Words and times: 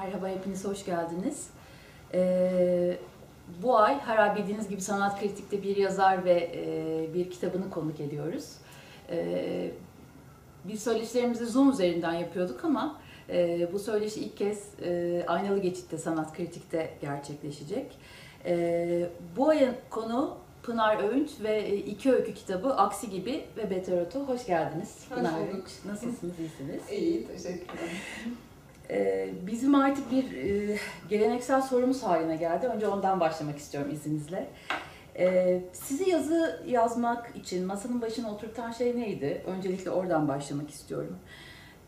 Merhaba, 0.00 0.28
hepiniz 0.28 0.64
hoş 0.64 0.84
geldiniz. 0.84 1.50
Ee, 2.14 2.96
bu 3.62 3.78
ay 3.78 3.98
her 3.98 4.18
ay 4.18 4.36
bildiğiniz 4.36 4.68
gibi 4.68 4.80
sanat 4.80 5.20
kritikte 5.20 5.62
bir 5.62 5.76
yazar 5.76 6.24
ve 6.24 6.50
e, 6.54 7.14
bir 7.14 7.30
kitabını 7.30 7.70
konuk 7.70 8.00
ediyoruz. 8.00 8.44
Ee, 9.10 9.70
biz 10.64 10.82
söyleşilerimizi 10.82 11.46
Zoom 11.46 11.70
üzerinden 11.70 12.12
yapıyorduk 12.12 12.64
ama 12.64 13.00
e, 13.28 13.68
bu 13.72 13.78
söyleşi 13.78 14.20
ilk 14.20 14.36
kez 14.36 14.70
e, 14.82 15.24
Aynalı 15.26 15.58
Geçit'te 15.58 15.98
sanat 15.98 16.36
kritikte 16.36 16.90
gerçekleşecek. 17.00 17.98
E, 18.44 19.10
bu 19.36 19.48
ayın 19.48 19.74
konu 19.90 20.36
Pınar 20.62 21.04
Öğünç 21.04 21.30
ve 21.42 21.56
e, 21.56 21.76
iki 21.76 22.12
öykü 22.12 22.34
kitabı 22.34 22.74
Aksi 22.74 23.10
Gibi 23.10 23.44
ve 23.56 23.70
Beteroto. 23.70 24.20
Hoş 24.20 24.46
geldiniz. 24.46 24.96
Hoş 25.08 25.18
Pınar 25.18 25.40
bulduk. 25.40 25.54
Öğünç. 25.54 25.70
Nasılsınız, 25.86 26.38
iyisiniz? 26.38 26.90
İyi, 26.90 27.26
teşekkürler. 27.26 27.90
Ee, 28.92 29.28
bizim 29.46 29.74
artık 29.74 30.10
bir 30.10 30.36
e, 30.36 30.76
geleneksel 31.08 31.62
sorumuz 31.62 32.02
haline 32.02 32.36
geldi. 32.36 32.66
Önce 32.66 32.88
ondan 32.88 33.20
başlamak 33.20 33.58
istiyorum 33.58 33.90
izninizle. 33.94 34.48
Ee, 35.18 35.62
sizi 35.72 36.10
yazı 36.10 36.62
yazmak 36.66 37.36
için 37.36 37.66
masanın 37.66 38.02
başına 38.02 38.30
oturtan 38.34 38.72
şey 38.72 39.00
neydi? 39.00 39.42
Öncelikle 39.46 39.90
oradan 39.90 40.28
başlamak 40.28 40.70
istiyorum. 40.70 41.16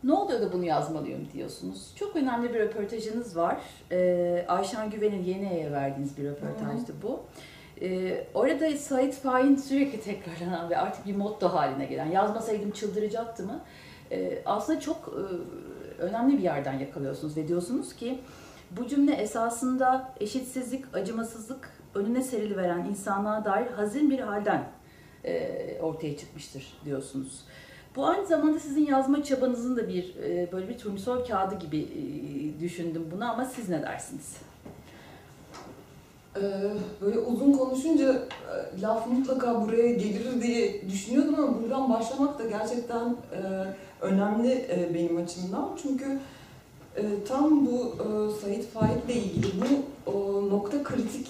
Ne 0.03 0.13
oluyor 0.13 0.41
da 0.41 0.53
bunu 0.53 0.65
yazmalıyım 0.65 1.27
diyorsunuz. 1.33 1.95
Çok 1.95 2.15
önemli 2.15 2.53
bir 2.53 2.59
röportajınız 2.59 3.37
var. 3.37 3.57
Ee, 3.91 4.45
Ayşen 4.47 4.89
Güven'in 4.89 5.23
Yeniye'ye 5.23 5.71
verdiğiniz 5.71 6.17
bir 6.17 6.23
röportajdı 6.23 6.93
bu. 7.03 7.23
Ee, 7.81 8.27
orada 8.33 8.77
Sait 8.77 9.13
Faik'in 9.13 9.55
sürekli 9.55 10.01
tekrarlanan 10.01 10.69
ve 10.69 10.77
artık 10.77 11.05
bir 11.05 11.15
motto 11.15 11.47
haline 11.47 11.85
gelen 11.85 12.05
yazmasaydım 12.11 12.71
çıldıracaktı 12.71 13.43
mı? 13.43 13.59
Ee, 14.11 14.41
aslında 14.45 14.79
çok 14.79 14.97
e, 14.97 15.23
önemli 15.99 16.37
bir 16.37 16.43
yerden 16.43 16.79
yakalıyorsunuz 16.79 17.37
ve 17.37 17.47
diyorsunuz 17.47 17.95
ki 17.95 18.19
bu 18.71 18.87
cümle 18.87 19.13
esasında 19.13 20.13
eşitsizlik, 20.19 20.85
acımasızlık 20.95 21.69
önüne 21.95 22.23
serili 22.23 22.89
insanlığa 22.89 23.45
dair 23.45 23.67
hazin 23.67 24.09
bir 24.09 24.19
halden 24.19 24.63
e, 25.23 25.79
ortaya 25.81 26.17
çıkmıştır 26.17 26.77
diyorsunuz. 26.85 27.45
Bu 27.95 28.07
aynı 28.07 28.27
zamanda 28.27 28.59
sizin 28.59 28.85
yazma 28.85 29.23
çabanızın 29.23 29.77
da 29.77 29.87
bir 29.89 30.15
e, 30.15 30.51
böyle 30.51 30.69
bir 30.69 30.77
turnusol 30.77 31.25
kağıdı 31.25 31.55
gibi 31.55 31.77
e, 31.77 32.59
düşündüm 32.59 33.07
bunu 33.11 33.31
ama 33.31 33.45
siz 33.45 33.69
ne 33.69 33.81
dersiniz? 33.81 34.37
Ee, 36.37 36.71
böyle 37.01 37.19
uzun 37.19 37.53
konuşunca 37.53 38.11
e, 38.11 38.81
laf 38.81 39.07
mutlaka 39.07 39.61
buraya 39.61 39.93
gelir 39.93 40.41
diye 40.41 40.89
düşünüyordum 40.89 41.35
ama 41.35 41.61
buradan 41.61 41.93
başlamak 41.93 42.39
da 42.39 42.45
gerçekten 42.45 43.09
e, 43.09 43.39
önemli 44.05 44.51
e, 44.51 44.93
benim 44.93 45.17
açımdan. 45.17 45.69
Çünkü 45.81 46.19
e, 46.97 47.03
tam 47.27 47.65
bu 47.65 47.95
e, 47.95 48.41
Sait 48.41 48.71
Faik'le 48.71 49.15
ilgili 49.15 49.51
bu 50.05 50.49
nokta 50.49 50.83
kritik 50.83 51.27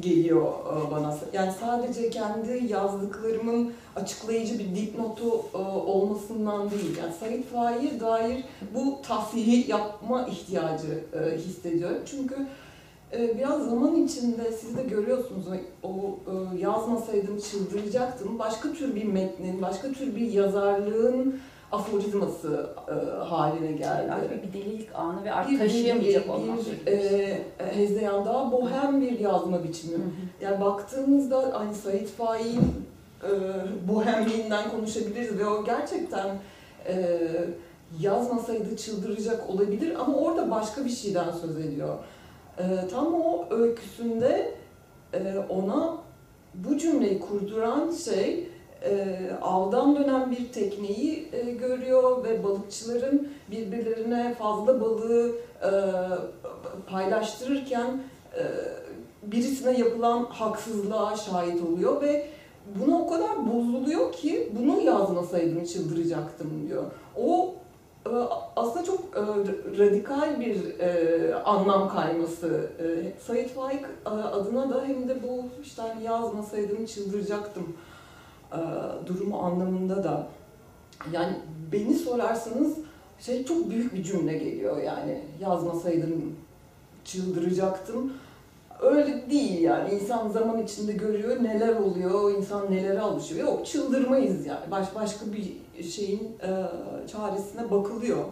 geliyor 0.00 0.52
bana. 0.90 1.18
Yani 1.32 1.52
sadece 1.60 2.10
kendi 2.10 2.66
yazdıklarımın 2.72 3.72
açıklayıcı 3.96 4.58
bir 4.58 4.76
dipnotu 4.76 5.58
olmasından 5.86 6.70
değil. 6.70 6.96
Yani 6.98 7.12
Sait 7.20 7.46
Faik'e 7.52 8.00
dair 8.00 8.44
bu 8.74 9.02
tahsiyi 9.02 9.70
yapma 9.70 10.26
ihtiyacı 10.26 11.04
hissediyorum. 11.36 12.02
Çünkü 12.06 12.36
biraz 13.12 13.70
zaman 13.70 14.04
içinde 14.04 14.52
siz 14.60 14.76
de 14.76 14.82
görüyorsunuz 14.82 15.46
o 15.82 16.18
yazmasaydım 16.58 17.40
çıldıracaktım. 17.40 18.38
Başka 18.38 18.72
tür 18.72 18.94
bir 18.94 19.04
metnin, 19.04 19.62
başka 19.62 19.92
tür 19.92 20.16
bir 20.16 20.32
yazarlığın 20.32 21.40
aforizması 21.72 22.70
e, 22.88 23.24
haline 23.24 23.72
geldi. 23.72 24.12
Artık 24.12 24.42
bir 24.42 24.52
delilik 24.60 24.88
anı 24.94 25.24
ve 25.24 25.32
artık 25.32 25.52
Bir, 25.52 25.58
taşıyamayacak 25.58 26.24
bir, 26.24 26.30
olmak. 26.30 26.58
bir 26.86 26.92
e, 26.92 27.38
hezeyan 27.56 28.24
daha 28.24 28.52
bohem 28.52 29.00
bir 29.00 29.18
yazma 29.18 29.64
biçimi. 29.64 29.94
Hı 29.94 29.98
hı. 29.98 30.44
Yani 30.44 30.60
baktığımızda 30.60 31.50
hani 31.54 31.74
Sait 31.74 32.08
Faik'in 32.08 32.86
e, 33.24 33.30
bohemliğinden 33.88 34.70
konuşabiliriz 34.70 35.38
ve 35.38 35.46
o 35.46 35.64
gerçekten 35.64 36.28
e, 36.88 37.20
yazmasaydı 38.00 38.76
çıldıracak 38.76 39.50
olabilir 39.50 39.94
ama 40.00 40.16
orada 40.16 40.50
başka 40.50 40.84
bir 40.84 40.90
şeyden 40.90 41.30
söz 41.30 41.58
ediyor. 41.58 41.98
E, 42.58 42.88
tam 42.90 43.14
o 43.14 43.46
öyküsünde 43.50 44.54
e, 45.14 45.38
ona 45.48 45.96
bu 46.54 46.78
cümleyi 46.78 47.20
kurduran 47.20 47.90
şey 47.90 48.49
e, 48.84 49.18
avdan 49.42 49.96
dönen 49.96 50.30
bir 50.30 50.52
tekneyi 50.52 51.28
e, 51.32 51.50
görüyor 51.50 52.24
ve 52.24 52.44
balıkçıların 52.44 53.28
birbirlerine 53.50 54.34
fazla 54.34 54.80
balığı 54.80 55.32
e, 55.62 55.70
paylaştırırken 56.90 58.02
e, 58.38 58.42
birisine 59.22 59.78
yapılan 59.78 60.24
haksızlığa 60.24 61.16
şahit 61.16 61.62
oluyor 61.62 62.02
ve 62.02 62.26
buna 62.80 62.98
o 62.98 63.10
kadar 63.10 63.54
bozuluyor 63.54 64.12
ki 64.12 64.52
bunu 64.58 64.80
yazmasaydım 64.80 65.64
çıldıracaktım 65.64 66.68
diyor. 66.68 66.84
O 67.16 67.54
e, 68.06 68.10
aslında 68.56 68.84
çok 68.84 69.00
e, 69.00 69.22
radikal 69.78 70.40
bir 70.40 70.78
e, 70.78 71.34
anlam 71.34 71.88
kayması. 71.88 72.70
E, 72.78 73.12
Sait 73.26 73.54
Faik 73.54 73.82
e, 74.06 74.08
adına 74.08 74.74
da 74.74 74.84
hem 74.86 75.08
de 75.08 75.22
bu 75.22 75.62
işte 75.62 75.82
hani 75.82 76.04
yazmasaydım 76.04 76.86
çıldıracaktım 76.86 77.76
e, 78.52 78.60
durumu 79.06 79.38
anlamında 79.38 80.04
da. 80.04 80.26
Yani 81.12 81.36
beni 81.72 81.94
sorarsanız 81.94 82.76
şey 83.20 83.44
çok 83.44 83.70
büyük 83.70 83.94
bir 83.94 84.02
cümle 84.02 84.38
geliyor 84.38 84.82
yani 84.82 85.20
yazmasaydım 85.40 86.36
çıldıracaktım. 87.04 88.12
Öyle 88.80 89.30
değil 89.30 89.60
yani 89.60 89.94
insan 89.94 90.28
zaman 90.28 90.62
içinde 90.62 90.92
görüyor 90.92 91.42
neler 91.42 91.76
oluyor, 91.76 92.36
insan 92.36 92.70
nelere 92.70 93.00
alışıyor. 93.00 93.48
Yok 93.48 93.66
çıldırmayız 93.66 94.46
yani 94.46 94.70
baş, 94.70 94.94
başka 94.94 95.26
bir 95.32 95.82
şeyin 95.82 96.20
e, 96.42 96.48
çaresine 97.08 97.70
bakılıyor. 97.70 98.24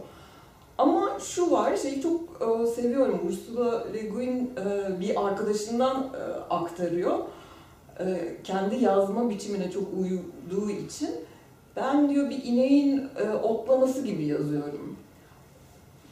Ama 0.78 1.18
şu 1.20 1.50
var, 1.50 1.76
şeyi 1.76 2.02
çok 2.02 2.20
e, 2.20 2.66
seviyorum. 2.66 3.20
Ursula 3.26 3.84
Le 3.94 4.02
Guin 4.02 4.50
e, 4.66 5.00
bir 5.00 5.26
arkadaşından 5.26 5.96
e, 5.96 6.54
aktarıyor. 6.54 7.18
E, 8.00 8.36
kendi 8.44 8.84
yazma 8.84 9.30
biçimine 9.30 9.70
çok 9.70 9.84
uyduğu 9.98 10.70
için 10.70 11.10
ben 11.76 12.10
diyor 12.10 12.30
bir 12.30 12.44
ineğin 12.44 13.08
e, 13.16 13.30
otlaması 13.30 14.02
gibi 14.02 14.24
yazıyorum. 14.24 14.96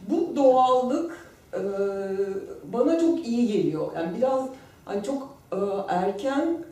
Bu 0.09 0.37
doğallık 0.37 1.29
e, 1.55 1.61
bana 2.73 3.01
çok 3.01 3.27
iyi 3.27 3.53
geliyor. 3.53 3.87
Yani 3.97 4.17
biraz 4.17 4.45
hani 4.85 5.03
çok 5.03 5.37
erken 5.89 6.65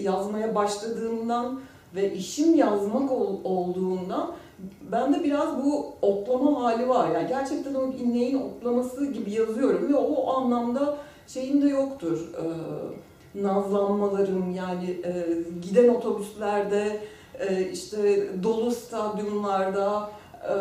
yazmaya 0.00 0.54
başladığımdan 0.54 1.60
ve 1.94 2.12
işim 2.12 2.54
yazmak 2.54 3.12
ol, 3.12 3.36
olduğundan 3.44 4.32
bende 4.92 5.24
biraz 5.24 5.64
bu 5.64 5.92
otlama 6.02 6.64
hali 6.64 6.88
var. 6.88 7.10
Yani 7.10 7.28
gerçekten 7.28 7.74
o 7.74 7.86
ineğin 7.86 8.42
otlaması 8.42 9.06
gibi 9.06 9.30
yazıyorum 9.30 9.88
ve 9.92 9.96
o 9.96 10.30
anlamda 10.36 10.96
şeyim 11.26 11.62
de 11.62 11.68
yoktur. 11.68 12.32
E, 12.34 12.44
nazlanmalarım 13.42 14.50
yani 14.50 14.90
e, 15.04 15.26
giden 15.62 15.88
otobüslerde 15.88 17.00
e, 17.38 17.70
işte 17.70 18.28
dolu 18.42 18.70
stadyumlarda 18.70 20.10
e, 20.42 20.56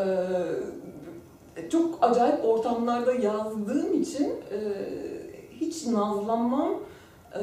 çok 1.69 1.97
acayip 2.01 2.45
ortamlarda 2.45 3.13
yazdığım 3.13 4.01
için 4.01 4.25
e, 4.25 4.59
hiç 5.59 5.85
nazlanmam. 5.85 6.73
E, 7.33 7.39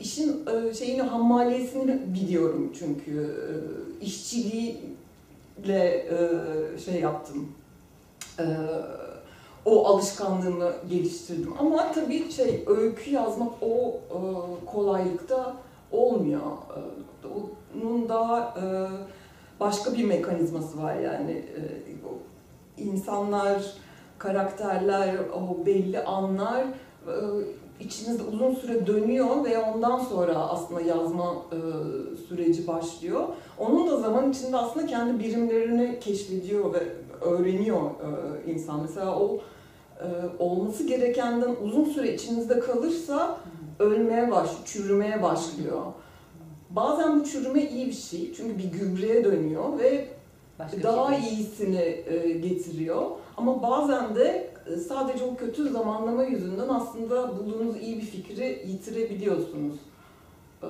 işin 0.00 0.46
e, 0.46 0.74
şeyini 0.74 1.02
hammaliyesini 1.02 2.14
biliyorum 2.14 2.72
çünkü 2.78 3.20
e, 3.20 4.04
işçiliğiyle 4.04 4.88
e, 5.66 6.18
şey 6.78 7.00
yaptım. 7.00 7.48
E, 8.38 8.44
o 9.64 9.86
alışkanlığımı 9.86 10.72
geliştirdim. 10.90 11.54
Ama 11.58 11.92
tabii 11.92 12.32
şey 12.32 12.64
öykü 12.66 13.10
yazmak 13.10 13.52
o 13.62 14.00
e, 14.10 14.18
kolaylıkta 14.66 15.56
olmuyor. 15.92 16.40
E, 16.40 16.80
onun 17.74 18.08
daha 18.08 18.40
e, 18.40 18.64
başka 19.60 19.92
bir 19.92 20.04
mekanizması 20.04 20.82
var 20.82 20.94
yani. 20.94 21.32
E, 21.32 21.62
insanlar, 22.82 23.62
karakterler, 24.18 25.14
o 25.34 25.66
belli 25.66 26.04
anlar 26.04 26.64
e, 27.06 27.14
içinizde 27.80 28.22
uzun 28.22 28.54
süre 28.54 28.86
dönüyor 28.86 29.44
ve 29.44 29.58
ondan 29.58 29.98
sonra 29.98 30.34
aslında 30.34 30.80
yazma 30.80 31.34
e, 31.52 31.58
süreci 32.28 32.66
başlıyor. 32.66 33.28
Onun 33.58 33.90
da 33.90 33.96
zaman 33.96 34.30
içinde 34.30 34.56
aslında 34.56 34.86
kendi 34.86 35.24
birimlerini 35.24 36.00
keşfediyor 36.00 36.74
ve 36.74 36.78
öğreniyor 37.20 37.80
e, 37.80 38.52
insan. 38.52 38.82
Mesela 38.82 39.18
o 39.18 39.40
e, 40.00 40.06
olması 40.38 40.86
gerekenden 40.86 41.56
uzun 41.64 41.84
süre 41.84 42.14
içinizde 42.14 42.58
kalırsa 42.58 43.38
ölmeye 43.78 44.30
baş, 44.30 44.50
çürümeye 44.64 45.22
başlıyor. 45.22 45.82
Bazen 46.70 47.20
bu 47.20 47.24
çürüme 47.24 47.62
iyi 47.62 47.86
bir 47.86 47.92
şey 47.92 48.32
çünkü 48.34 48.58
bir 48.58 48.64
gübreye 48.64 49.24
dönüyor 49.24 49.78
ve 49.78 50.08
Başka 50.58 50.82
daha 50.82 51.20
şey. 51.20 51.34
iyisini 51.34 52.02
e, 52.06 52.30
getiriyor. 52.30 53.02
Ama 53.36 53.62
bazen 53.62 54.14
de 54.14 54.50
sadece 54.88 55.24
o 55.24 55.36
kötü 55.36 55.68
zamanlama 55.68 56.22
yüzünden 56.22 56.68
aslında 56.68 57.38
bulduğunuz 57.38 57.76
iyi 57.76 57.96
bir 57.96 58.02
fikri 58.02 58.62
yitirebiliyorsunuz. 58.66 59.74
Ee, 60.62 60.66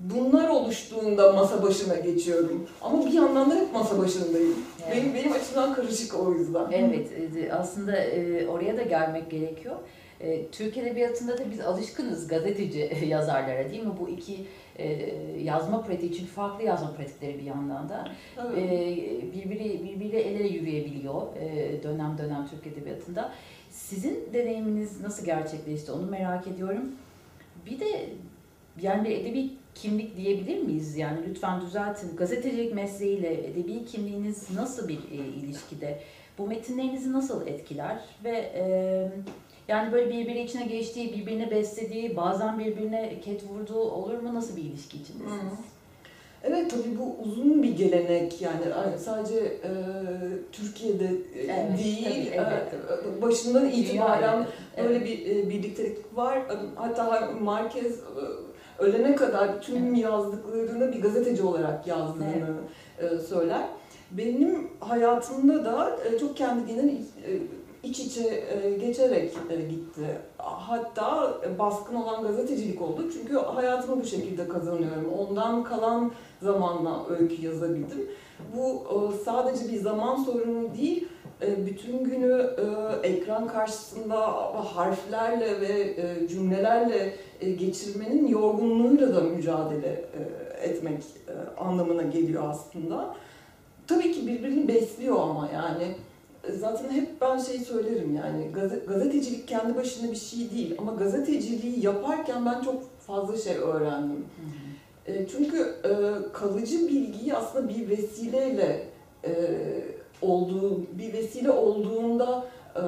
Bunlar 0.00 0.48
oluştuğunda 0.48 1.32
masa 1.32 1.62
başına 1.62 1.96
geçiyorum. 1.96 2.68
Ama 2.82 3.06
bir 3.06 3.12
yandan 3.12 3.50
da 3.50 3.54
hep 3.54 3.72
masa 3.72 3.98
başındayım. 3.98 4.54
Evet. 4.86 4.96
Benim, 4.96 5.14
benim 5.14 5.32
açımdan 5.32 5.74
karışık 5.74 6.14
o 6.14 6.32
yüzden. 6.32 6.70
Evet, 6.72 7.08
e, 7.36 7.52
aslında 7.52 7.96
e, 7.96 8.46
oraya 8.46 8.76
da 8.76 8.82
gelmek 8.82 9.30
gerekiyor. 9.30 9.76
E, 10.20 10.46
Türk 10.46 10.76
Edebiyatı'nda 10.76 11.38
da 11.38 11.50
biz 11.50 11.60
alışkınız 11.60 12.28
gazeteci 12.28 12.90
yazarlara 13.06 13.70
değil 13.70 13.82
mi? 13.82 13.92
Bu 14.00 14.08
iki 14.08 14.46
yazma 15.42 15.82
pratiği 15.82 16.10
için 16.12 16.26
farklı 16.26 16.64
yazma 16.64 16.92
pratikleri 16.92 17.38
bir 17.38 17.44
yandan 17.44 17.88
da. 17.88 18.08
Evet. 18.36 18.54
Birbiri, 19.34 19.84
birbiriyle 19.84 20.20
el 20.20 20.40
ele 20.40 20.48
yürüyebiliyor 20.48 21.22
dönem 21.82 22.18
dönem 22.18 22.48
Türk 22.50 22.66
Edebiyatı'nda. 22.66 23.32
Sizin 23.70 24.28
deneyiminiz 24.32 25.00
nasıl 25.00 25.24
gerçekleşti 25.24 25.92
onu 25.92 26.10
merak 26.10 26.46
ediyorum. 26.46 26.84
Bir 27.66 27.80
de 27.80 28.08
yani 28.82 29.08
bir 29.08 29.16
edebi 29.16 29.50
kimlik 29.74 30.16
diyebilir 30.16 30.62
miyiz? 30.62 30.96
Yani 30.96 31.18
lütfen 31.28 31.60
düzeltin. 31.60 32.16
Gazetecilik 32.16 32.74
mesleğiyle 32.74 33.48
edebi 33.48 33.84
kimliğiniz 33.84 34.50
nasıl 34.50 34.88
bir 34.88 34.98
e, 34.98 35.16
ilişkide? 35.16 36.00
Bu 36.38 36.46
metinlerinizi 36.46 37.12
nasıl 37.12 37.46
etkiler? 37.46 38.00
Ve 38.24 38.30
e, 38.54 38.62
yani 39.68 39.92
böyle 39.92 40.10
birbiri 40.10 40.42
içine 40.42 40.64
geçtiği, 40.66 41.12
birbirine 41.12 41.50
beslediği, 41.50 42.16
bazen 42.16 42.58
birbirine 42.58 43.20
ket 43.20 43.44
vurduğu 43.44 43.80
olur 43.80 44.18
mu? 44.18 44.34
Nasıl 44.34 44.56
bir 44.56 44.62
ilişki 44.62 44.96
içindesiniz? 44.96 45.52
Hı. 45.52 45.56
Evet 46.44 46.70
tabii 46.70 46.98
bu 46.98 47.22
uzun 47.22 47.62
bir 47.62 47.76
gelenek 47.76 48.42
yani 48.42 48.60
sadece 48.98 49.38
e, 49.38 49.70
Türkiye'de 50.52 51.04
e, 51.04 51.42
Evet, 51.42 51.78
değil 51.78 52.30
tabii, 52.36 52.46
evet, 52.48 52.74
e, 53.18 53.22
başından 53.22 53.62
Dünya 53.62 53.72
itibaren. 53.74 54.46
Evet. 54.76 54.90
öyle 54.90 55.04
bir 55.04 55.26
e, 55.26 55.50
birliktelik 55.50 56.16
var. 56.16 56.42
Hatta 56.76 57.30
Marquez 57.40 57.98
e, 57.98 58.47
ölene 58.78 59.14
kadar 59.14 59.62
tüm 59.62 59.94
yazdıklarını 59.94 60.92
bir 60.92 61.02
gazeteci 61.02 61.42
olarak 61.42 61.86
yazdığını 61.86 62.54
e, 62.98 63.18
söyler. 63.18 63.62
Benim 64.10 64.70
hayatımda 64.80 65.64
da 65.64 65.96
e, 66.04 66.18
çok 66.18 66.36
kendiliğinden 66.36 66.88
iç- 66.88 67.26
e, 67.26 67.32
iç 67.82 67.98
içe 68.00 68.44
geçerek 68.80 69.32
gitti. 69.70 70.06
Hatta 70.38 71.34
baskın 71.58 71.94
olan 71.94 72.22
gazetecilik 72.22 72.82
oldu. 72.82 73.04
Çünkü 73.12 73.34
hayatımı 73.36 74.00
bu 74.02 74.06
şekilde 74.06 74.48
kazanıyorum. 74.48 75.12
Ondan 75.18 75.64
kalan 75.64 76.10
zamanla 76.42 77.06
öykü 77.18 77.42
yazabildim. 77.46 78.08
Bu 78.56 78.82
sadece 79.24 79.72
bir 79.72 79.76
zaman 79.80 80.16
sorunu 80.24 80.74
değil, 80.78 81.08
bütün 81.66 82.04
günü 82.04 82.50
ekran 83.02 83.48
karşısında 83.48 84.20
harflerle 84.74 85.60
ve 85.60 85.96
cümlelerle 86.28 87.14
geçirmenin 87.40 88.26
yorgunluğuyla 88.26 89.14
da 89.16 89.20
mücadele 89.20 89.88
e, 89.88 90.68
etmek 90.68 91.02
e, 91.28 91.60
anlamına 91.60 92.02
geliyor 92.02 92.42
aslında. 92.50 93.14
Tabii 93.86 94.12
ki 94.12 94.26
birbirini 94.26 94.68
besliyor 94.68 95.16
ama 95.20 95.48
yani 95.54 95.94
E, 96.48 96.52
zaten 96.52 96.90
hep 96.90 97.20
ben 97.20 97.38
şey 97.38 97.58
söylerim 97.58 98.14
yani 98.16 98.46
gazete- 98.54 98.86
gazetecilik 98.86 99.48
kendi 99.48 99.76
başına 99.76 100.10
bir 100.10 100.16
şey 100.16 100.50
değil 100.50 100.74
ama 100.78 100.92
gazeteciliği 100.92 101.84
yaparken 101.86 102.46
ben 102.46 102.60
çok 102.60 102.82
fazla 103.00 103.36
şey 103.36 103.56
öğrendim. 103.56 104.16
Hı 105.06 105.12
hı. 105.12 105.16
E, 105.16 105.26
Çünkü 105.28 105.58
e, 105.84 105.92
kalıcı 106.32 106.88
bilgiyi 106.88 107.34
aslında 107.34 107.68
bir 107.68 107.88
vesileyle 107.88 108.86
e, 109.24 109.30
olduğu, 110.22 110.80
bir 110.98 111.12
vesile 111.12 111.50
olduğunda 111.50 112.46
e, 112.76 112.82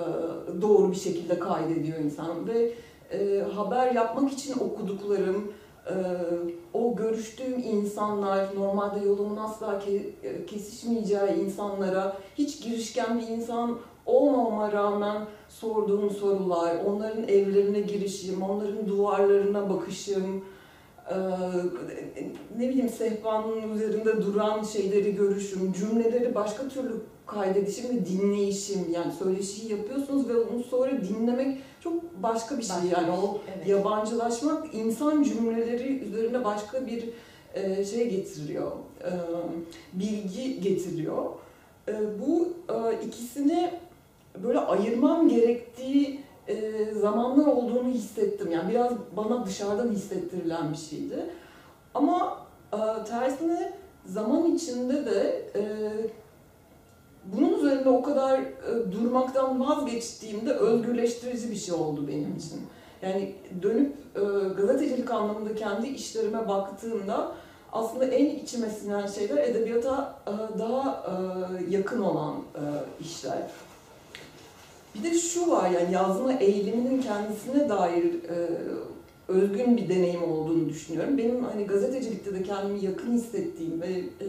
doğru 0.62 0.90
bir 0.90 0.96
şekilde 0.96 1.38
kaydediyor 1.38 1.98
insan 1.98 2.48
ve 2.48 2.72
e, 3.12 3.44
haber 3.54 3.94
yapmak 3.94 4.32
için 4.32 4.54
okuduklarım, 4.58 5.52
e, 5.86 5.94
o 6.74 6.96
görüştüğüm 6.96 7.58
insanlar, 7.58 8.46
normalde 8.56 9.06
yolumun 9.06 9.36
asla 9.36 9.66
ke- 9.66 10.10
e, 10.22 10.46
kesişmeyeceği 10.46 11.32
insanlara 11.44 12.16
hiç 12.38 12.62
girişken 12.62 13.20
bir 13.20 13.28
insan 13.28 13.78
olmama 14.06 14.72
rağmen 14.72 15.22
sorduğum 15.48 16.10
sorular, 16.10 16.76
onların 16.86 17.28
evlerine 17.28 17.80
girişim, 17.80 18.42
onların 18.42 18.88
duvarlarına 18.88 19.70
bakışım, 19.70 20.44
ee, 21.10 21.14
ne 22.58 22.68
bileyim 22.68 22.88
sehpanın 22.88 23.74
üzerinde 23.74 24.22
duran 24.22 24.62
şeyleri 24.62 25.14
görüşüm, 25.14 25.72
cümleleri 25.72 26.34
başka 26.34 26.68
türlü 26.68 26.92
kaydedişim 27.26 27.96
ve 27.96 28.06
dinleyişim. 28.06 28.86
Yani 28.92 29.12
söyleşiyi 29.12 29.70
yapıyorsunuz 29.70 30.28
ve 30.28 30.36
onu 30.36 30.64
sonra 30.64 30.90
dinlemek 30.90 31.58
çok 31.80 32.22
başka 32.22 32.58
bir 32.58 32.62
şey. 32.62 32.76
Başka 32.76 33.00
yani 33.00 33.10
o 33.10 33.22
şey, 33.22 33.54
evet. 33.56 33.68
yabancılaşmak 33.68 34.74
insan 34.74 35.22
cümleleri 35.22 35.98
üzerine 35.98 36.44
başka 36.44 36.86
bir 36.86 37.04
e, 37.54 37.84
şey 37.84 38.10
getiriyor, 38.10 38.72
e, 39.00 39.10
bilgi 39.92 40.60
getiriyor. 40.60 41.24
E, 41.88 41.92
bu 42.20 42.48
e, 42.68 43.06
ikisini 43.06 43.70
böyle 44.44 44.58
ayırmam 44.58 45.28
gerektiği 45.28 46.20
e, 46.50 46.94
zamanlar 46.94 47.46
olduğunu 47.46 47.88
hissettim. 47.88 48.52
Yani 48.52 48.70
biraz 48.70 48.92
bana 49.16 49.46
dışarıdan 49.46 49.88
hissettirilen 49.88 50.72
bir 50.72 50.78
şeydi. 50.78 51.26
Ama 51.94 52.38
e, 52.72 53.04
tersine 53.04 53.72
zaman 54.06 54.54
içinde 54.54 55.06
de 55.06 55.50
e, 55.56 55.62
bunun 57.24 57.58
üzerinde 57.58 57.88
o 57.88 58.02
kadar 58.02 58.40
e, 58.40 58.92
durmaktan 58.92 59.60
vazgeçtiğimde 59.60 60.52
özgürleştirici 60.52 61.50
bir 61.50 61.56
şey 61.56 61.74
oldu 61.74 62.08
benim 62.08 62.36
için. 62.36 62.60
Yani 63.02 63.34
dönüp 63.62 63.94
e, 64.16 64.20
gazetecilik 64.56 65.10
anlamında 65.10 65.54
kendi 65.54 65.88
işlerime 65.88 66.48
baktığımda 66.48 67.32
aslında 67.72 68.04
en 68.04 68.26
içime 68.26 68.70
sinen 68.70 69.06
şeyler 69.06 69.36
edebiyata 69.36 70.18
e, 70.26 70.58
daha 70.58 71.04
e, 71.06 71.74
yakın 71.74 72.00
olan 72.02 72.34
e, 72.34 72.62
işler. 73.00 73.38
Bir 74.94 75.04
de 75.04 75.18
şu 75.18 75.50
var 75.50 75.70
yani 75.70 75.94
yazma 75.94 76.32
eyleminin 76.32 77.02
kendisine 77.02 77.68
dair 77.68 78.04
e, 78.04 78.48
özgün 79.28 79.76
bir 79.76 79.88
deneyim 79.88 80.22
olduğunu 80.22 80.68
düşünüyorum. 80.68 81.18
Benim 81.18 81.44
hani 81.44 81.66
gazetecilikte 81.66 82.34
de 82.34 82.42
kendimi 82.42 82.84
yakın 82.84 83.12
hissettiğim 83.12 83.80
ve 83.80 83.90
e, 83.90 84.26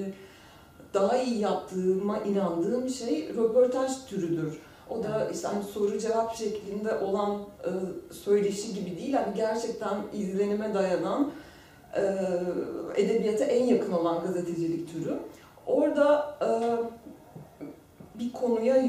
daha 0.94 1.18
iyi 1.18 1.40
yaptığıma 1.40 2.20
inandığım 2.20 2.90
şey 2.90 3.30
röportaj 3.38 3.92
türüdür. 4.10 4.60
O 4.90 5.04
da 5.04 5.30
işte 5.34 5.48
hani 5.48 5.64
soru 5.64 6.00
cevap 6.00 6.36
şeklinde 6.36 6.96
olan 6.96 7.42
e, 7.42 7.70
söyleşi 8.14 8.74
gibi 8.74 8.98
değil, 8.98 9.14
hani 9.14 9.36
gerçekten 9.36 9.98
izlenime 10.14 10.74
dayanan 10.74 11.32
e, 11.96 12.02
edebiyata 12.96 13.44
en 13.44 13.66
yakın 13.66 13.92
olan 13.92 14.24
gazetecilik 14.24 14.94
türü. 14.94 15.14
Orada 15.68 16.38
e, 16.42 16.50
bir 18.20 18.32
konuya 18.32 18.84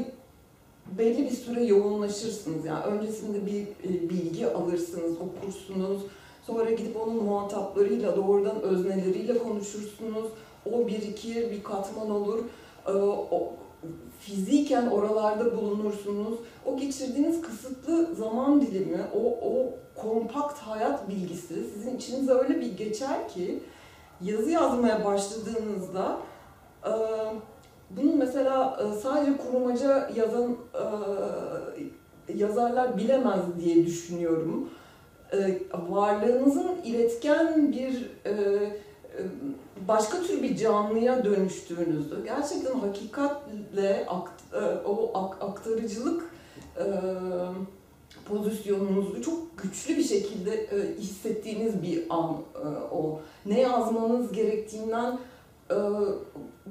belli 0.91 1.23
bir 1.23 1.35
süre 1.35 1.63
yoğunlaşırsınız. 1.63 2.65
Yani 2.65 2.83
öncesinde 2.83 3.45
bir 3.45 3.61
e, 3.61 4.09
bilgi 4.09 4.47
alırsınız, 4.47 5.13
okursunuz. 5.17 6.01
Sonra 6.47 6.71
gidip 6.71 6.97
onun 7.01 7.23
muhataplarıyla, 7.23 8.15
doğrudan 8.15 8.61
özneleriyle 8.61 9.37
konuşursunuz. 9.37 10.25
O 10.71 10.87
birikir, 10.87 11.51
bir 11.51 11.63
katman 11.63 12.11
olur. 12.11 12.43
E, 12.87 12.91
o, 12.91 13.53
fiziken 14.19 14.87
oralarda 14.87 15.57
bulunursunuz. 15.57 16.39
O 16.65 16.77
geçirdiğiniz 16.77 17.41
kısıtlı 17.41 18.15
zaman 18.15 18.61
dilimi, 18.61 19.01
o, 19.15 19.19
o 19.47 19.69
kompakt 19.95 20.59
hayat 20.59 21.09
bilgisi 21.09 21.63
sizin 21.73 21.97
içinize 21.97 22.31
öyle 22.31 22.61
bir 22.61 22.77
geçer 22.77 23.29
ki 23.29 23.63
yazı 24.21 24.49
yazmaya 24.49 25.05
başladığınızda 25.05 26.17
bunu 27.97 28.15
mesela 28.15 28.79
e, 28.83 28.99
sadece 28.99 29.31
kurmaca 29.37 30.09
yazan 30.15 30.51
e, 30.73 32.33
yazarlar 32.37 32.97
bilemez 32.97 33.41
diye 33.63 33.85
düşünüyorum. 33.85 34.69
E, 35.33 35.59
Varlığınızın 35.89 36.71
iletken 36.83 37.71
bir 37.71 38.11
başka 39.87 40.21
tür 40.21 40.43
bir 40.43 40.57
canlıya 40.57 41.25
dönüştüğünüzü, 41.25 42.25
gerçekten 42.25 42.79
hakikatle 42.79 44.07
o 44.85 45.11
ak- 45.13 45.43
aktarıcılık 45.43 46.31
pozisyonunuzu 48.25 49.21
çok 49.21 49.57
güçlü 49.63 49.97
bir 49.97 50.03
şekilde 50.03 50.67
hissettiğiniz 50.99 51.81
bir 51.83 52.03
an 52.09 52.35
o. 52.91 53.19
Ne 53.45 53.61
yazmanız 53.61 54.31
gerektiğinden 54.31 55.19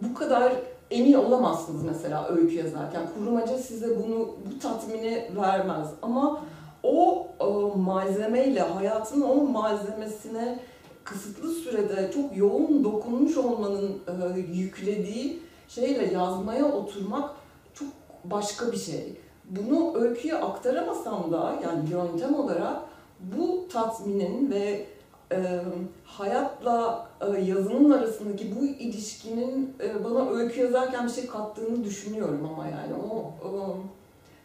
bu 0.03 0.15
kadar 0.15 0.53
emin 0.93 1.13
olamazsınız 1.13 1.85
mesela 1.85 2.29
öykü 2.29 2.55
yazarken. 2.55 3.03
Kurmaca 3.15 3.59
size 3.59 3.89
bunu 4.05 4.19
bu 4.19 4.59
tatmini 4.59 5.31
vermez 5.37 5.89
ama 6.03 6.43
o, 6.83 7.27
o 7.41 7.77
malzemeyle, 7.77 8.61
hayatın 8.61 9.23
o 9.23 9.35
malzemesine 9.35 10.59
kısıtlı 11.05 11.51
sürede 11.51 12.11
çok 12.15 12.37
yoğun 12.37 12.85
dokunmuş 12.85 13.37
olmanın 13.37 13.99
e, 14.09 14.41
yüklediği 14.41 15.43
şeyle 15.69 16.15
yazmaya 16.15 16.73
oturmak 16.73 17.31
çok 17.75 17.89
başka 18.25 18.73
bir 18.73 18.77
şey. 18.77 19.17
Bunu 19.45 19.97
öyküye 19.97 20.35
aktaramasam 20.35 21.33
da 21.33 21.55
yani 21.65 21.91
yöntem 21.91 22.35
olarak 22.35 22.77
bu 23.21 23.69
tatminin 23.73 24.51
ve 24.51 24.87
e, 25.33 25.61
hayatla 26.05 27.09
e, 27.21 27.41
yazının 27.41 27.91
arasındaki 27.91 28.57
bu 28.57 28.65
ilişkinin 28.65 29.77
e, 29.81 30.05
bana 30.05 30.31
öykü 30.31 30.61
yazarken 30.61 31.07
bir 31.07 31.13
şey 31.13 31.27
kattığını 31.27 31.85
düşünüyorum 31.85 32.49
ama 32.53 32.67
yani 32.67 32.95
o 32.95 33.77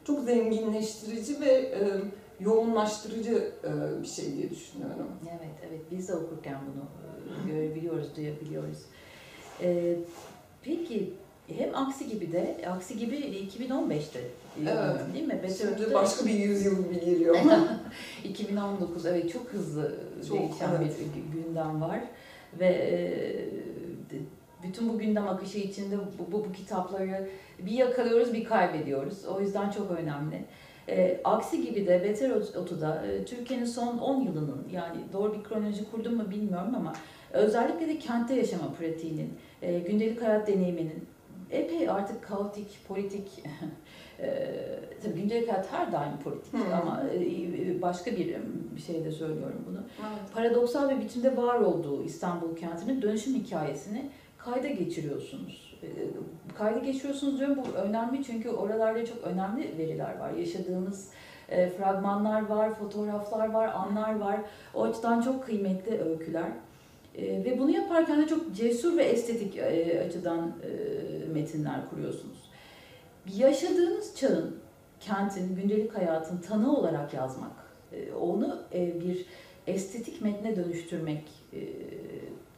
çok 0.04 0.20
zenginleştirici 0.20 1.42
ve 1.42 1.74
yoğunlaştırıcı 2.40 3.52
bir 4.02 4.08
şey 4.08 4.34
diye 4.38 4.50
düşünüyorum. 4.50 5.08
Evet, 5.30 5.56
evet. 5.70 5.82
Biz 5.92 6.08
de 6.08 6.16
okurken 6.16 6.58
bunu 6.68 6.84
görebiliyoruz, 7.52 8.16
duyabiliyoruz. 8.16 8.78
E, 9.62 10.00
peki 10.64 11.14
hem 11.48 11.76
aksi 11.76 12.10
gibi 12.10 12.32
de, 12.32 12.58
aksi 12.70 12.98
gibi 12.98 13.16
2015'te 13.16 14.20
Evet. 14.62 15.14
değil 15.14 15.28
mi? 15.28 15.40
Better 15.44 15.78
Şimdi 15.78 15.94
başka 15.94 16.26
bir 16.26 16.34
yüzyıl 16.34 16.84
gibi 16.84 17.06
geliyor. 17.06 17.38
2019 18.24 19.06
evet 19.06 19.34
çok 19.34 19.54
hızlı 19.54 19.96
Çok, 20.28 20.40
değişen 20.40 20.70
evet. 20.80 20.96
bir 21.16 21.42
gündem 21.42 21.82
var 21.82 22.00
ve 22.60 22.66
e, 22.68 22.98
bütün 24.64 24.90
bu 24.90 25.00
gündem 25.00 25.28
akışı 25.28 25.58
içinde 25.58 25.98
bu, 25.98 26.32
bu, 26.32 26.46
bu 26.46 26.52
kitapları 26.52 27.30
bir 27.60 27.72
yakalıyoruz 27.72 28.34
bir 28.34 28.46
kaybediyoruz. 28.46 29.26
O 29.26 29.42
yüzden 29.42 29.70
çok 29.70 29.92
önemli. 29.92 30.46
E, 30.90 31.22
aksi 31.24 31.66
gibi 31.66 31.88
de 31.88 32.04
Beter 32.04 32.30
Otu'da 32.32 33.06
e, 33.06 33.26
Türkiye'nin 33.26 33.66
son 33.66 33.98
10 33.98 34.22
yılının 34.22 34.68
yani 34.72 34.98
doğru 35.14 35.34
bir 35.34 35.44
kronoloji 35.44 35.92
kurdum 35.92 36.16
mu 36.16 36.30
bilmiyorum 36.30 36.74
ama 36.76 36.94
özellikle 37.34 37.88
de 37.88 38.00
kentte 38.00 38.36
yaşama 38.36 38.74
pratiğinin, 38.74 39.34
e, 39.62 39.80
gündelik 39.80 40.22
hayat 40.22 40.48
deneyiminin 40.48 41.08
epey 41.52 41.90
artık 41.90 42.24
kaotik, 42.24 42.88
politik 42.88 43.44
e, 44.20 44.56
tabii 45.04 45.22
gündelik 45.22 45.52
hayat 45.52 45.72
her 45.72 45.92
daim 45.92 46.18
politik 46.24 46.54
Hı. 46.54 46.76
ama 46.76 47.04
e, 47.14 47.82
başka 47.82 48.12
bir 48.12 48.36
bir 48.76 48.82
şeyde 48.82 49.12
söylüyorum 49.12 49.66
bunu. 49.70 49.80
Paradoksal 50.34 50.90
bir 50.90 51.06
biçimde 51.06 51.38
var 51.38 51.60
olduğu 51.60 52.04
İstanbul 52.04 52.56
kentinin 52.56 53.02
dönüşüm 53.02 53.36
hikayesini 53.36 54.10
kayda 54.38 54.68
geçiriyorsunuz. 54.68 55.78
E, 55.84 55.88
Kayda 56.58 56.80
geçiriyorsunuz 56.80 57.40
diyorum 57.40 57.58
bu 57.58 57.78
önemli 57.78 58.24
çünkü 58.24 58.50
oralarda 58.50 59.06
çok 59.06 59.24
önemli 59.24 59.78
veriler 59.78 60.20
var. 60.20 60.32
Yaşadığımız 60.32 61.12
e, 61.50 61.70
fragmanlar 61.70 62.46
var, 62.46 62.74
fotoğraflar 62.74 63.50
var, 63.50 63.68
anlar 63.68 64.20
var. 64.20 64.40
O 64.74 64.84
açıdan 64.84 65.22
çok 65.22 65.46
kıymetli 65.46 66.02
öyküler. 66.02 66.52
E, 67.18 67.46
ve 67.46 67.60
bunu 67.60 67.72
yaparken 67.72 68.22
de 68.22 68.28
çok 68.28 68.56
cesur 68.56 68.98
ve 68.98 69.04
estetik 69.04 69.58
e, 69.58 70.04
açıdan 70.08 70.40
e, 70.64 71.28
metinler 71.34 71.90
kuruyorsunuz. 71.90 72.38
Yaşadığınız 73.38 74.16
çağın, 74.16 74.56
kentin, 75.00 75.56
gündelik 75.56 75.96
hayatın 75.96 76.38
tanığı 76.38 76.78
olarak 76.78 77.14
yazmak, 77.14 77.52
e, 77.94 78.14
onu 78.14 78.60
bir 78.74 79.26
estetik 79.68 80.22
metne 80.22 80.56
dönüştürmek, 80.56 81.24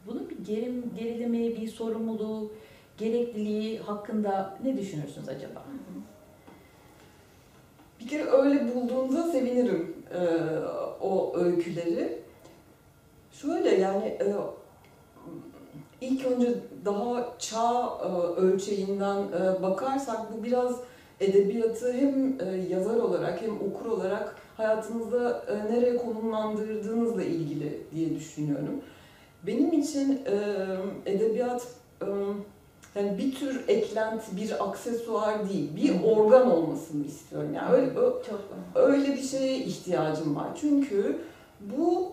bunun 0.08 0.30
bir 0.30 0.46
gerim, 0.46 0.84
gerilimi, 1.00 1.58
bir 1.62 1.68
sorumluluğu, 1.68 2.52
gerekliliği 2.98 3.80
hakkında 3.80 4.58
ne 4.64 4.78
düşünürsünüz 4.78 5.30
acaba? 5.30 5.64
Bir 8.00 8.08
kere 8.08 8.24
öyle 8.24 8.76
bulduğunuzda 8.76 9.32
sevinirim 9.32 9.96
o 11.02 11.38
öyküleri. 11.38 12.20
Şöyle 13.42 13.70
yani 13.70 14.06
e, 14.06 14.36
ilk 16.02 16.26
önce 16.26 16.54
daha 16.86 17.34
çağ 17.40 17.98
e, 18.04 18.08
ölçeğinden 18.42 19.18
e, 19.18 19.62
bakarsak 19.62 20.34
bu 20.34 20.44
biraz 20.44 20.76
edebiyatı 21.20 21.94
hem 21.94 22.38
e, 22.40 22.58
yazar 22.70 22.96
olarak 22.96 23.42
hem 23.42 23.56
okur 23.56 23.86
olarak 23.86 24.36
hayatınızda 24.58 25.46
e, 25.48 25.74
nereye 25.74 25.98
konumlandırdığınızla 25.98 27.24
ilgili 27.24 27.82
diye 27.96 28.16
düşünüyorum. 28.16 28.82
Benim 29.48 29.74
için 29.80 30.22
e, 30.26 30.66
edebiyat 31.06 31.68
yani 32.96 33.18
bir 33.18 33.36
tür 33.36 33.68
eklenti, 33.68 34.38
bir 34.38 34.70
aksesuar 34.70 35.50
değil, 35.50 35.76
bir 35.76 36.04
organ 36.04 36.52
olmasını 36.52 37.06
istiyorum. 37.06 37.54
Yani 37.54 37.72
öyle 37.72 37.94
Çok 37.96 38.42
öyle 38.76 39.14
bir 39.14 39.22
şeye 39.22 39.58
ihtiyacım 39.58 40.36
var. 40.36 40.48
Çünkü 40.62 41.18
bu 41.62 42.12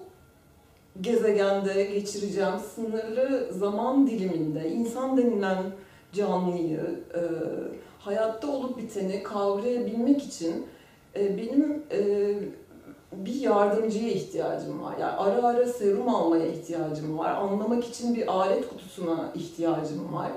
gezegende 1.00 1.84
geçireceğim 1.84 2.58
sınırlı 2.74 3.52
zaman 3.52 4.06
diliminde 4.06 4.70
insan 4.70 5.16
denilen 5.16 5.62
canlıyı, 6.12 7.00
e, 7.14 7.20
hayatta 7.98 8.48
olup 8.48 8.78
biteni 8.78 9.22
kavrayabilmek 9.22 10.22
için 10.22 10.66
e, 11.16 11.36
benim 11.38 11.82
e, 11.92 12.34
bir 13.12 13.34
yardımcıya 13.34 14.10
ihtiyacım 14.10 14.82
var. 14.82 14.94
Yani 15.00 15.12
ara 15.12 15.46
ara 15.46 15.66
serum 15.66 16.08
almaya 16.08 16.46
ihtiyacım 16.46 17.18
var. 17.18 17.30
Anlamak 17.30 17.84
için 17.84 18.14
bir 18.14 18.34
alet 18.34 18.68
kutusuna 18.68 19.32
ihtiyacım 19.34 20.14
var. 20.14 20.30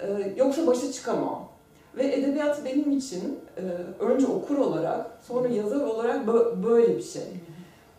E, 0.00 0.34
yoksa 0.36 0.66
başa 0.66 0.92
çıkamam. 0.92 1.48
Ve 1.96 2.14
edebiyat 2.14 2.64
benim 2.64 2.90
için 2.98 3.38
e, 3.56 3.62
önce 4.04 4.26
okur 4.26 4.58
olarak, 4.58 5.06
sonra 5.28 5.48
yazar 5.48 5.80
olarak 5.80 6.26
bö- 6.26 6.62
böyle 6.62 6.96
bir 6.96 7.02
şey. 7.02 7.22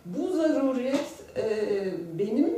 Bu 0.06 0.38
zaruriyet 0.38 1.25
e, 1.38 1.94
benim 2.20 2.54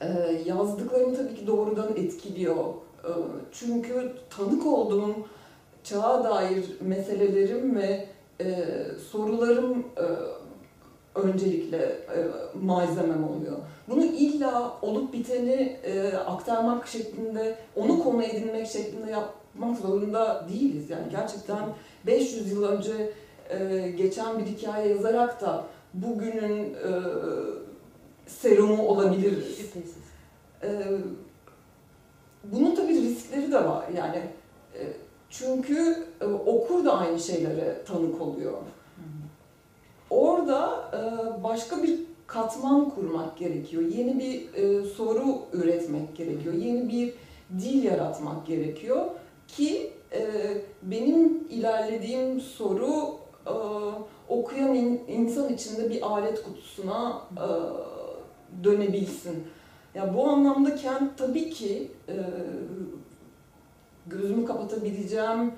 e, 0.00 0.06
yazdıklarımı 0.46 1.16
tabii 1.16 1.34
ki 1.34 1.46
doğrudan 1.46 1.96
etkiliyor. 1.96 2.64
E, 3.04 3.10
çünkü 3.52 4.12
tanık 4.30 4.66
olduğum 4.66 5.14
çağa 5.84 6.24
dair 6.24 6.64
meselelerim 6.80 7.76
ve 7.76 8.08
e, 8.40 8.66
sorularım 9.10 9.78
e, 9.78 10.06
öncelikle 11.18 11.78
e, 11.86 12.18
malzemem 12.62 13.24
oluyor. 13.24 13.56
Bunu 13.88 14.04
illa 14.04 14.78
olup 14.82 15.12
biteni 15.12 15.76
e, 15.84 16.16
aktarmak 16.16 16.86
şeklinde, 16.86 17.58
onu 17.76 18.02
konu 18.02 18.22
edinmek 18.22 18.66
şeklinde 18.66 19.10
yapmak 19.10 19.78
zorunda 19.78 20.46
değiliz. 20.52 20.90
Yani 20.90 21.06
gerçekten 21.10 21.58
500 22.06 22.52
yıl 22.52 22.64
önce 22.64 23.12
e, 23.50 23.90
geçen 23.90 24.38
bir 24.38 24.44
hikaye 24.44 24.88
yazarak 24.88 25.40
da 25.40 25.64
bugünün 25.94 26.74
e, 26.74 26.90
serumu 28.26 28.82
olabiliriz. 28.88 29.56
Şüphesiz. 29.58 30.02
E, 30.62 30.68
bunun 32.44 32.74
tabii 32.74 33.02
riskleri 33.02 33.52
de 33.52 33.64
var. 33.64 33.84
Yani 33.96 34.22
e, 34.74 34.82
çünkü 35.30 36.06
e, 36.20 36.24
okur 36.24 36.84
da 36.84 36.98
aynı 36.98 37.20
şeylere 37.20 37.84
tanık 37.86 38.20
oluyor. 38.20 38.52
Orada 40.10 40.90
e, 40.92 41.00
başka 41.44 41.82
bir 41.82 42.00
katman 42.26 42.90
kurmak 42.90 43.38
gerekiyor. 43.38 43.82
Yeni 43.82 44.18
bir 44.18 44.54
e, 44.54 44.84
soru 44.84 45.38
üretmek 45.52 46.16
gerekiyor. 46.16 46.54
Yeni 46.54 46.88
bir 46.88 47.14
dil 47.58 47.82
yaratmak 47.84 48.46
gerekiyor 48.46 49.06
ki 49.48 49.92
e, 50.12 50.28
benim 50.82 51.46
ilerlediğim 51.50 52.40
soru 52.40 53.14
e, 53.46 53.54
okuyan 54.28 54.74
in- 54.74 55.02
insan 55.08 55.52
içinde 55.54 55.90
bir 55.90 56.02
alet 56.02 56.42
kutusuna 56.42 57.22
e, 57.36 57.46
dönebilsin. 58.64 59.44
Ya 59.94 60.14
bu 60.14 60.28
anlamda 60.28 60.76
kent 60.76 61.18
tabii 61.18 61.50
ki 61.50 61.90
e, 62.08 62.16
gözümü 64.06 64.44
kapatabileceğim 64.44 65.52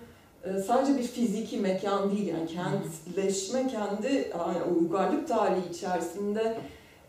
e, 0.44 0.58
sadece 0.58 0.98
bir 0.98 1.04
fiziki 1.04 1.56
mekan 1.56 2.10
değil 2.10 2.26
yani 2.26 2.46
kentleşme 2.46 3.66
kendi 3.66 4.32
yani 4.38 4.62
uygarlık 4.78 5.28
tarihi 5.28 5.70
içerisinde 5.70 6.58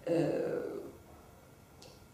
e, 0.10 0.30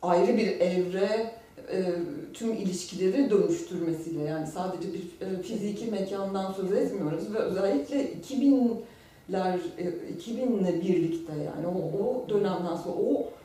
ayrı 0.01 0.37
bir 0.37 0.47
evre 0.59 1.31
e, 1.71 1.93
tüm 2.33 2.53
ilişkileri 2.53 3.29
dönüştürmesiyle 3.29 4.23
yani 4.23 4.47
sadece 4.47 4.93
bir 4.93 5.27
e, 5.27 5.41
fiziki 5.41 5.91
mekandan 5.91 6.53
söz 6.53 6.71
etmiyoruz 6.71 7.33
ve 7.33 7.37
özellikle 7.37 8.13
2000'ler 8.13 9.57
e, 9.77 9.83
2000'le 10.19 10.81
birlikte 10.81 11.33
yani 11.33 11.67
o, 11.67 12.03
o 12.03 12.29
dönemden 12.29 12.75
sonra 12.75 12.95
o 12.95 13.21
e, 13.21 13.44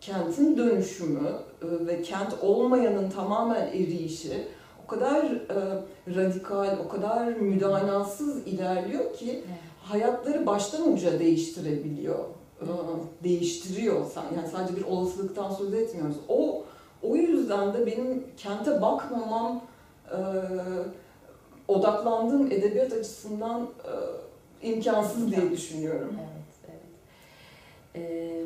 kentin 0.00 0.56
dönüşümü 0.56 1.28
e, 1.62 1.86
ve 1.86 2.02
kent 2.02 2.34
olmayanın 2.42 3.10
tamamen 3.10 3.66
eriyişi 3.66 4.48
o 4.84 4.86
kadar 4.86 5.24
e, 5.24 5.82
radikal, 6.14 6.78
o 6.86 6.88
kadar 6.88 7.26
müdanasız 7.26 8.46
ilerliyor 8.46 9.14
ki 9.14 9.44
hayatları 9.82 10.46
baştan 10.46 10.92
uca 10.92 11.18
değiştirebiliyor. 11.18 12.18
E, 12.60 12.66
değiştiriyor. 13.24 14.06
Yani 14.36 14.48
sadece 14.52 14.76
bir 14.76 14.84
olasılıktan 14.84 15.50
söz 15.50 15.74
etmiyoruz. 15.74 16.16
O 16.28 16.64
o 17.02 17.16
yüzden 17.16 17.74
de 17.74 17.86
benim 17.86 18.24
kente 18.36 18.82
bakmamam 18.82 19.62
e, 20.10 20.18
odaklandığım 21.68 22.46
edebiyat 22.46 22.92
açısından 22.92 23.62
e, 23.62 24.68
imkansız 24.68 25.32
diye 25.32 25.50
düşünüyorum. 25.50 26.10
Evet, 26.18 26.42
evet. 26.68 26.82
Ee, 27.96 28.44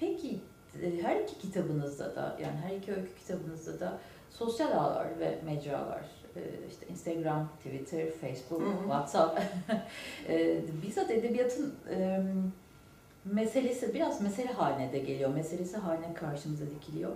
peki 0.00 0.40
e, 0.82 1.02
her 1.02 1.16
iki 1.16 1.38
kitabınızda 1.38 2.16
da 2.16 2.36
yani 2.42 2.56
her 2.56 2.76
iki 2.76 2.92
öykü 2.92 3.14
kitabınızda 3.18 3.80
da 3.80 3.98
sosyal 4.30 4.72
ağlar 4.72 5.06
ve 5.20 5.38
mecralar 5.44 6.00
e, 6.36 6.40
işte 6.70 6.86
Instagram, 6.86 7.48
Twitter, 7.64 8.06
Facebook, 8.10 8.60
Hı 8.62 8.66
hı. 8.66 8.82
WhatsApp 8.82 9.40
e, 10.28 10.60
bizzat 10.82 11.10
edebiyatın 11.10 11.74
meselesi 13.24 13.94
biraz 13.94 14.20
mesele 14.20 14.52
haline 14.52 14.92
de 14.92 14.98
geliyor. 14.98 15.34
Meselesi 15.34 15.76
haline 15.76 16.14
karşımıza 16.14 16.64
dikiliyor. 16.70 17.12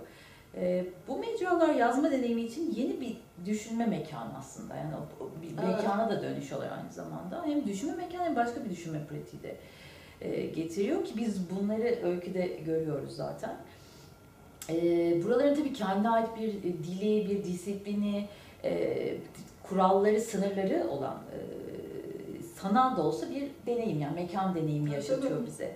E, 0.55 0.85
bu 1.07 1.17
mecralar 1.17 1.75
yazma 1.75 2.11
deneyimi 2.11 2.41
için 2.41 2.71
yeni 2.75 3.01
bir 3.01 3.17
düşünme 3.45 3.85
mekanı 3.85 4.37
aslında. 4.39 4.75
Yani 4.75 4.93
o- 4.95 5.23
o 5.23 5.29
bir 5.41 5.47
Evet. 5.63 5.77
mekana 5.77 6.09
da 6.09 6.21
dönüşüyorlar 6.21 6.71
aynı 6.77 6.91
zamanda. 6.91 7.43
Hem 7.45 7.65
düşünme 7.65 7.95
mekanı 7.95 8.23
hem 8.23 8.35
başka 8.35 8.65
bir 8.65 8.69
düşünme 8.69 9.05
pratiği 9.05 9.43
de 9.43 9.55
getiriyor 10.55 11.05
ki 11.05 11.13
biz 11.17 11.49
bunları 11.49 11.99
öyküde 12.03 12.47
görüyoruz 12.65 13.15
zaten. 13.15 13.55
E, 14.69 14.75
buraların 15.23 15.55
tabii 15.55 15.73
kendine 15.73 16.09
ait 16.09 16.29
bir 16.39 16.49
e, 16.49 16.63
dili, 16.63 17.29
bir 17.29 17.43
disiplini, 17.43 18.27
e, 18.63 19.17
kuralları, 19.63 20.21
sınırları 20.21 20.87
olan 20.89 21.15
e, 21.15 21.39
sanal 22.43 22.97
da 22.97 23.01
olsa 23.01 23.29
bir 23.29 23.49
deneyim 23.65 23.99
yani 23.99 24.15
mekan 24.15 24.55
deneyimi 24.55 24.91
yaşatıyor 24.91 25.45
bize. 25.45 25.75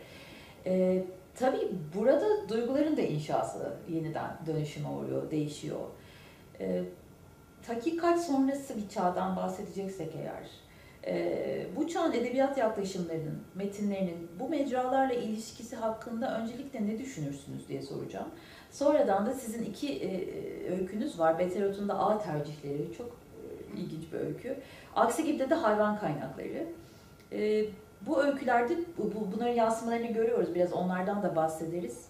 E, 0.65 1.03
tabii 1.35 1.67
burada 1.95 2.49
duyguların 2.49 2.97
da 2.97 3.01
inşası 3.01 3.73
yeniden 3.89 4.37
dönüşüme 4.45 4.89
uğruyor, 4.89 5.31
değişiyor. 5.31 5.79
E, 6.59 6.83
hakikat 7.67 8.25
sonrası 8.25 8.77
bir 8.77 8.89
çağdan 8.89 9.35
bahsedeceksek 9.35 10.15
eğer, 10.15 10.43
e, 10.43 10.66
bu 11.75 11.87
çağın 11.87 12.11
edebiyat 12.13 12.57
yaklaşımlarının, 12.57 13.41
metinlerinin 13.55 14.27
bu 14.39 14.49
mecralarla 14.49 15.13
ilişkisi 15.13 15.75
hakkında 15.75 16.41
öncelikle 16.41 16.87
ne 16.87 16.99
düşünürsünüz 16.99 17.67
diye 17.67 17.81
soracağım. 17.81 18.27
Sonradan 18.71 19.25
da 19.25 19.33
sizin 19.33 19.63
iki 19.65 19.93
e, 19.99 20.09
öykünüz 20.71 21.19
var. 21.19 21.39
Beterot'un 21.39 21.87
da 21.89 21.99
A 21.99 22.19
tercihleri 22.23 22.93
çok 22.97 23.07
e, 23.07 23.79
ilginç 23.79 24.13
bir 24.13 24.19
öykü. 24.19 24.55
Aksi 24.95 25.23
gibi 25.23 25.49
de 25.49 25.55
hayvan 25.55 25.99
kaynakları. 25.99 26.67
E, 27.31 27.65
bu 28.01 28.23
öykülerde 28.23 28.73
bu, 28.97 29.03
bu- 29.03 29.31
bunların 29.35 29.53
yansımalarını 29.53 30.07
görüyoruz. 30.07 30.55
Biraz 30.55 30.73
onlardan 30.73 31.23
da 31.23 31.35
bahsederiz. 31.35 32.05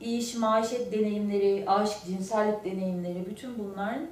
İş, 0.00 0.34
maişet 0.34 0.92
deneyimleri, 0.92 1.64
aşk, 1.66 2.04
cinsellik 2.06 2.64
deneyimleri, 2.64 3.26
bütün 3.30 3.58
bunların, 3.58 4.02
e, 4.02 4.06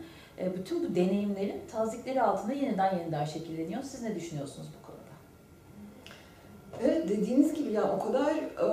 bütün 0.57 0.85
bu 0.85 0.95
deneyimlerin 0.95 1.63
tazikleri 1.73 2.23
altında 2.23 2.53
yeniden 2.53 2.99
yeniden 2.99 3.25
şekilleniyor. 3.25 3.83
Siz 3.83 4.03
ne 4.03 4.15
düşünüyorsunuz 4.15 4.69
bu 4.81 4.87
konuda? 4.87 5.01
Evet 6.83 7.09
dediğiniz 7.09 7.55
gibi 7.55 7.73
ya 7.73 7.97
o 7.97 8.07
kadar 8.07 8.35
e, 8.37 8.69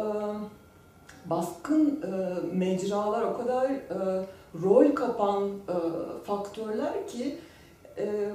baskın 1.26 2.02
e, 2.02 2.56
mecralar, 2.56 3.22
o 3.22 3.38
kadar 3.38 3.70
e, 3.70 4.26
rol 4.64 4.96
kapan 4.96 5.50
e, 5.50 5.76
faktörler 6.24 7.08
ki 7.08 7.38
e, 7.98 8.30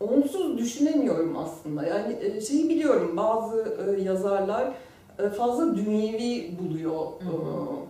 onsuz 0.00 0.58
düşünemiyorum 0.58 1.36
aslında. 1.36 1.86
Yani 1.86 2.16
e, 2.20 2.40
şeyi 2.40 2.68
biliyorum 2.68 3.16
bazı 3.16 3.76
e, 3.86 4.02
yazarlar 4.02 4.72
e, 5.18 5.28
fazla 5.28 5.76
dünyevi 5.76 6.58
buluyor. 6.58 6.94
Hı 6.94 7.28
hı. 7.28 7.76
E, 7.76 7.89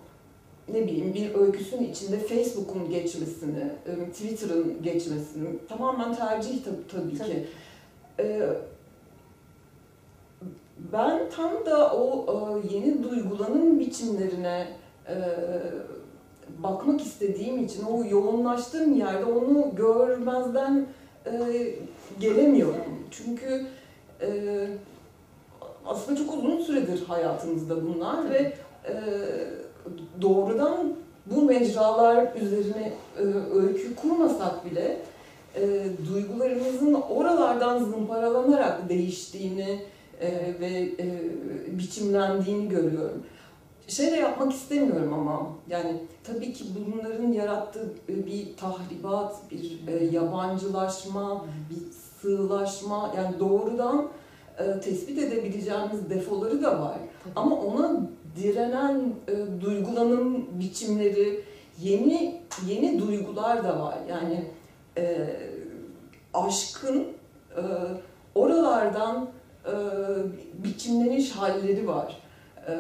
ne 0.73 0.83
bileyim 0.87 1.15
bir 1.15 1.35
öyküsün 1.35 1.85
içinde 1.85 2.19
Facebook'un 2.19 2.91
geçmesini, 2.91 3.71
e, 3.87 4.11
Twitter'ın 4.11 4.83
geçmesini 4.83 5.49
tamamen 5.69 6.15
tercih 6.15 6.65
tabii, 6.65 6.89
tabii 6.93 7.19
Tabii. 7.19 7.29
ki. 7.29 7.47
E, 8.19 8.41
ben 10.93 11.31
tam 11.37 11.67
da 11.67 11.95
o 11.95 12.27
e, 12.27 12.75
yeni 12.75 13.03
duygulanım 13.03 13.81
biçimlerine 13.81 14.69
e, 15.09 15.17
bakmak 16.59 17.00
istediğim 17.00 17.65
için 17.65 17.83
o 17.85 18.05
yoğunlaştığım 18.05 18.95
yerde 18.95 19.25
onu 19.25 19.75
görmezden 19.77 20.87
e, 21.27 21.33
gelemiyorum. 22.21 23.07
Çünkü 23.11 23.66
e, 24.21 24.29
aslında 25.87 26.18
çok 26.18 26.35
uzun 26.35 26.61
süredir 26.61 27.05
hayatımızda 27.05 27.87
bunlar 27.87 28.31
ve 28.31 28.53
e, 28.88 28.94
doğrudan 30.22 30.94
bu 31.26 31.42
mecralar 31.42 32.37
üzerine 32.37 32.92
e, 33.18 33.22
öykü 33.55 33.96
kurmasak 33.96 34.70
bile 34.70 35.00
e, 35.57 35.85
duygularımızın 36.09 36.94
oralardan 36.94 37.79
zımparalanarak 37.85 38.88
değiştiğini 38.88 39.81
e, 40.20 40.31
ve 40.61 40.92
e, 40.98 41.20
biçimlendiğini 41.79 42.68
görüyorum. 42.68 43.22
Şey 43.88 44.11
de 44.11 44.16
yapmak 44.16 44.53
istemiyorum 44.53 45.12
ama 45.14 45.48
yani 45.68 45.96
tabii 46.24 46.53
ki 46.53 46.64
bunların 46.79 47.33
yarattığı 47.33 47.92
bir 48.09 48.57
tahribat, 48.57 49.50
bir 49.50 49.88
e, 49.88 50.05
yabancılaşma, 50.05 51.44
bir 51.70 51.92
sığlaşma 51.92 53.12
yani 53.16 53.40
doğrudan 53.40 54.09
e, 54.59 54.81
tespit 54.81 55.18
edebileceğimiz 55.18 56.11
defoları 56.11 56.62
da 56.62 56.81
var. 56.81 56.98
Tabii. 57.24 57.33
Ama 57.37 57.57
ona 57.57 58.00
direnen 58.37 59.14
e, 59.29 59.61
duygulanım 59.61 60.61
biçimleri, 60.61 61.45
yeni 61.81 62.40
yeni 62.66 62.99
duygular 62.99 63.64
da 63.64 63.81
var. 63.81 63.99
Yani 64.09 64.51
e, 64.97 65.37
aşkın 66.35 67.07
e, 67.57 67.62
oralardan 68.35 69.29
e, 69.66 69.75
biçimleniş 70.64 71.33
halleri 71.33 71.88
var. 71.88 72.23
E, 72.66 72.73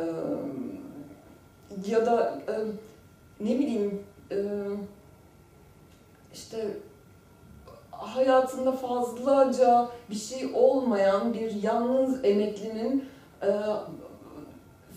ya 1.86 2.06
da 2.06 2.42
e, 2.48 2.54
ne 3.44 3.58
bileyim 3.58 4.02
e, 4.30 4.38
işte 6.32 6.76
hayatında 7.90 8.72
fazlaca 8.72 9.88
bir 10.10 10.14
şey 10.14 10.50
olmayan 10.54 11.34
bir 11.34 11.62
yalnız 11.62 12.24
emeklinin 12.24 13.04
e, 13.42 13.48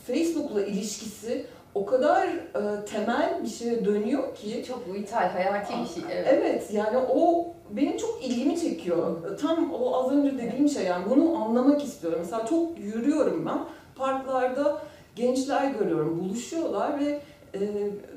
Facebook'la 0.08 0.66
ilişkisi 0.66 1.46
o 1.76 1.86
kadar 1.86 2.28
e, 2.28 2.86
temel 2.86 3.44
bir 3.44 3.50
şeye 3.50 3.86
dönüyor 3.86 4.36
ki 4.36 4.64
Çok 4.68 4.94
vital, 4.94 5.30
hayati 5.30 5.74
bir 5.74 6.02
şey. 6.02 6.04
Evet. 6.12 6.28
Evet 6.32 6.74
yani 6.74 6.98
o 6.98 7.48
benim 7.70 7.98
çok 7.98 8.24
ilgimi 8.24 8.60
çekiyor. 8.60 9.38
Tam 9.38 9.74
o 9.74 9.96
az 9.96 10.12
önce 10.12 10.38
dediğim 10.38 10.70
şey 10.70 10.84
yani 10.84 11.06
bunu 11.10 11.44
anlamak 11.44 11.84
istiyorum. 11.84 12.20
Mesela 12.22 12.46
çok 12.46 12.80
yürüyorum 12.80 13.46
ben. 13.46 13.60
Parklarda 13.96 14.82
gençler 15.16 15.72
görüyorum. 15.72 16.20
Buluşuyorlar 16.20 17.00
ve 17.00 17.22
e, 17.56 17.60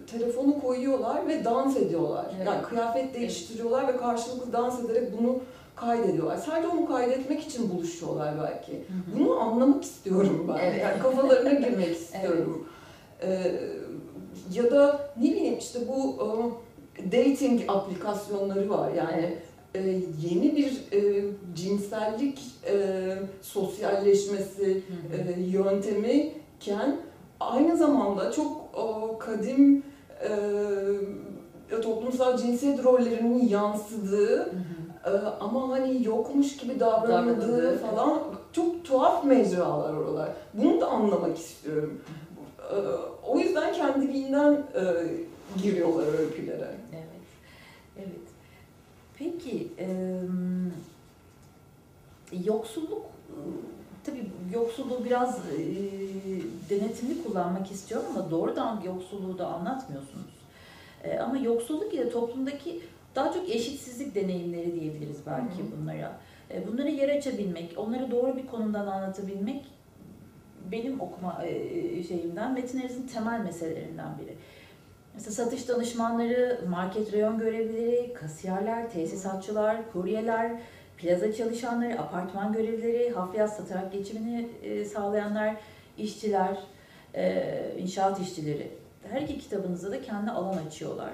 telefonu 0.07 0.61
koyuyorlar 0.61 1.29
ve 1.29 1.45
dans 1.45 1.77
ediyorlar. 1.77 2.27
Evet. 2.37 2.47
Yani 2.47 2.63
kıyafet 2.63 3.15
değiştiriyorlar 3.15 3.89
ve 3.89 3.97
karşılıklı 3.97 4.53
dans 4.53 4.85
ederek 4.85 5.19
bunu 5.19 5.41
kaydediyorlar. 5.77 6.37
Sadece 6.37 6.69
onu 6.69 6.87
kaydetmek 6.87 7.41
için 7.43 7.71
buluşuyorlar 7.71 8.35
belki. 8.43 8.73
Hı 8.73 8.77
hı. 8.77 9.19
Bunu 9.19 9.41
anlamak 9.41 9.85
istiyorum 9.85 10.47
ben. 10.49 10.59
Evet. 10.65 10.83
Yani 10.83 11.03
kafalarına 11.03 11.51
girmek 11.51 11.97
istiyorum. 11.97 12.67
Ee, 13.23 13.53
ya 14.53 14.71
da 14.71 15.11
ne 15.17 15.31
bileyim 15.31 15.59
işte 15.59 15.79
bu 15.89 16.17
e, 16.23 16.27
dating 17.13 17.61
aplikasyonları 17.69 18.71
var. 18.71 18.91
Yani 18.93 19.37
Evet. 19.75 19.87
e, 19.87 20.01
yeni 20.29 20.57
bir 20.57 20.73
e, 20.93 21.25
cinsellik 21.55 22.41
e, 22.69 22.99
sosyalleşmesi 23.43 24.67
Hı 24.67 25.17
hı. 25.17 25.33
e, 25.37 25.41
yöntemiken 25.41 26.97
aynı 27.41 27.77
zamanda 27.77 28.33
çok 28.33 28.57
e, 28.75 29.19
kadim 29.19 29.83
e, 31.71 31.81
toplumsal 31.83 32.37
cinsiyet 32.39 32.85
rollerinin 32.85 33.49
yansıdığı 33.49 34.37
Hı 34.37 34.43
hı. 34.51 34.76
Ee, 35.07 35.11
ama 35.41 35.69
hani 35.69 36.05
yokmuş 36.05 36.57
gibi 36.57 36.81
davranıldığı 36.81 37.79
falan 37.79 38.23
çok 38.53 38.85
tuhaf 38.85 39.25
mecralar 39.25 39.95
oralar. 39.95 40.31
Bunu 40.55 40.81
da 40.81 40.89
anlamak 40.89 41.39
istiyorum. 41.39 42.01
Ee, 42.71 42.75
o 43.27 43.39
yüzden 43.39 43.73
kendiliğinden 43.73 44.53
e, 44.53 44.83
giriyorlar 45.63 46.19
öykülere. 46.19 46.71
Evet. 46.93 47.07
Evet. 47.99 48.27
Peki 49.19 49.73
yoksulluk 52.45 53.03
tabii 54.07 54.31
yoksulluğu 54.55 55.05
biraz 55.05 55.39
e, 55.39 55.59
denetimli 56.71 57.23
kullanmak 57.23 57.71
istiyorum 57.71 58.07
ama 58.15 58.31
doğrudan 58.31 58.81
yoksulluğu 58.87 59.39
da 59.39 59.47
anlatmıyorsunuz. 59.47 60.37
E, 61.05 61.19
ama 61.19 61.39
yoksulluk 61.39 61.95
ile 61.95 62.11
toplumdaki 62.11 62.83
daha 63.17 63.33
çok 63.33 63.51
eşitsizlik 63.51 64.15
deneyimleri 64.15 64.81
diyebiliriz 64.81 65.17
belki 65.27 65.63
hı. 65.63 65.67
bunlara. 65.77 66.19
E, 66.51 66.67
bunlara 66.67 66.89
yer 66.89 67.09
açabilmek, 67.09 67.75
onları 67.77 68.11
doğru 68.11 68.37
bir 68.37 68.47
konumdan 68.47 68.87
anlatabilmek 68.87 69.65
benim 70.73 71.01
okuma 71.01 71.45
e, 71.45 72.03
şeyimden 72.03 72.55
Metin 72.55 73.07
temel 73.15 73.41
meselelerinden 73.41 74.19
biri. 74.19 74.35
Mesela 75.15 75.33
satış 75.33 75.69
danışmanları, 75.69 76.61
market 76.69 77.13
reyon 77.13 77.39
görevlileri, 77.39 78.15
kasiyerler, 78.15 78.91
tesisatçılar, 78.91 79.93
kuryeler, 79.93 80.53
plaza 80.97 81.33
çalışanları, 81.33 82.01
apartman 82.01 82.53
görevlileri, 82.53 83.11
hafriyat 83.11 83.57
satarak 83.57 83.93
geçimini 83.93 84.49
e, 84.63 84.85
sağlayanlar, 84.85 85.57
işçiler, 85.99 86.59
e, 87.15 87.53
inşaat 87.79 88.21
işçileri. 88.21 88.69
Her 89.11 89.21
iki 89.21 89.39
kitabınızda 89.39 89.91
da 89.91 90.03
kendi 90.03 90.31
alan 90.31 90.67
açıyorlar. 90.67 91.13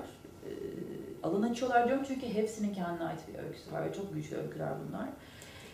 Alan 1.22 1.42
açıyorlar 1.42 1.88
diyorum 1.88 2.04
çünkü 2.08 2.26
hepsinin 2.26 2.74
kendine 2.74 3.04
ait 3.04 3.20
bir 3.28 3.44
öyküsü 3.44 3.72
var 3.72 3.84
ve 3.84 3.92
çok 3.92 4.14
güçlü 4.14 4.36
öyküler 4.36 4.68
bunlar. 4.88 5.08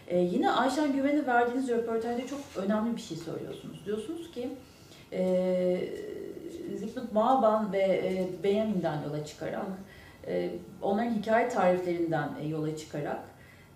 E, 0.08 0.18
yine 0.18 0.50
Ayşen 0.50 0.92
Güven'e 0.92 1.26
verdiğiniz 1.26 1.68
röportajda 1.68 2.26
çok 2.26 2.40
önemli 2.56 2.96
bir 2.96 3.00
şey 3.00 3.16
söylüyorsunuz. 3.16 3.86
Diyorsunuz 3.86 4.30
ki 4.30 4.48
e, 5.12 5.90
Zygmunt 6.76 7.14
Bauman 7.14 7.72
ve 7.72 7.78
e, 7.78 8.28
Benjamin'den 8.44 9.02
yola 9.02 9.24
çıkarak, 9.24 9.66
e, 10.26 10.50
onların 10.82 11.10
hikaye 11.10 11.48
tariflerinden 11.48 12.30
e, 12.42 12.46
yola 12.46 12.76
çıkarak 12.76 13.20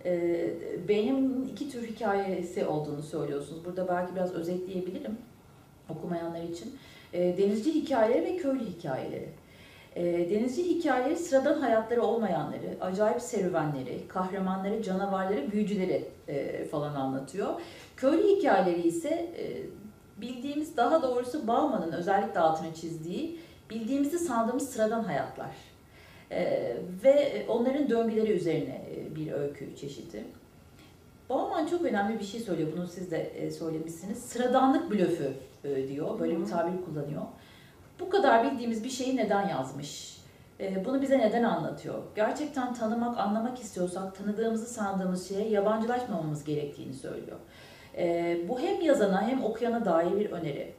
e, 0.05 0.49
Benjamin'in 0.87 1.47
iki 1.47 1.69
tür 1.69 1.87
hikayesi 1.87 2.65
olduğunu 2.65 3.01
söylüyorsunuz. 3.01 3.65
Burada 3.65 3.87
belki 3.87 4.15
biraz 4.15 4.33
özetleyebilirim 4.33 5.17
okumayanlar 5.89 6.43
için. 6.43 6.75
E, 7.13 7.37
denizci 7.37 7.73
hikayeleri 7.73 8.25
ve 8.25 8.37
köylü 8.37 8.65
hikayeleri. 8.65 9.29
E, 9.95 10.29
denizci 10.29 10.63
hikayeleri 10.63 11.15
sıradan 11.15 11.61
hayatları 11.61 12.01
olmayanları, 12.01 12.77
acayip 12.81 13.21
serüvenleri, 13.21 14.07
kahramanları, 14.07 14.83
canavarları, 14.83 15.51
büyücüleri 15.51 16.05
e, 16.27 16.65
falan 16.65 16.95
anlatıyor. 16.95 17.61
Köylü 17.97 18.23
hikayeleri 18.23 18.87
ise 18.87 19.09
e, 19.09 19.45
bildiğimiz, 20.21 20.77
daha 20.77 21.01
doğrusu 21.01 21.47
Bauman'ın 21.47 21.91
özellikle 21.91 22.39
altını 22.39 22.73
çizdiği, 22.73 23.39
bildiğimizi 23.69 24.19
sandığımız 24.19 24.69
sıradan 24.69 25.03
hayatlar. 25.03 25.55
E, 26.31 26.73
ve 27.03 27.45
onların 27.47 27.89
döngüleri 27.89 28.31
üzerine 28.31 28.81
bir 29.15 29.31
öykü 29.31 29.75
çeşidi. 29.75 30.23
Bauman 31.29 31.65
çok 31.65 31.81
önemli 31.81 32.19
bir 32.19 32.25
şey 32.25 32.39
söylüyor, 32.39 32.69
bunu 32.77 32.87
siz 32.87 33.11
de 33.11 33.51
söylemişsiniz. 33.51 34.17
Sıradanlık 34.17 34.91
blöfü 34.91 35.33
diyor, 35.87 36.19
böyle 36.19 36.39
bir 36.39 36.45
tabir 36.45 36.85
kullanıyor. 36.85 37.21
Bu 37.99 38.09
kadar 38.09 38.51
bildiğimiz 38.51 38.83
bir 38.83 38.89
şeyi 38.89 39.15
neden 39.17 39.47
yazmış? 39.49 40.17
E, 40.59 40.85
Bunu 40.85 41.01
bize 41.01 41.19
neden 41.19 41.43
anlatıyor? 41.43 41.95
Gerçekten 42.15 42.73
tanımak, 42.73 43.17
anlamak 43.19 43.59
istiyorsak 43.59 44.15
tanıdığımızı 44.17 44.65
sandığımız 44.65 45.29
şeye 45.29 45.49
yabancılaşmamamız 45.49 46.43
gerektiğini 46.43 46.93
söylüyor. 46.93 47.37
E, 47.97 48.37
Bu 48.49 48.59
hem 48.59 48.81
yazana 48.81 49.27
hem 49.27 49.43
okuyana 49.43 49.85
dair 49.85 50.19
bir 50.19 50.31
öneri. 50.31 50.73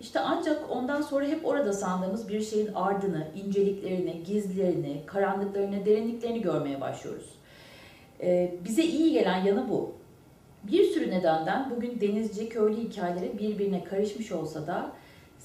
İşte 0.00 0.20
ancak 0.20 0.70
ondan 0.70 1.02
sonra 1.02 1.24
hep 1.24 1.46
orada 1.46 1.72
sandığımız 1.72 2.28
bir 2.28 2.40
şeyin 2.40 2.70
ardını, 2.74 3.26
inceliklerini, 3.44 4.22
gizlilerini, 4.24 5.02
karanlıklarını, 5.06 5.86
derinliklerini 5.86 6.42
görmeye 6.42 6.80
başlıyoruz. 6.80 7.34
E, 8.20 8.54
Bize 8.64 8.82
iyi 8.82 9.12
gelen 9.12 9.44
yanı 9.44 9.68
bu. 9.68 9.92
Bir 10.62 10.84
sürü 10.84 11.10
nedenden 11.10 11.70
bugün 11.76 12.00
denizci, 12.00 12.48
köylü 12.48 12.76
hikayeleri 12.76 13.38
birbirine 13.38 13.84
karışmış 13.84 14.32
olsa 14.32 14.66
da 14.66 14.92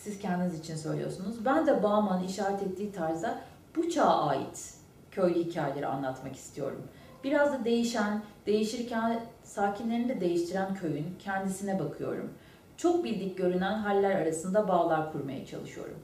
siz 0.03 0.19
kendiniz 0.19 0.59
için 0.59 0.75
söylüyorsunuz. 0.75 1.45
Ben 1.45 1.67
de 1.67 1.83
Bauman'ın 1.83 2.23
işaret 2.23 2.61
ettiği 2.61 2.91
tarzda 2.91 3.41
bu 3.75 3.89
çağa 3.89 4.27
ait 4.27 4.73
köylü 5.11 5.39
hikayeleri 5.39 5.87
anlatmak 5.87 6.35
istiyorum. 6.35 6.81
Biraz 7.23 7.53
da 7.53 7.65
değişen, 7.65 8.21
değişirken 8.45 9.19
sakinlerini 9.43 10.09
de 10.09 10.21
değiştiren 10.21 10.75
köyün 10.75 11.15
kendisine 11.19 11.79
bakıyorum. 11.79 12.29
Çok 12.77 13.03
bildik 13.03 13.37
görünen 13.37 13.73
haller 13.73 14.15
arasında 14.15 14.67
bağlar 14.67 15.11
kurmaya 15.11 15.45
çalışıyorum. 15.45 15.97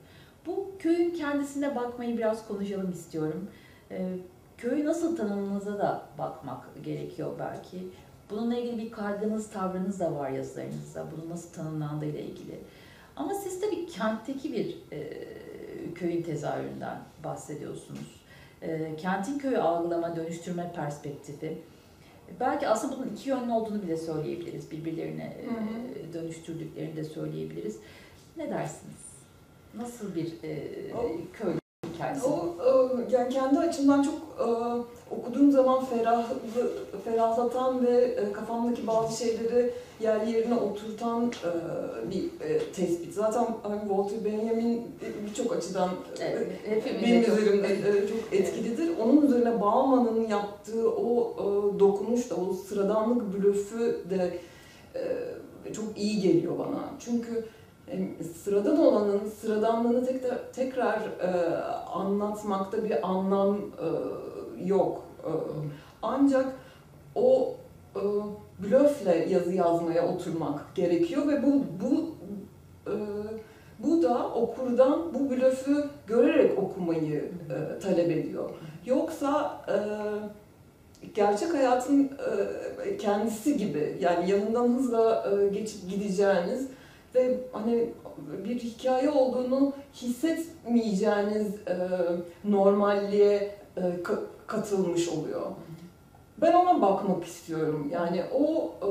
Bu 0.46 0.72
köyün 0.80 1.14
kendisine 1.14 1.76
bakmayı 1.76 2.18
biraz 2.18 2.48
konuşalım 2.48 2.92
istiyorum. 2.92 3.50
Ee, 3.92 4.18
köyü 4.58 4.86
nasıl 4.86 5.18
tanımınıza 5.18 5.78
da 5.80 6.02
bakmak 6.18 6.84
gerekiyor 6.84 7.32
belki. 7.40 7.88
Bununla 8.30 8.56
ilgili 8.56 8.78
bir 8.78 8.92
kaygınız, 8.92 9.50
tavrınız 9.50 10.00
da 10.00 10.16
var 10.16 10.30
yazılarınızda. 10.30 11.06
Bunun 11.12 11.30
nasıl 11.30 11.54
tanımlandığıyla 11.54 12.20
ilgili. 12.20 12.60
Ama 13.20 13.34
siz 13.34 13.62
tabii 13.62 13.86
kentteki 13.86 14.54
bir 14.54 14.78
e, 14.92 15.10
köyün 15.96 16.22
tezahüründen 16.22 16.98
bahsediyorsunuz. 17.24 18.22
E, 18.62 18.96
kentin 18.96 19.40
köyü 19.40 19.58
algılama, 19.58 20.16
dönüştürme 20.16 20.72
perspektifi. 20.76 21.58
Belki 22.40 22.68
aslında 22.68 22.96
bunun 22.98 23.14
iki 23.14 23.30
yönlü 23.30 23.52
olduğunu 23.52 23.82
bile 23.82 23.98
söyleyebiliriz. 23.98 24.72
Birbirlerine 24.72 25.38
e, 26.10 26.14
dönüştürdüklerini 26.14 26.96
de 26.96 27.04
söyleyebiliriz. 27.04 27.78
Ne 28.38 28.50
dersiniz? 28.50 28.96
Nasıl 29.76 30.16
bir 30.16 30.34
e, 30.44 30.60
O- 30.96 31.18
köy 31.34 31.54
hikayesi? 31.94 32.26
O 32.28 32.56
e, 32.64 33.14
yani 33.16 33.30
kendi 33.30 33.60
açımdan 33.60 34.04
çok 34.04 34.16
e, 34.40 34.46
okuduğum 35.16 35.52
zaman 35.52 35.86
ferahlı, 35.86 36.36
ferahlatan 37.00 37.86
ve 37.88 38.02
e, 38.02 38.32
kafamdaki 38.34 38.88
bazı 38.88 39.18
şeyleri 39.26 39.72
yerli 40.00 40.32
yerine 40.32 40.56
oturtan 40.56 41.26
e, 41.26 41.52
bir 42.12 42.24
e, 42.46 42.60
tespit. 42.72 43.14
Zaten 43.14 43.48
hani 43.64 43.80
Walter 43.80 44.26
Benjamin 44.26 44.88
birçok 45.30 45.56
açıdan 45.56 45.90
Evet, 46.22 46.48
benim 47.04 47.24
çok- 47.24 47.40
üzerimde 47.40 47.68
e, 47.68 48.08
çok 48.08 48.34
etkilidir. 48.34 48.92
Onun 49.04 49.22
üzerine 49.22 49.62
Bauman'ın 49.62 50.28
yaptığı 50.28 50.90
o 50.92 51.36
dokunuş 51.80 52.30
da, 52.30 52.36
o 52.36 52.54
sıradanlık 52.54 53.34
blöfü 53.38 53.98
de 54.10 54.40
çok 55.74 55.98
iyi 55.98 56.22
geliyor 56.22 56.60
bana. 56.60 56.80
Çünkü 57.00 57.46
sıradan 58.44 58.80
olanın 58.80 59.22
sıradanlığını 59.42 60.06
tekrar, 60.06 60.52
tekrar 60.54 61.00
anlatmakta 61.94 62.84
bir 62.84 63.10
anlam 63.10 63.58
yok. 64.66 65.04
Ancak 66.02 66.46
o 67.16 67.56
e, 67.96 68.02
blöfle 68.64 69.26
yazı 69.30 69.54
yazmaya 69.54 70.08
oturmak 70.08 70.76
gerekiyor 70.76 71.28
ve 71.28 71.44
bu 71.44 71.64
bu 71.82 72.16
e, 72.92 72.96
bu 73.80 74.04
da 74.04 74.28
okurdan 74.28 75.14
bu 75.14 75.30
blöfü 75.30 75.84
görerek 76.08 76.60
okumayı 76.60 77.32
e, 77.50 77.80
talep 77.80 78.12
ediyor. 78.12 78.50
Yoksa 78.86 79.62
e, 79.68 79.76
gerçek 81.16 81.54
hayatın 81.54 82.04
e, 82.86 82.98
kendisi 82.98 83.58
gibi 83.58 83.98
yani 84.02 84.32
yanından 84.32 84.68
hızla 84.68 85.32
e, 85.32 85.48
geçip 85.48 85.90
gideceğiniz 85.90 86.68
ve 87.16 87.38
hani 87.52 87.90
bir 88.44 88.60
hikaye 88.60 89.10
olduğunu 89.10 89.74
hissetmeyeceğiniz 89.94 91.48
e, 91.68 91.78
normalliğe 92.44 93.52
e, 93.78 93.82
ka- 93.82 94.24
katılmış 94.48 95.10
oluyor. 95.10 95.42
Ben 96.42 96.54
ona 96.54 96.82
bakmak 96.82 97.24
istiyorum. 97.26 97.90
Yani 97.94 98.24
o 98.34 98.72
e, 98.82 98.90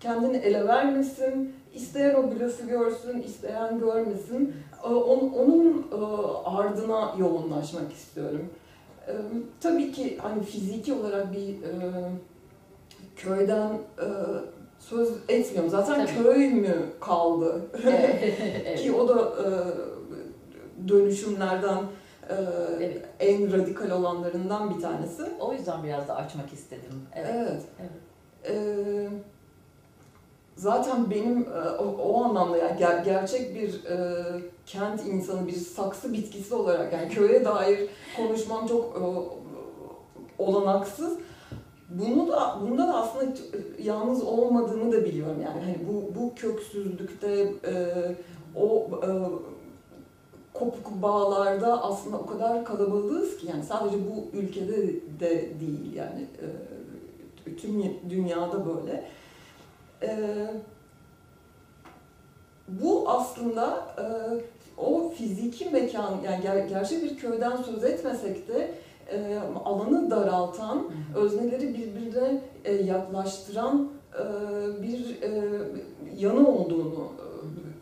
kendini 0.00 0.36
ele 0.36 0.68
vermesin, 0.68 1.54
isteyen 1.74 2.14
o 2.14 2.30
blöfü 2.30 2.68
görsün, 2.68 3.22
isteyen 3.22 3.78
görmesin. 3.78 4.54
E, 4.84 4.88
on- 4.88 5.32
onun 5.32 5.86
e, 5.92 6.04
ardına 6.44 7.14
yoğunlaşmak 7.18 7.92
istiyorum. 7.92 8.46
E, 9.08 9.12
tabii 9.60 9.92
ki 9.92 10.18
hani 10.22 10.42
fiziki 10.42 10.92
olarak 10.92 11.32
bir 11.32 11.48
e, 11.48 11.80
köyden 13.16 13.70
e, 13.98 14.06
söz 14.78 15.08
etmiyorum. 15.28 15.70
Zaten 15.70 16.06
Tabii. 16.06 16.22
köy 16.24 16.48
mü 16.48 16.76
kaldı? 17.00 17.62
Evet. 17.84 18.78
Ki 18.82 18.92
o 18.92 19.08
da 19.08 19.20
e, 19.22 19.48
dönüşümlerden 20.88 21.78
e, 22.32 22.84
Evet. 22.84 23.04
en 23.20 23.52
radikal 23.52 23.90
olanlarından 23.90 24.74
bir 24.76 24.82
tanesi. 24.82 25.22
O 25.40 25.52
yüzden 25.52 25.82
biraz 25.84 26.08
da 26.08 26.16
açmak 26.16 26.52
istedim. 26.52 27.02
Evet. 27.14 27.30
Evet. 27.34 27.62
Evet. 27.80 27.90
Ee, 28.50 29.08
zaten 30.56 31.10
benim 31.10 31.42
e, 31.42 31.70
o, 31.78 31.84
o 31.84 32.24
anlamda 32.24 32.56
yani 32.56 32.80
ger- 32.80 33.04
gerçek 33.04 33.54
bir 33.54 33.84
e, 33.84 34.22
kent 34.66 35.06
insanı, 35.06 35.46
bir 35.46 35.52
saksı 35.52 36.12
bitkisi 36.12 36.54
olarak 36.54 36.92
yani 36.92 37.08
köye 37.08 37.44
dair 37.44 37.90
konuşmam 38.16 38.66
çok 38.66 38.84
e, 38.96 39.02
olanaksız. 40.42 41.18
Bunu 41.90 42.28
da 42.28 42.58
bunda 42.60 42.86
da 42.88 42.94
aslında 43.02 43.34
t- 43.34 43.42
yalnız 43.82 44.22
olmadığımı 44.22 44.92
da 44.92 45.04
biliyorum 45.04 45.36
yani 45.44 45.60
hani 45.60 45.76
bu 45.88 46.20
bu 46.20 46.34
köksüzlükte 46.34 47.52
e, 47.66 47.74
o 48.56 48.86
e, 49.02 49.10
kopuk 50.54 51.02
bağlarda 51.02 51.82
aslında 51.82 52.16
o 52.16 52.26
kadar 52.26 52.64
kalabalığız 52.64 53.36
ki 53.36 53.46
yani 53.46 53.64
sadece 53.64 53.96
bu 53.96 54.36
ülkede 54.36 54.86
de 55.20 55.60
değil 55.60 55.94
yani 55.94 56.26
e, 57.46 57.56
tüm 57.56 57.84
dünyada 58.10 58.66
böyle. 58.66 59.04
E, 60.02 60.46
bu 62.68 63.10
aslında 63.10 63.86
e, 63.98 64.04
o 64.80 65.10
fiziki 65.10 65.70
mekan 65.70 66.16
yani 66.24 66.44
ger- 66.44 66.68
gerçek 66.68 67.02
bir 67.02 67.16
köyden 67.16 67.56
söz 67.56 67.84
etmesek 67.84 68.48
de 68.48 68.74
e, 69.12 69.38
alanı 69.64 70.10
daraltan, 70.10 70.84
özneleri 71.16 71.68
birbirine 71.74 72.40
e, 72.64 72.72
yaklaştıran 72.72 73.88
e, 74.14 74.22
bir 74.82 75.22
e, 75.22 75.60
yanı 76.18 76.48
olduğunu 76.48 77.08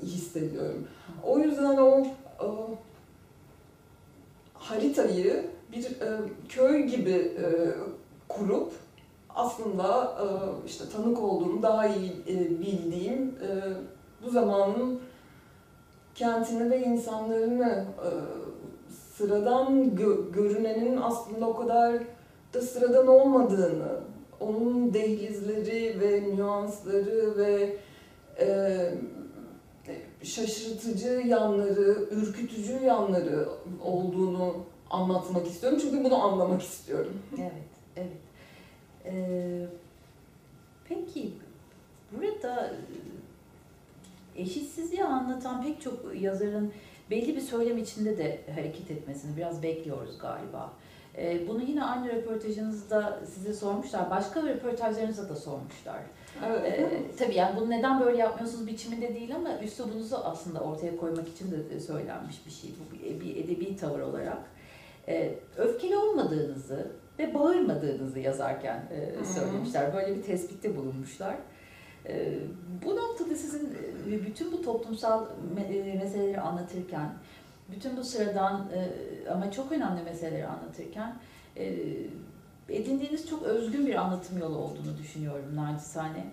e, 0.02 0.06
hissediyorum. 0.06 0.86
O 1.26 1.38
yüzden 1.38 1.76
o 1.76 2.06
e, 2.40 2.46
haritayı 4.54 5.46
bir 5.72 5.84
e, 5.84 6.18
köy 6.48 6.82
gibi 6.82 7.10
e, 7.10 7.46
kurup 8.28 8.72
aslında 9.28 10.16
işte 10.66 10.84
tanık 10.92 11.22
olduğum, 11.22 11.62
daha 11.62 11.86
iyi 11.86 12.12
bildiğim 12.60 13.34
bu 14.24 14.30
zamanın 14.30 15.00
kentini 16.14 16.70
ve 16.70 16.84
insanlarını 16.84 17.84
sıradan 19.16 19.84
gö- 19.88 20.32
görünenin 20.32 20.96
aslında 20.96 21.48
o 21.48 21.56
kadar 21.56 22.02
da 22.54 22.60
sıradan 22.60 23.06
olmadığını, 23.06 24.00
onun 24.40 24.94
dehlizleri 24.94 26.00
ve 26.00 26.36
nüansları 26.36 27.36
ve 27.36 27.76
şaşırtıcı 30.22 31.22
yanları, 31.26 32.08
ürkütücü 32.10 32.72
yanları 32.72 33.48
olduğunu 33.84 34.56
anlatmak 34.90 35.46
istiyorum. 35.46 35.78
Çünkü 35.82 36.04
bunu 36.04 36.24
anlamak 36.24 36.62
istiyorum. 36.62 37.18
Evet, 37.38 37.52
evet. 37.96 38.16
Ee, 39.04 39.66
peki 40.88 41.32
burada 42.12 42.74
e, 44.36 44.42
eşitsizliği 44.42 45.04
anlatan 45.04 45.62
pek 45.62 45.82
çok 45.82 46.20
yazarın 46.20 46.72
belli 47.10 47.36
bir 47.36 47.40
söylem 47.40 47.78
içinde 47.78 48.18
de 48.18 48.40
hareket 48.54 48.90
etmesini 48.90 49.36
biraz 49.36 49.62
bekliyoruz 49.62 50.18
galiba. 50.18 50.72
Ee, 51.16 51.48
bunu 51.48 51.62
yine 51.62 51.84
aynı 51.84 52.08
röportajınızda 52.08 53.20
size 53.34 53.52
sormuşlar. 53.52 54.10
Başka 54.10 54.42
röportajlarınızda 54.42 55.28
da 55.28 55.36
sormuşlar. 55.36 56.00
Evet. 56.46 56.78
Ee, 56.78 57.02
tabii 57.18 57.34
yani 57.34 57.56
bunu 57.60 57.70
neden 57.70 58.00
böyle 58.00 58.18
yapmıyorsunuz 58.18 58.66
biçiminde 58.66 59.14
değil 59.14 59.34
ama 59.36 59.58
üslubunuzu 59.58 60.16
aslında 60.16 60.60
ortaya 60.60 60.96
koymak 60.96 61.28
için 61.28 61.50
de 61.50 61.80
söylenmiş 61.80 62.46
bir 62.46 62.50
şey. 62.50 62.70
Bu 62.70 62.94
bir, 62.94 63.20
bir 63.20 63.36
edebi 63.44 63.76
tavır 63.76 64.00
olarak. 64.00 64.38
Ee, 65.08 65.34
öfkeli 65.56 65.96
olmadığınızı 65.96 66.90
ve 67.18 67.34
bağırmadığınızı 67.34 68.18
yazarken 68.18 68.82
e, 68.90 69.24
söylemişler. 69.24 69.94
Böyle 69.94 70.16
bir 70.16 70.22
tespitte 70.22 70.76
bulunmuşlar. 70.76 71.36
Ee, 72.06 72.38
bu 72.84 72.96
noktada 72.96 73.34
sizin 73.34 73.68
e, 74.10 74.26
bütün 74.26 74.52
bu 74.52 74.62
toplumsal 74.62 75.26
me- 75.56 75.90
e, 75.90 75.94
meseleleri 75.94 76.40
anlatırken, 76.40 77.12
bütün 77.72 77.96
bu 77.96 78.04
sıradan 78.04 78.68
e, 78.74 78.88
ama 79.30 79.50
çok 79.50 79.72
önemli 79.72 80.02
meseleleri 80.02 80.46
anlatırken 80.46 81.14
e, 81.56 81.74
edindiğiniz 82.70 83.28
çok 83.28 83.42
özgün 83.42 83.86
bir 83.86 83.94
anlatım 83.94 84.38
yolu 84.38 84.56
olduğunu 84.58 84.98
düşünüyorum 85.02 85.44
nacizane. 85.54 86.26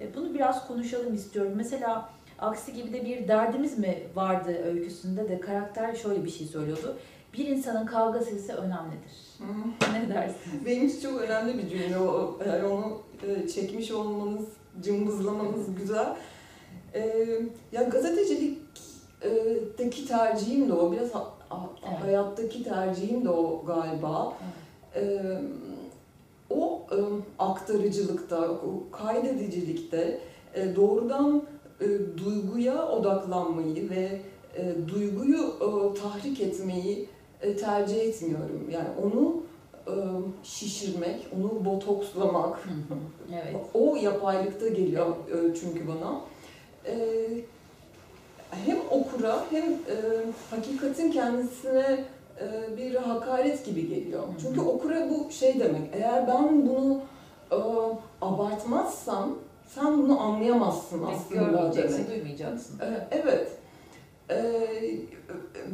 E, 0.00 0.14
Bunu 0.16 0.34
biraz 0.34 0.66
konuşalım 0.68 1.14
istiyorum. 1.14 1.52
Mesela 1.56 2.08
aksi 2.38 2.72
gibi 2.72 2.92
de 2.92 3.04
bir 3.04 3.28
derdimiz 3.28 3.78
mi 3.78 3.98
vardı 4.14 4.58
öyküsünde 4.64 5.28
de 5.28 5.40
karakter 5.40 5.94
şöyle 5.94 6.24
bir 6.24 6.30
şey 6.30 6.46
söylüyordu. 6.46 6.96
Bir 7.38 7.48
insanın 7.48 7.86
kavga 7.86 8.20
sesi 8.20 8.52
önemlidir. 8.52 9.12
Ne 9.92 10.08
dersin? 10.14 10.36
Benim 10.66 10.86
için 10.86 11.00
çok 11.00 11.20
önemli 11.20 11.58
bir 11.58 11.68
cümle 11.68 11.98
o. 11.98 12.38
Yani 12.48 12.66
onu 12.66 12.98
e, 13.28 13.48
çekmiş 13.48 13.90
olmanız, 13.90 14.44
cımbızlamanız 14.82 15.74
güzel. 15.78 16.16
E, 16.94 17.00
ya 17.72 17.82
gazetecilikteki 17.82 20.06
tercihim 20.08 20.68
de 20.68 20.72
o. 20.72 20.92
Biraz 20.92 21.14
ha- 21.14 21.32
ha- 21.48 21.70
Evet. 21.88 21.98
hayattaki 22.02 22.64
tercihim 22.64 23.24
de 23.24 23.30
o 23.30 23.64
galiba. 23.66 24.32
E, 24.96 25.02
o 26.56 26.86
e, 26.92 26.96
aktarıcılıkta, 27.38 28.50
o 28.50 28.90
kaydedicilikte 28.92 30.20
e, 30.54 30.76
doğrudan 30.76 31.42
e, 31.80 31.86
duyguya 32.24 32.88
odaklanmayı 32.88 33.90
ve 33.90 34.20
e, 34.56 34.88
duyguyu 34.88 35.40
e, 35.40 35.94
tahrik 36.00 36.40
etmeyi 36.40 37.08
e, 37.42 37.56
tercih 37.56 38.00
etmiyorum. 38.00 38.70
Yani 38.70 38.88
onu 39.02 39.42
e, 39.86 39.94
şişirmek, 40.42 41.26
onu 41.38 41.64
botokslamak, 41.64 42.68
evet. 43.32 43.56
o 43.74 43.96
yapaylıkta 43.96 44.68
geliyor 44.68 45.06
e, 45.06 45.54
çünkü 45.54 45.88
bana. 45.88 46.20
E, 46.86 46.96
hem 48.50 48.78
okura 48.90 49.44
hem 49.50 49.72
e, 49.72 49.96
hakikatin 50.50 51.10
kendisine 51.10 52.04
bir 52.76 52.94
hakaret 52.94 53.66
gibi 53.66 53.88
geliyor. 53.88 54.22
Çünkü 54.42 54.60
okura 54.60 55.10
bu 55.10 55.30
şey 55.32 55.60
demek, 55.60 55.82
eğer 55.92 56.28
ben 56.28 56.66
bunu 56.68 57.00
e, 57.52 57.58
abartmazsam 58.22 59.38
sen 59.66 59.98
bunu 60.02 60.20
anlayamazsın 60.20 61.02
aslında 61.02 61.40
Görmeyeceksin, 61.40 62.06
duymayacaksın. 62.10 62.78
E, 62.80 63.08
Evet. 63.10 63.48
E, 64.30 64.36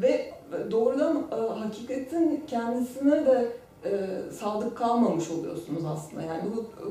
ve 0.03 0.33
doğrudan 0.71 1.27
e, 1.33 1.35
hakikatin 1.35 2.45
kendisine 2.47 3.27
de 3.27 3.53
e, 3.85 3.91
sadık 4.33 4.77
kalmamış 4.77 5.31
oluyorsunuz 5.31 5.85
aslında. 5.85 6.23
Yani 6.23 6.43
bu 6.57 6.61
e, 6.61 6.89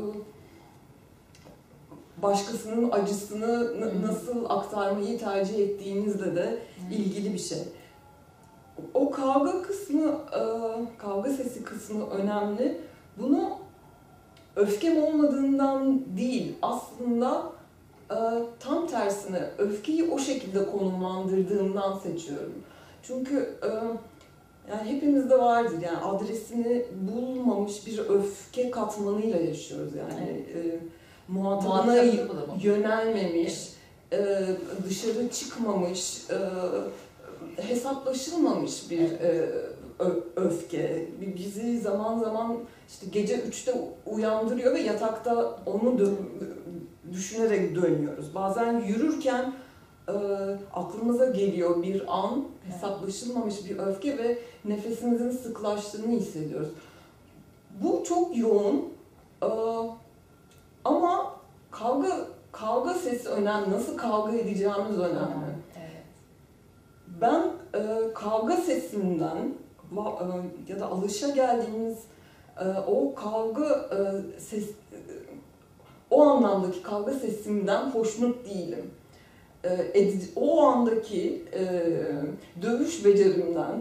başkasının 2.21 2.91
acısını 2.91 3.81
nasıl 4.07 4.45
aktarmayı 4.49 5.19
tercih 5.19 5.59
ettiğinizle 5.59 6.35
de 6.35 6.59
ilgili 6.91 7.33
bir 7.33 7.39
şey. 7.39 7.57
O 9.09 9.11
kavga 9.11 9.61
kısmı, 9.61 10.21
e, 10.33 10.41
kavga 10.97 11.29
sesi 11.29 11.63
kısmı 11.63 12.09
önemli. 12.09 12.77
Bunu 13.17 13.49
öfkem 14.55 15.03
olmadığından 15.03 16.01
değil, 16.17 16.55
aslında 16.61 17.43
e, 18.11 18.17
tam 18.59 18.87
tersine 18.87 19.49
öfkeyi 19.57 20.11
o 20.11 20.19
şekilde 20.19 20.65
konumlandırdığımdan 20.65 21.99
seçiyorum. 21.99 22.53
Çünkü 23.03 23.57
e, 23.63 23.67
yani 24.71 24.89
hepimizde 24.89 25.39
vardır 25.39 25.81
yani 25.81 25.97
adresini 25.97 26.85
bulmamış 27.11 27.87
bir 27.87 27.99
öfke 27.99 28.71
katmanıyla 28.71 29.39
yaşıyoruz 29.39 29.93
yani. 29.95 30.29
E, 30.29 30.79
muhatabına 31.27 31.95
yönelmemiş, 32.61 33.73
e, 34.11 34.17
dışarı 34.89 35.29
çıkmamış, 35.29 36.21
hesaplaşılmamış 37.61 38.91
bir 38.91 39.11
e, 39.11 39.49
ö- 39.99 40.23
öfke. 40.35 41.07
Bizi 41.37 41.79
zaman 41.79 42.19
zaman 42.19 42.57
işte 42.89 43.05
gece 43.11 43.35
3'te 43.35 43.73
uyandırıyor 44.05 44.73
ve 44.75 44.79
yatakta 44.79 45.59
onu 45.65 45.89
dö- 45.89 46.15
düşünerek 47.13 47.75
dönüyoruz. 47.75 48.35
Bazen 48.35 48.79
yürürken 48.79 49.53
e, 50.07 50.13
aklımıza 50.73 51.25
geliyor 51.25 51.83
bir 51.83 52.03
an, 52.07 52.43
hesaplaşılmamış 52.71 53.69
bir 53.69 53.77
öfke 53.77 54.17
ve 54.17 54.37
nefesimizin 54.65 55.31
sıklaştığını 55.31 56.11
hissediyoruz. 56.11 56.69
Bu 57.83 58.03
çok 58.07 58.37
yoğun 58.37 58.85
e, 59.43 59.47
ama 60.85 61.33
kavga 61.71 62.27
kavga 62.51 62.93
sesi 62.93 63.29
önemli. 63.29 63.71
Nasıl 63.71 63.97
kavga 63.97 64.31
edeceğimiz 64.37 64.99
önemli. 64.99 65.58
Ben 67.21 67.41
e, 67.73 68.13
kavga 68.13 68.57
sesinden 68.57 69.53
e, 69.91 70.01
ya 70.71 70.79
da 70.79 70.85
alışa 70.85 71.29
geldiğimiz 71.29 71.97
e, 72.59 72.65
o 72.87 73.15
kavga 73.15 73.89
e, 73.91 73.99
ses 74.39 74.63
e, 74.69 74.99
o 76.11 76.21
anlamdaki 76.23 76.83
kavga 76.83 77.13
sesinden 77.13 77.89
hoşnut 77.89 78.45
değilim. 78.45 78.91
E, 79.63 80.29
o 80.35 80.61
andaki 80.61 81.43
e, 81.53 81.63
dövüş 82.61 83.05
becerimden, 83.05 83.71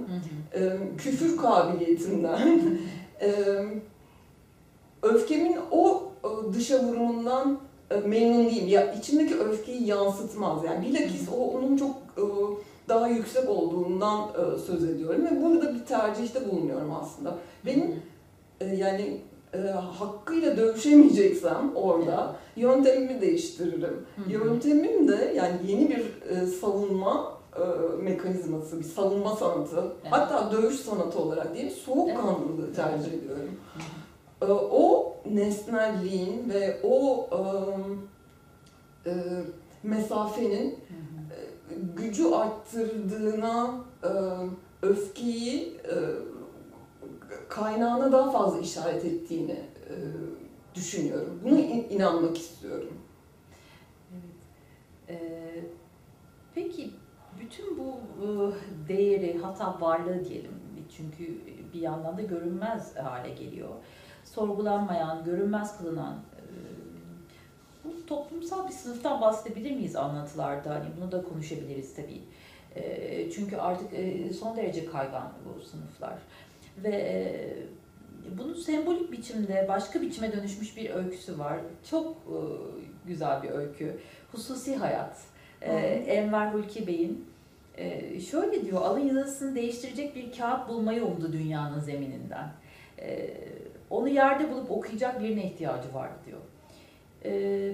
Hı 0.53 0.59
hı. 0.59 0.65
e, 0.65 0.79
küfür 0.97 1.37
kabiliyetimden, 1.37 2.61
e, 3.21 3.35
öfkemin 5.03 5.57
o 5.71 6.03
e, 6.25 6.55
dışa 6.55 6.85
vurumundan 6.85 7.59
memnun 8.07 8.47
değilim. 8.47 8.69
Ya 8.69 8.93
içimdeki 8.95 9.35
öfkeyi 9.35 9.87
yansıtmaz. 9.87 10.65
Yani 10.65 10.87
bilakis 10.87 11.29
o 11.39 11.51
onun 11.51 11.77
çok 11.77 11.91
e, 12.17 12.23
daha 12.89 13.09
yüksek 13.09 13.49
olduğundan 13.49 14.29
e, 14.29 14.59
söz 14.59 14.85
ediyorum 14.85 15.27
ve 15.27 15.43
burada 15.43 15.75
bir 15.75 15.85
tercihte 15.85 16.51
bulunuyorum 16.51 16.93
aslında. 17.03 17.35
Benim 17.67 18.03
e, 18.61 18.67
yani 18.67 19.21
e, 19.55 19.59
hakkıyla 19.69 20.57
dövüşemeyeceksem 20.57 21.73
orada 21.75 22.37
yöntemimi 22.57 23.21
değiştiririm. 23.21 24.07
Hı 24.17 24.23
hı. 24.25 24.33
Yöntemim 24.33 25.09
de 25.09 25.33
yani 25.37 25.57
yeni 25.67 25.89
bir 25.91 26.31
e, 26.31 26.47
savunma 26.47 27.39
e, 27.57 27.63
mekanizması, 28.03 28.79
bir 28.79 28.85
savunma 28.85 29.37
sanatı, 29.37 29.77
Evet. 29.77 30.13
hatta 30.13 30.53
dövüş 30.53 30.77
sanatı 30.77 31.19
olarak 31.19 31.55
değil, 31.55 31.71
soğukkanlılığı 31.71 32.65
Evet. 32.67 32.77
tercih 32.77 33.13
ediyorum. 33.13 33.51
E, 34.43 34.47
o 34.53 35.15
nesnelliğin 35.31 36.51
ve 36.55 36.81
o 36.85 37.29
e, 37.33 37.41
e, 39.11 39.15
mesafenin. 39.83 40.79
Gücü 41.97 42.25
arttırdığına 42.27 43.75
e, 44.05 44.11
öfkeyi 44.83 45.77
e, 45.77 45.97
kaynağına 47.49 48.13
daha 48.13 48.31
fazla 48.31 48.59
işaret 48.61 49.05
ettiğini 49.05 49.53
e, 49.91 49.95
düşünüyorum. 50.75 51.41
Bunu 51.45 51.59
in- 51.59 51.89
inanmak 51.91 52.39
istiyorum. 52.39 52.93
Evet. 54.13 55.21
Ee, 55.21 55.65
peki 56.55 56.91
bütün 57.41 57.79
bu 57.79 57.95
e, 58.25 58.29
değeri 58.89 59.39
hatta 59.43 59.81
varlığı 59.81 60.25
diyelim 60.25 60.53
çünkü 60.97 61.41
bir 61.75 61.81
yandan 61.81 62.19
da 62.19 62.23
görünmez 62.23 62.97
hale 62.97 63.31
geliyor. 63.31 63.69
Sorgulanmayan, 64.25 65.25
görünmez 65.25 65.79
kılınan 65.79 66.17
toplumsal 68.09 68.69
bir 68.69 68.73
sınıftan 68.73 69.21
bahsedebilir 69.21 69.71
miyiz 69.71 69.97
anlatılarda? 69.97 70.75
Hani 70.75 70.87
bunu 71.01 71.13
da 71.13 71.23
konuşabiliriz 71.23 71.95
tabii. 71.95 72.23
E, 72.77 73.31
çünkü 73.31 73.57
artık 73.57 73.95
e, 73.95 74.33
son 74.33 74.57
derece 74.57 74.87
kaygan 74.87 75.33
bu 75.45 75.63
sınıflar. 75.63 76.19
Ve 76.79 76.89
e, 76.89 77.19
bunun 78.39 78.55
sembolik 78.55 79.13
biçimde 79.13 79.67
başka 79.69 80.03
biçime 80.03 80.33
dönüşmüş 80.33 80.77
bir 80.77 80.91
öyküsü 80.91 81.39
var. 81.39 81.59
Çok 81.91 82.07
e, 82.07 82.37
güzel 83.07 83.43
bir 83.43 83.51
öykü. 83.51 83.99
Hususi 84.33 84.77
Hayat. 84.77 85.17
E. 85.63 85.73
Enver 86.07 86.53
Hulki 86.53 86.87
Bey'in 86.87 87.29
e, 87.79 88.21
şöyle 88.21 88.65
diyor, 88.65 88.83
alın 88.83 89.17
yazısını 89.17 89.55
değiştirecek 89.55 90.17
bir 90.17 90.33
kağıt 90.33 90.69
bulmayı 90.69 91.05
umdu 91.05 91.33
dünyanın 91.33 91.81
zemininden. 91.81 92.53
E, 92.99 93.31
onu 93.91 94.09
yerde 94.09 94.51
bulup 94.51 94.71
okuyacak 94.71 95.23
birine 95.23 95.45
ihtiyacı 95.45 95.95
vardı 95.95 96.19
diyor. 96.27 96.41
E, 97.25 97.73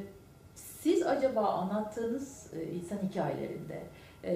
siz 0.85 1.07
acaba 1.07 1.49
anlattığınız 1.49 2.47
e, 2.57 2.65
insan 2.65 2.99
hikayelerinde 3.09 3.83
e, 4.25 4.35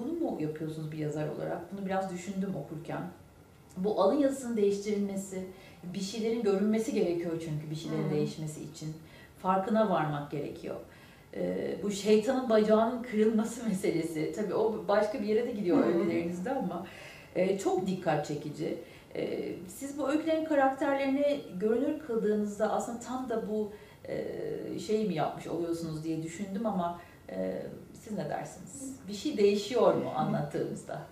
bunu 0.00 0.12
mu 0.12 0.40
yapıyorsunuz 0.40 0.92
bir 0.92 0.98
yazar 0.98 1.28
olarak? 1.28 1.72
Bunu 1.72 1.86
biraz 1.86 2.12
düşündüm 2.12 2.54
okurken. 2.56 3.00
Bu 3.76 4.02
alın 4.02 4.18
yazısının 4.18 4.56
değiştirilmesi, 4.56 5.46
bir 5.94 6.00
şeylerin 6.00 6.42
görünmesi 6.42 6.92
gerekiyor 6.92 7.32
çünkü 7.44 7.70
bir 7.70 7.76
şeylerin 7.76 8.08
Hı. 8.08 8.10
değişmesi 8.10 8.62
için. 8.62 8.94
Farkına 9.42 9.90
varmak 9.90 10.30
gerekiyor. 10.30 10.76
Ee, 11.34 11.76
bu 11.82 11.90
şeytanın 11.90 12.50
bacağının 12.50 13.02
kırılması 13.02 13.64
meselesi. 13.68 14.32
Tabii 14.36 14.54
o 14.54 14.84
başka 14.88 15.20
bir 15.20 15.26
yere 15.26 15.46
de 15.46 15.52
gidiyor 15.52 15.86
öykülerinizde 15.86 16.50
ama 16.50 16.86
e, 17.34 17.58
çok 17.58 17.86
dikkat 17.86 18.26
çekici. 18.26 18.78
E, 19.16 19.52
siz 19.68 19.98
bu 19.98 20.08
öykülerin 20.08 20.44
karakterlerini 20.44 21.40
görünür 21.60 21.98
kıldığınızda 21.98 22.72
aslında 22.72 23.00
tam 23.00 23.28
da 23.28 23.48
bu 23.48 23.72
e, 24.08 24.78
şeyi 24.78 25.08
mi 25.08 25.14
yapmış 25.14 25.46
oluyorsunuz 25.46 26.04
diye 26.04 26.22
düşündüm 26.22 26.66
ama 26.66 27.00
e, 27.30 27.62
siz 27.92 28.12
ne 28.12 28.28
dersiniz? 28.30 28.96
Bir 29.08 29.14
şey 29.14 29.36
değişiyor 29.36 29.94
mu 29.94 30.10
anlattığımızda? 30.16 31.02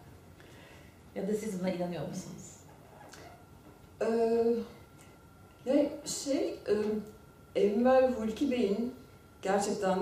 Ya 1.14 1.28
da 1.28 1.34
siz 1.34 1.60
buna 1.60 1.70
inanıyor 1.70 2.08
musunuz? 2.08 2.54
Ee, 4.02 4.56
şey, 6.04 6.58
e, 6.68 6.74
Enver 7.60 8.10
Hulki 8.10 8.50
Bey'in 8.50 8.94
gerçekten 9.42 9.98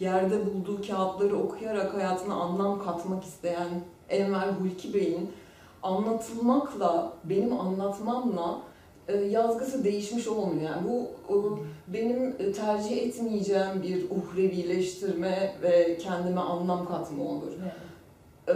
yerde 0.00 0.46
bulduğu 0.46 0.82
kağıtları 0.82 1.36
okuyarak 1.36 1.94
hayatına 1.94 2.34
anlam 2.34 2.84
katmak 2.84 3.24
isteyen 3.24 3.68
Enver 4.08 4.48
Hulki 4.48 4.94
Bey'in 4.94 5.32
anlatılmakla, 5.82 7.12
benim 7.24 7.60
anlatmamla 7.60 8.60
yazgısı 9.16 9.84
değişmiş 9.84 10.28
olmuyor. 10.28 10.70
Yani 10.70 10.88
bu 10.88 11.10
e, 11.28 11.36
benim 11.94 12.36
e, 12.38 12.52
tercih 12.52 13.02
etmeyeceğim 13.02 13.82
bir 13.82 14.04
uhrevileştirme 14.10 15.54
ve 15.62 15.98
kendime 15.98 16.40
anlam 16.40 16.88
katma 16.88 17.24
olur. 17.24 17.52
Ee, 18.48 18.52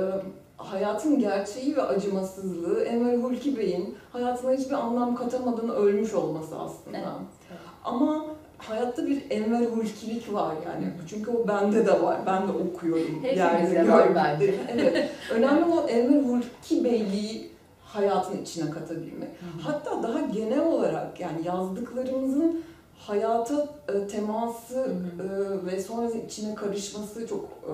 hayatın 0.56 1.18
gerçeği 1.18 1.76
ve 1.76 1.82
acımasızlığı 1.82 2.84
Enver 2.84 3.18
Hulki 3.18 3.56
Bey'in 3.56 3.96
hayatına 4.12 4.52
hiçbir 4.52 4.74
anlam 4.74 5.16
katamadan 5.16 5.70
ölmüş 5.70 6.14
olması 6.14 6.58
aslında. 6.58 6.96
Evet. 6.98 7.58
Ama 7.84 8.26
hayatta 8.58 9.06
bir 9.06 9.30
Enver 9.30 9.66
Hulkilik 9.66 10.32
var 10.32 10.54
yani. 10.66 10.92
Çünkü 11.08 11.30
o 11.30 11.48
bende 11.48 11.86
de 11.86 12.02
var. 12.02 12.20
Ben 12.26 12.48
de 12.48 12.52
okuyorum. 12.52 13.22
Hepimizde 13.22 13.74
yerde 13.74 13.92
var 13.92 14.14
bence. 14.14 14.54
evet. 14.68 15.10
Önemli 15.30 15.64
olan 15.64 15.88
Enver 15.88 16.22
Hulki 16.22 16.84
Beyliği 16.84 17.51
hayatın 17.92 18.42
içine 18.42 18.70
katabilmek. 18.70 19.30
Hatta 19.62 20.02
daha 20.02 20.20
genel 20.20 20.66
olarak 20.66 21.20
yani 21.20 21.46
yazdıklarımızın 21.46 22.64
hayata 22.98 23.68
e, 23.88 24.06
teması 24.06 24.96
e, 25.22 25.66
ve 25.66 25.82
sonrasında 25.82 26.22
içine 26.22 26.54
karışması 26.54 27.26
çok 27.28 27.44
e, 27.44 27.72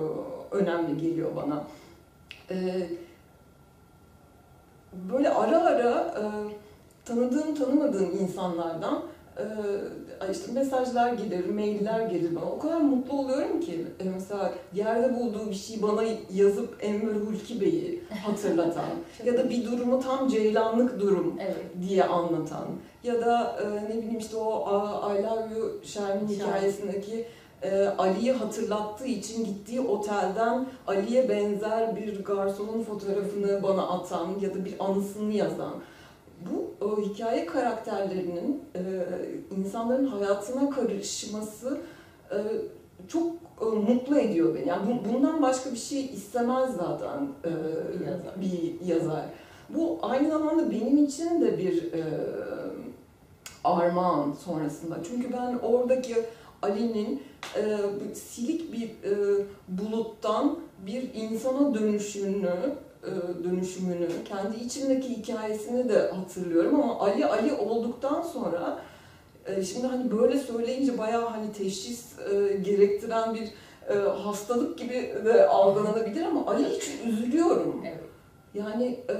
önemli 0.55 0.97
geliyor 0.97 1.35
bana. 1.35 1.63
E, 2.51 2.87
böyle 4.93 5.29
ara 5.29 5.63
ara 5.63 5.91
e, 5.91 6.23
tanıdığım 7.05 7.55
tanımadığım 7.55 8.17
insanlardan 8.17 9.01
işte 10.31 10.51
mesajlar 10.51 11.13
gelir, 11.13 11.49
mailler 11.49 12.01
gelir 12.01 12.35
bana. 12.35 12.45
O 12.45 12.59
kadar 12.59 12.81
mutlu 12.81 13.17
oluyorum 13.19 13.59
ki 13.59 13.85
e, 13.99 14.03
mesela 14.03 14.53
yerde 14.73 15.15
bulduğu 15.19 15.49
bir 15.49 15.55
şey 15.55 15.81
bana 15.81 16.01
yazıp 16.33 16.77
Enver 16.81 17.13
Hulki 17.15 17.61
Bey'i 17.61 18.03
hatırlatan 18.25 18.85
ya 19.25 19.37
da 19.37 19.49
bir 19.49 19.65
durumu 19.65 19.99
tam 19.99 20.27
ceylanlık 20.27 20.99
durum 20.99 21.35
Evet. 21.41 21.65
diye 21.87 22.03
anlatan 22.03 22.67
ya 23.03 23.21
da 23.21 23.59
e, 23.63 23.83
ne 23.89 23.97
bileyim 23.97 24.17
işte 24.19 24.37
o 24.37 24.61
I 25.19 25.23
Love 25.23 25.59
You 25.59 25.79
Şermin 25.83 26.09
Şermin. 26.09 26.27
hikayesindeki 26.27 27.25
e, 27.61 27.87
Ali'yi 27.87 28.31
hatırlattığı 28.31 29.05
için 29.07 29.45
gittiği 29.45 29.81
otelden 29.81 30.65
Ali'ye 30.87 31.29
benzer 31.29 31.95
bir 31.95 32.23
garsonun 32.23 32.83
fotoğrafını 32.83 33.63
bana 33.63 33.87
atan 33.87 34.27
ya 34.41 34.53
da 34.55 34.65
bir 34.65 34.75
anısını 34.79 35.33
yazan 35.33 35.73
bu 36.51 36.85
e, 36.85 37.01
hikaye 37.01 37.45
karakterlerinin 37.45 38.63
e, 38.75 38.81
insanların 39.57 40.05
hayatına 40.05 40.69
karışması 40.69 41.77
e, 42.31 42.37
çok 43.07 43.31
e, 43.61 43.65
mutlu 43.65 44.19
ediyor 44.19 44.55
beni. 44.55 44.67
Yani 44.67 44.81
bu- 45.05 45.13
bundan 45.13 45.41
başka 45.41 45.71
bir 45.71 45.77
şey 45.77 46.05
istemez 46.05 46.75
zaten 46.75 47.27
e, 47.45 47.49
Bir 47.99 48.05
yazar. 48.05 48.41
bir 48.41 48.85
yazar. 48.87 49.25
Bu 49.69 49.99
aynı 50.01 50.29
zamanda 50.29 50.71
benim 50.71 50.97
için 51.05 51.41
de 51.41 51.57
bir 51.57 51.93
e, 51.93 52.03
armağan 53.63 54.31
sonrasında. 54.45 54.95
Çünkü 55.03 55.33
ben 55.33 55.59
oradaki 55.63 56.15
Ali'nin 56.61 57.23
e, 57.55 57.77
silik 58.15 58.73
bir 58.73 58.89
e, 58.89 59.43
buluttan 59.67 60.59
bir 60.85 61.13
insana 61.13 61.73
dönüşümünü 61.75 62.47
e, 62.47 62.71
dönüşümünü, 63.43 64.07
kendi 64.25 64.57
içimdeki 64.57 65.09
hikayesini 65.09 65.89
de 65.89 66.11
hatırlıyorum 66.11 66.81
ama 66.81 66.99
Ali 66.99 67.25
Ali 67.25 67.53
olduktan 67.53 68.21
sonra 68.21 68.81
e, 69.45 69.63
şimdi 69.63 69.87
hani 69.87 70.11
böyle 70.11 70.37
söyleyince 70.37 70.97
bayağı 70.97 71.25
hani 71.25 71.53
teşhis 71.53 72.19
e, 72.19 72.57
gerektiren 72.57 73.35
bir 73.35 73.49
e, 73.89 73.99
hastalık 73.99 74.77
gibi 74.77 75.13
de 75.25 75.47
algılanabilir 75.47 76.25
ama 76.25 76.47
Ali 76.47 76.75
için 76.75 77.09
üzülüyorum. 77.09 77.81
Evet. 77.85 78.03
Yani 78.53 78.99
e, 79.09 79.15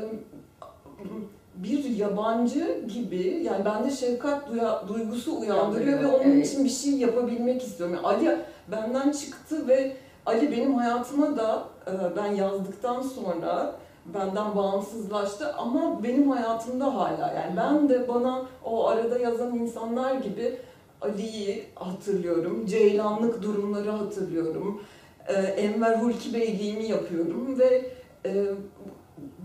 bir 1.56 1.84
yabancı 1.84 2.82
gibi 2.94 3.42
yani 3.44 3.66
bende 3.66 3.92
şefkat 3.92 4.50
duya, 4.52 4.84
duygusu 4.88 5.40
uyandırıyor 5.40 6.00
ve 6.00 6.08
onun 6.08 6.32
evet. 6.32 6.48
için 6.48 6.64
bir 6.64 6.70
şey 6.70 6.94
yapabilmek 6.94 7.64
istiyorum. 7.64 7.96
Yani 7.96 8.08
Ali 8.08 8.38
benden 8.72 9.12
çıktı 9.12 9.68
ve 9.68 9.96
Ali 10.26 10.52
benim 10.52 10.76
hayatıma 10.76 11.38
da 11.38 11.64
e, 11.79 11.79
ben 12.16 12.32
yazdıktan 12.32 13.02
sonra 13.02 13.76
benden 14.14 14.56
bağımsızlaştı 14.56 15.54
ama 15.54 16.04
benim 16.04 16.30
hayatımda 16.30 16.96
hala 16.96 17.34
yani 17.34 17.58
ben 17.58 17.90
de 17.90 18.08
bana 18.08 18.46
o 18.64 18.88
arada 18.88 19.20
yazan 19.20 19.56
insanlar 19.56 20.16
gibi 20.16 20.58
Ali'yi 21.02 21.66
hatırlıyorum, 21.76 22.66
Ceylanlık 22.66 23.44
durumları 23.44 23.90
hatırlıyorum, 23.90 24.82
e, 25.28 25.34
Enver 25.34 25.96
Hulki 25.96 26.34
Beyliğimi 26.34 26.86
yapıyorum 26.86 27.60
ve 27.60 27.92
e, 28.26 28.46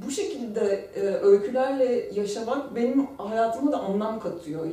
bu 0.07 0.11
şekilde 0.11 0.91
e, 0.95 1.01
öykülerle 1.01 2.11
yaşamak 2.15 2.77
benim 2.77 3.07
hayatıma 3.17 3.73
da 3.73 3.81
anlam 3.81 4.21
katıyor. 4.21 4.67
E, 4.67 4.73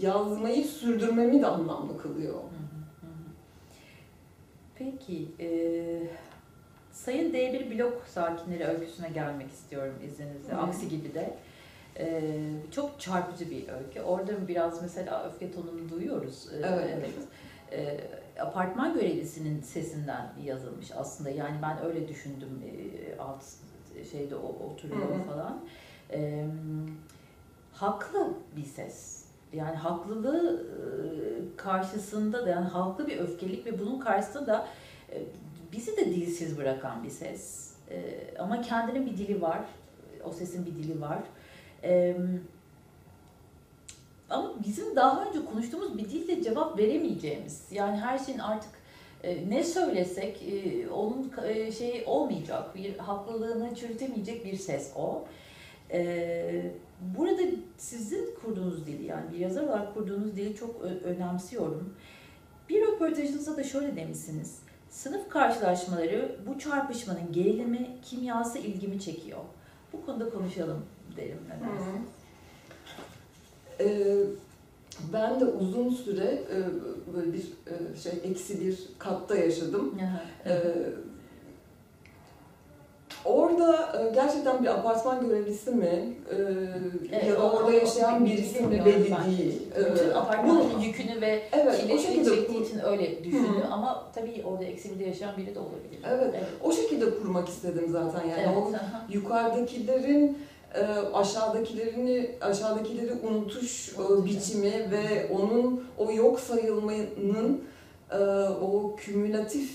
yazmayı 0.00 0.64
sürdürmemi 0.64 1.42
de 1.42 1.46
anlamlı 1.46 1.98
kılıyor. 2.02 2.34
Peki, 4.74 5.28
e, 5.40 5.48
Sayın 6.92 7.32
D1 7.32 7.78
blok 7.78 8.02
sakinleri 8.06 8.64
öyküsüne 8.64 9.08
gelmek 9.08 9.50
istiyorum 9.50 9.94
izninizle. 10.06 10.54
Aksi 10.54 10.88
gibi 10.88 11.14
de. 11.14 11.36
E, 11.98 12.22
çok 12.70 13.00
çarpıcı 13.00 13.50
bir 13.50 13.68
öykü. 13.68 14.00
Orada 14.00 14.48
biraz 14.48 14.82
mesela 14.82 15.26
öfke 15.28 15.52
tonunu 15.52 15.90
duyuyoruz. 15.90 16.48
E, 16.52 16.56
Evet. 16.66 17.10
E, 17.72 18.00
apartman 18.40 18.94
görevlisinin 18.94 19.60
sesinden 19.60 20.32
yazılmış 20.44 20.90
aslında. 20.96 21.30
Yani 21.30 21.56
ben 21.62 21.84
öyle 21.84 22.08
düşündüm. 22.08 22.62
E, 22.66 23.18
alt 23.18 23.44
şeyde 24.12 24.36
o- 24.36 24.66
oturuyorum 24.70 25.22
Hı. 25.22 25.30
falan. 25.32 25.60
E, 26.12 26.46
haklı 27.72 28.28
bir 28.56 28.64
ses. 28.64 29.24
Yani 29.52 29.76
haklılığı 29.76 30.62
e, 30.62 31.56
karşısında 31.56 32.46
da 32.46 32.50
yani 32.50 32.66
haklı 32.68 33.06
bir 33.06 33.18
öfkelik 33.18 33.66
ve 33.66 33.78
bunun 33.78 34.00
karşısında 34.00 34.46
da 34.46 34.66
e, 35.12 35.22
bizi 35.72 35.96
de 35.96 36.04
dilsiz 36.06 36.58
bırakan 36.58 37.04
bir 37.04 37.10
ses. 37.10 37.70
E, 37.90 37.98
Ama 38.38 38.62
kendinin 38.62 39.06
bir 39.06 39.18
dili 39.18 39.42
var. 39.42 39.60
O 40.24 40.32
sesin 40.32 40.66
bir 40.66 40.74
dili 40.74 41.00
var. 41.00 41.18
E, 41.84 42.16
Ama 44.30 44.52
bizim 44.66 44.96
daha 44.96 45.24
önce 45.24 45.44
konuştuğumuz 45.44 45.98
bir 45.98 46.04
dilde 46.10 46.42
cevap 46.42 46.78
veremeyeceğimiz. 46.78 47.62
Yani 47.70 47.96
her 47.96 48.18
şeyin 48.18 48.38
artık 48.38 48.70
e, 49.22 49.50
ne 49.50 49.64
söylesek 49.64 50.42
e, 50.42 50.88
onun 50.90 51.32
e, 51.46 51.72
şey 51.72 52.04
olmayacak, 52.06 52.74
bir 52.74 52.98
haklılığını 52.98 53.74
çürütemeyecek 53.74 54.44
bir 54.44 54.56
ses 54.56 54.92
o. 54.96 55.24
E, 55.92 56.72
Burada 57.18 57.42
sizin 57.78 58.34
kurduğunuz 58.34 58.86
dili 58.86 59.04
yani 59.06 59.32
bir 59.32 59.38
yazar 59.38 59.62
olarak 59.62 59.94
kurduğunuz 59.94 60.36
dili 60.36 60.56
çok 60.56 60.82
önemsiyorum. 61.04 61.94
Bir 62.68 62.82
röportajınızda 62.86 63.56
da 63.56 63.64
şöyle 63.64 63.96
demişsiniz. 63.96 64.58
Sınıf 64.92 65.28
karşılaşmaları, 65.28 66.36
bu 66.46 66.58
çarpışmanın 66.58 67.32
gerilimi, 67.32 67.88
kimyası 68.02 68.58
ilgimi 68.58 69.00
çekiyor. 69.00 69.38
Bu 69.92 70.06
konuda 70.06 70.30
konuşalım 70.30 70.84
derim. 71.16 71.38
Dersiniz? 71.50 72.08
Ee, 73.80 74.16
ben 75.12 75.40
de 75.40 75.44
uzun 75.44 75.90
süre 75.90 76.24
e, 76.24 76.58
böyle 77.14 77.32
bir 77.32 77.42
e, 77.42 77.96
şey 77.96 78.12
eksi 78.24 78.60
bir 78.60 78.78
katta 78.98 79.36
yaşadım. 79.36 79.94
Aha. 80.02 80.22
Ee, 80.46 80.62
orada 83.24 83.92
e, 84.00 84.14
gerçekten 84.14 84.62
bir 84.62 84.68
apartman 84.68 85.28
görevlisi 85.28 85.70
mi 85.70 86.14
Evet, 87.12 87.24
ya 87.28 87.36
da 87.36 87.50
orada 87.50 87.72
yaşayan 87.72 88.26
birisi 88.26 88.60
mi 88.60 88.84
belli 88.84 89.04
değil. 89.04 89.62
Bütün 89.94 90.10
Ee, 90.10 90.14
apartmanın 90.14 90.80
yükünü 90.80 91.20
ve 91.20 91.42
evet, 91.52 91.80
şekilde 92.02 92.24
çektiği 92.30 92.58
kur- 92.58 92.66
için 92.66 92.78
öyle 92.84 93.24
düşündü 93.24 93.58
Hı. 93.68 93.72
ama 93.72 94.04
tabii 94.14 94.42
orada 94.46 94.64
eksi 94.64 94.88
yaşayan 95.06 95.36
biri 95.36 95.54
de 95.54 95.58
olabilir. 95.58 96.00
Evet. 96.10 96.34
Evet. 96.34 96.44
o 96.62 96.72
şekilde 96.72 97.10
kurmak 97.18 97.48
istedim 97.48 97.88
zaten 97.92 98.28
yani. 98.28 98.42
Evet, 98.46 98.56
O 98.56 98.68
aha. 98.76 99.06
yukarıdakilerin 99.12 100.38
e, 100.74 100.80
aşağıdakilerini 101.14 102.30
aşağıdakileri 102.40 103.12
unutuş 103.30 103.88
e, 103.88 104.00
Unutacağım. 104.00 104.24
biçimi 104.26 104.72
ve 104.90 105.30
onun 105.32 105.84
o 105.98 106.12
yok 106.12 106.40
sayılmanın 106.40 107.60
o 108.62 108.96
kümülatif 108.96 109.70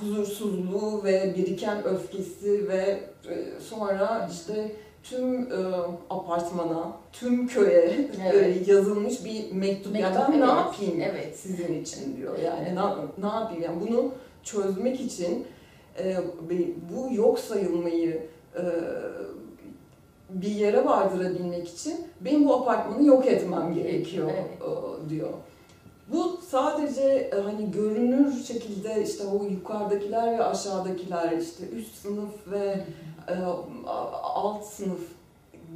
huzursuzluğu 0.00 1.04
ve 1.04 1.34
biriken 1.36 1.84
öfkesi 1.84 2.68
ve 2.68 3.00
e, 3.28 3.60
sonra 3.60 4.28
işte 4.32 4.72
tüm 5.02 5.52
e, 5.52 5.56
apartmana, 6.10 6.92
tüm 7.12 7.46
köye 7.46 8.08
Evet. 8.32 8.66
e, 8.68 8.72
yazılmış 8.72 9.24
bir 9.24 9.52
mektup. 9.52 9.96
Ya 9.96 10.10
Mektup, 10.10 10.28
ben 10.28 10.40
ne 10.40 10.44
evet. 10.44 10.48
yapayım 10.48 11.00
Evet. 11.00 11.36
sizin 11.38 11.82
için 11.82 12.16
diyor. 12.16 12.38
Yani 12.38 12.74
ne, 12.74 12.80
ne 13.26 13.34
yapayım 13.34 13.62
yani 13.62 13.80
bunu 13.80 14.12
çözmek 14.42 15.00
için 15.00 15.46
e, 15.98 16.16
bu 16.94 17.14
yok 17.14 17.38
sayılmayı 17.38 18.22
e, 18.56 18.62
bir 20.30 20.50
yere 20.50 20.84
vardırabilmek 20.84 21.68
için 21.68 22.06
benim 22.20 22.48
bu 22.48 22.54
apartmanı 22.54 23.06
yok 23.06 23.26
etmem 23.26 23.74
gerekiyor 23.74 24.30
Evet. 24.34 24.46
e, 25.06 25.10
diyor. 25.10 25.30
Bu 26.12 26.38
sadece 26.48 27.02
e, 27.02 27.40
hani 27.40 27.70
görünür 27.70 28.44
şekilde 28.44 29.02
işte 29.02 29.24
o 29.24 29.44
yukarıdakiler 29.44 30.38
ve 30.38 30.44
aşağıdakiler 30.44 31.32
işte 31.38 31.64
üst 31.76 31.94
sınıf 31.94 32.30
ve 32.52 32.80
e, 33.28 33.34
alt 34.22 34.64
sınıf 34.64 35.00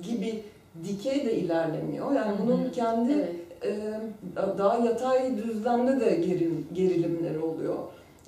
gibi 0.03 0.43
dikey 0.85 1.27
de 1.27 1.33
ilerlemiyor. 1.35 2.13
Yani 2.13 2.37
bunun 2.43 2.71
kendi 2.71 3.13
Evet. 3.13 3.35
e, 3.65 4.59
daha 4.59 4.79
yatay 4.79 5.37
düzlemde 5.39 6.01
de 6.01 6.15
gerilim, 6.15 6.67
gerilimleri 6.73 7.39
oluyor. 7.39 7.77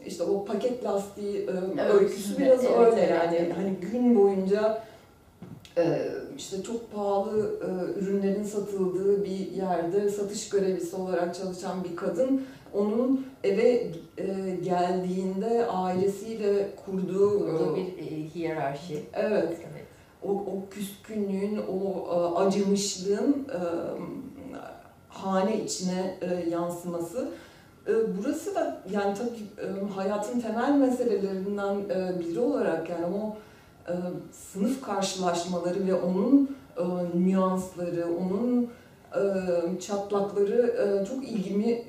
İşte 0.07 0.25
o 0.25 0.45
paket 0.45 0.85
lastiği 0.85 1.47
e, 1.79 1.83
öyküsü 1.83 2.39
biraz 2.39 2.65
Evet, 2.65 2.79
öyle 2.79 3.01
evet, 3.01 3.11
yani 3.11 3.37
evet. 3.37 3.57
hani 3.57 3.75
gün 3.93 4.17
boyunca 4.17 4.83
e, 5.79 6.09
işte 6.37 6.63
çok 6.63 6.93
pahalı 6.93 7.51
e, 7.61 7.99
ürünlerin 8.01 8.45
satıldığı 8.45 9.25
bir 9.25 9.53
yerde 9.53 10.09
satış 10.09 10.49
görevlisi 10.49 10.97
olarak 10.97 11.35
çalışan 11.35 11.85
bir 11.85 11.97
kadın 11.97 12.43
onun 12.75 13.27
eve 13.45 13.91
e, 14.19 14.57
geldiğinde 14.65 15.67
ailesiyle 15.67 16.69
kurduğu 16.87 17.41
Burada 17.41 17.73
e, 17.73 17.77
bir 17.77 17.99
e, 17.99 18.29
hiyerarşi. 18.35 19.03
evet 19.13 19.49
Evet. 19.73 19.87
o, 20.23 20.29
o 20.31 20.69
küskünlüğün, 20.71 21.59
o 21.59 22.07
e, 22.15 22.45
acımışlığın 22.45 23.47
e, 23.51 23.61
hane 25.09 25.65
içine 25.65 26.19
e, 26.21 26.51
yansıması. 26.51 27.29
E, 27.89 27.93
burası 28.19 28.55
da 28.55 28.83
yani 28.93 29.15
tabii 29.15 29.67
e, 29.67 29.93
hayatın 29.95 30.41
temel 30.41 30.73
meselelerinden 30.75 31.75
e, 31.75 32.21
biri 32.21 32.41
olarak 32.41 32.91
yani 32.91 33.07
o 33.07 33.37
e, 33.89 33.95
sınıf 34.33 34.83
karşılaşmaları 34.83 35.87
ve 35.87 35.95
onun 35.95 36.57
e, 36.77 36.85
nüansları, 37.19 38.07
onun 38.17 38.71
e, 39.17 39.81
çatlakları 39.81 40.67
e, 40.67 41.07
çok 41.07 41.25
ilgimi 41.25 41.85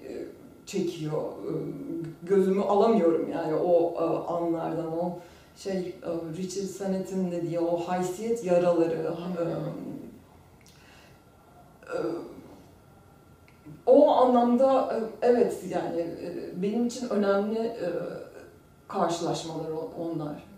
çekiyor. 0.66 1.22
Gözümü 2.24 2.62
alamıyorum 2.62 3.30
yani 3.32 3.56
o 3.56 4.02
anlardan, 4.28 4.98
o 4.98 5.20
şey 5.58 5.96
Richard 6.38 6.66
Sennett'in 6.66 7.32
dediği 7.32 7.60
o 7.60 7.78
haysiyet 7.78 8.46
yaraları 8.46 9.14
o 13.86 14.12
anlamda 14.12 15.00
evet 15.22 15.64
yani 15.70 16.06
benim 16.56 16.88
için 16.88 17.10
önemli 17.10 17.72
karşılaşmalar 18.88 19.72
onlar. 20.00 20.53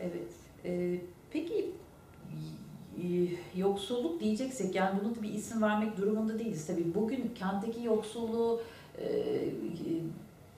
Evet. 0.00 0.32
Ee, 0.64 1.00
peki 1.30 1.70
yoksulluk 3.56 4.20
diyeceksek 4.20 4.74
yani 4.74 5.00
bunu 5.00 5.14
da 5.14 5.22
bir 5.22 5.32
isim 5.32 5.62
vermek 5.62 5.96
durumunda 5.96 6.38
değiliz. 6.38 6.66
Tabii 6.66 6.94
bugün 6.94 7.34
kentteki 7.34 7.84
yoksulluğu 7.84 8.60
e, 8.98 9.04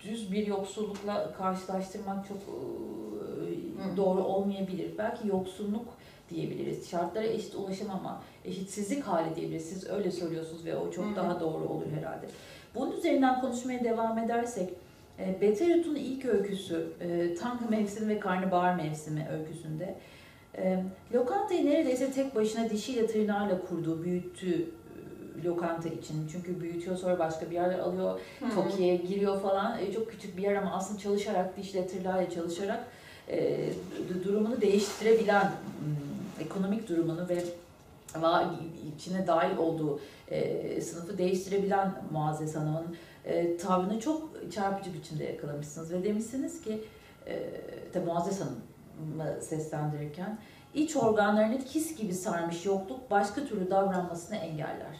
düz 0.01 0.33
bir 0.33 0.47
yoksullukla 0.47 1.33
karşılaştırmak 1.39 2.29
çok 2.29 2.39
e, 2.39 3.97
doğru 3.97 4.25
olmayabilir. 4.25 4.91
Belki 4.99 5.29
yoksulluk 5.29 5.87
diyebiliriz. 6.31 6.91
Şartlara 6.91 7.27
eşit 7.27 7.55
ulaşamama, 7.55 8.23
eşitsizlik 8.45 9.05
hali 9.05 9.37
diyebiliriz. 9.37 9.65
Siz 9.69 9.91
öyle 9.91 10.11
söylüyorsunuz 10.11 10.65
ve 10.65 10.77
o 10.77 10.91
çok 10.91 11.17
daha 11.17 11.41
doğru 11.41 11.69
olur 11.69 11.87
herhalde. 11.99 12.27
Bunun 12.75 12.97
üzerinden 12.97 13.41
konuşmaya 13.41 13.85
devam 13.85 14.19
edersek 14.19 14.71
e, 15.23 15.41
Beterut'un 15.41 15.95
ilk 15.95 16.25
öyküsü, 16.25 16.87
e, 17.01 17.35
Tanrı 17.35 17.71
Mevsimi 17.71 18.09
ve 18.09 18.21
Karnabahar 18.21 18.75
Mevsimi 18.75 19.29
öyküsünde 19.33 19.95
e, 20.57 20.85
lokantayı 21.15 21.67
neredeyse 21.67 22.13
tek 22.13 22.35
başına 22.35 22.71
dişiyle 22.71 23.07
tırnağıyla 23.07 23.61
kurduğu, 23.69 24.05
büyüttüğü 24.05 24.71
lokanta 25.45 25.89
için. 25.89 26.29
Çünkü 26.33 26.61
büyütüyor 26.61 26.97
sonra 26.97 27.19
başka 27.19 27.51
bir 27.51 27.55
yerler 27.55 27.79
alıyor, 27.79 28.21
Tokyo'ya 28.55 28.97
giriyor 28.97 29.41
falan. 29.41 29.79
Çok 29.95 30.11
küçük 30.11 30.37
bir 30.37 30.43
yer 30.43 30.57
ama 30.57 30.73
aslında 30.73 31.01
çalışarak, 31.01 31.57
dişle 31.57 31.87
tırnağıyla 31.87 32.31
çalışarak 32.31 32.85
durumunu 34.25 34.61
değiştirebilen, 34.61 35.45
m, 35.47 36.45
ekonomik 36.45 36.89
durumunu 36.89 37.29
ve 37.29 37.45
içine 38.97 39.27
dahil 39.27 39.57
olduğu 39.57 40.01
sınıfı 40.81 41.19
değiştirebilen 41.19 41.93
Muazzez 42.13 42.57
Hanım'ın 42.57 42.97
e, 43.25 43.57
tavrını 43.57 44.01
çok 44.01 44.31
çarpıcı 44.55 44.95
biçimde 44.95 45.25
yakalamışsınız 45.25 45.93
ve 45.93 46.05
demişsiniz 46.05 46.63
ki 46.63 46.85
e, 47.27 47.51
tabii 47.93 48.05
Muazzez 48.07 48.41
Hanım'ı 48.41 49.43
seslendirirken 49.43 50.39
iç 50.75 50.97
organlarını 50.97 51.59
kis 51.65 51.97
gibi 51.97 52.15
sarmış 52.15 52.67
yokluk 52.67 53.11
başka 53.11 53.45
türlü 53.45 53.71
davranmasını 53.71 54.37
engeller. 54.37 54.97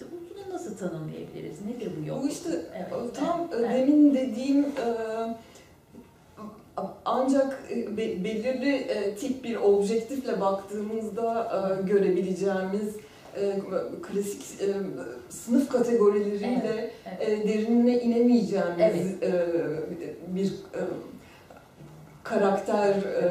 Bunu 0.00 0.54
nasıl 0.54 0.76
tanımlayabiliriz? 0.76 1.58
Nedir 1.66 1.92
bu 2.02 2.08
yokluk? 2.08 2.24
Bu 2.24 2.28
işte 2.28 2.50
Evet, 2.74 3.16
tam 3.16 3.48
evet, 3.52 3.70
e, 3.70 3.74
demin 3.74 4.14
dediğim 4.14 4.64
e, 4.64 4.86
ancak 7.04 7.62
e, 7.70 7.96
be- 7.96 8.24
belirli 8.24 8.74
e, 8.76 9.14
tip 9.14 9.44
bir 9.44 9.56
objektifle 9.56 10.40
baktığımızda 10.40 11.44
e, 11.78 11.82
görebileceğimiz 11.82 12.96
e, 13.36 13.60
klasik 14.02 14.60
e, 14.60 14.66
sınıf 15.28 15.68
kategorileriyle 15.68 16.92
evet. 17.06 17.20
e, 17.44 17.48
derinine 17.48 18.00
inemeyeceğimiz 18.00 18.76
Evet. 18.78 19.22
e, 19.22 19.46
bir 20.34 20.46
e, 20.46 20.80
karakter 22.22 22.94
e, 22.94 23.28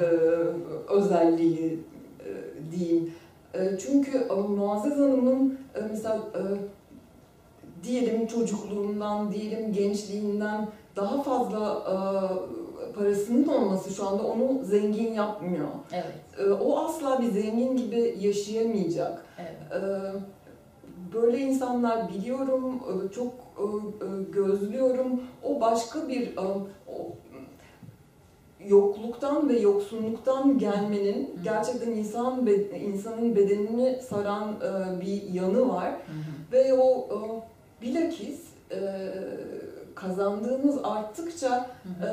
özelliği 0.94 1.80
e, 2.20 2.32
diyeyim. 2.72 3.14
E, 3.54 3.78
çünkü 3.78 4.18
e, 4.18 4.34
Muazzez 4.34 4.94
Hanım'ın 4.98 5.60
e, 5.76 5.80
mesela 5.92 6.16
e, 6.16 6.42
diyelim 7.84 8.28
çocukluğundan, 8.28 9.32
diyelim 9.34 9.74
gençliğinden 9.74 10.68
daha 10.96 11.24
fazla 11.24 11.84
e, 11.90 11.96
parasının 12.94 13.48
olması 13.48 13.94
şu 13.94 14.08
anda 14.08 14.24
onu 14.24 14.64
zengin 14.64 15.14
yapmıyor. 15.14 15.68
Evet, 15.94 16.06
E, 16.40 16.52
o 16.52 16.80
asla 16.80 17.22
bir 17.22 17.32
zengin 17.32 17.78
gibi 17.78 18.18
yaşayamayacak. 18.22 19.25
Ee, 19.72 19.78
Böyle 21.14 21.38
insanlar 21.38 22.10
biliyorum, 22.10 22.82
e, 22.90 23.12
çok 23.12 23.34
e, 23.58 23.64
e, 23.64 24.24
gözlüyorum. 24.32 25.22
O 25.44 25.62
başka 25.62 26.08
bir 26.08 26.38
o 26.38 26.68
yokluktan 28.68 29.50
ve 29.50 29.60
yoksunluktan 29.60 30.58
gelmenin 30.58 31.24
Hı. 31.24 31.44
gerçekten 31.44 31.92
insan 31.92 32.46
be- 32.48 32.80
insanın 32.80 33.36
bedenini 33.36 34.02
saran 34.02 34.56
bir 35.02 35.34
yanı 35.34 35.70
var 35.70 35.92
Hı 35.92 35.98
ve 36.52 36.74
o 36.74 37.08
bilakis 37.82 38.42
kazandığınız 39.96 40.78
arttıkça 40.84 41.70
e, 41.86 42.08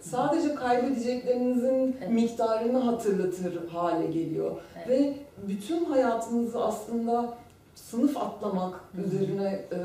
sadece 0.00 0.54
kaybedeceklerinizin 0.54 1.96
Evet. 1.98 2.10
miktarını 2.10 2.78
hatırlatır 2.78 3.68
hale 3.68 4.06
geliyor. 4.06 4.56
Evet. 4.76 4.88
Ve 4.88 5.14
bütün 5.48 5.84
hayatınızı 5.84 6.64
aslında 6.64 7.34
sınıf 7.74 8.16
atlamak 8.16 8.74
Hı 8.96 9.02
hı. 9.02 9.06
üzerine 9.06 9.48
e, 9.48 9.76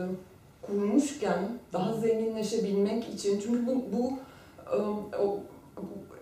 kurmuşken 0.61 1.39
daha 1.73 1.93
zenginleşebilmek 1.93 3.09
için 3.09 3.39
çünkü 3.39 3.67
bu, 3.67 3.71
bu 3.97 4.13
e, 4.75 4.77
o, 5.21 5.39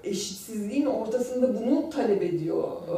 eşitsizliğin 0.03 0.85
ortasında 0.85 1.61
bunu 1.61 1.89
talep 1.89 2.23
ediyor 2.23 2.67
e, 2.67 2.97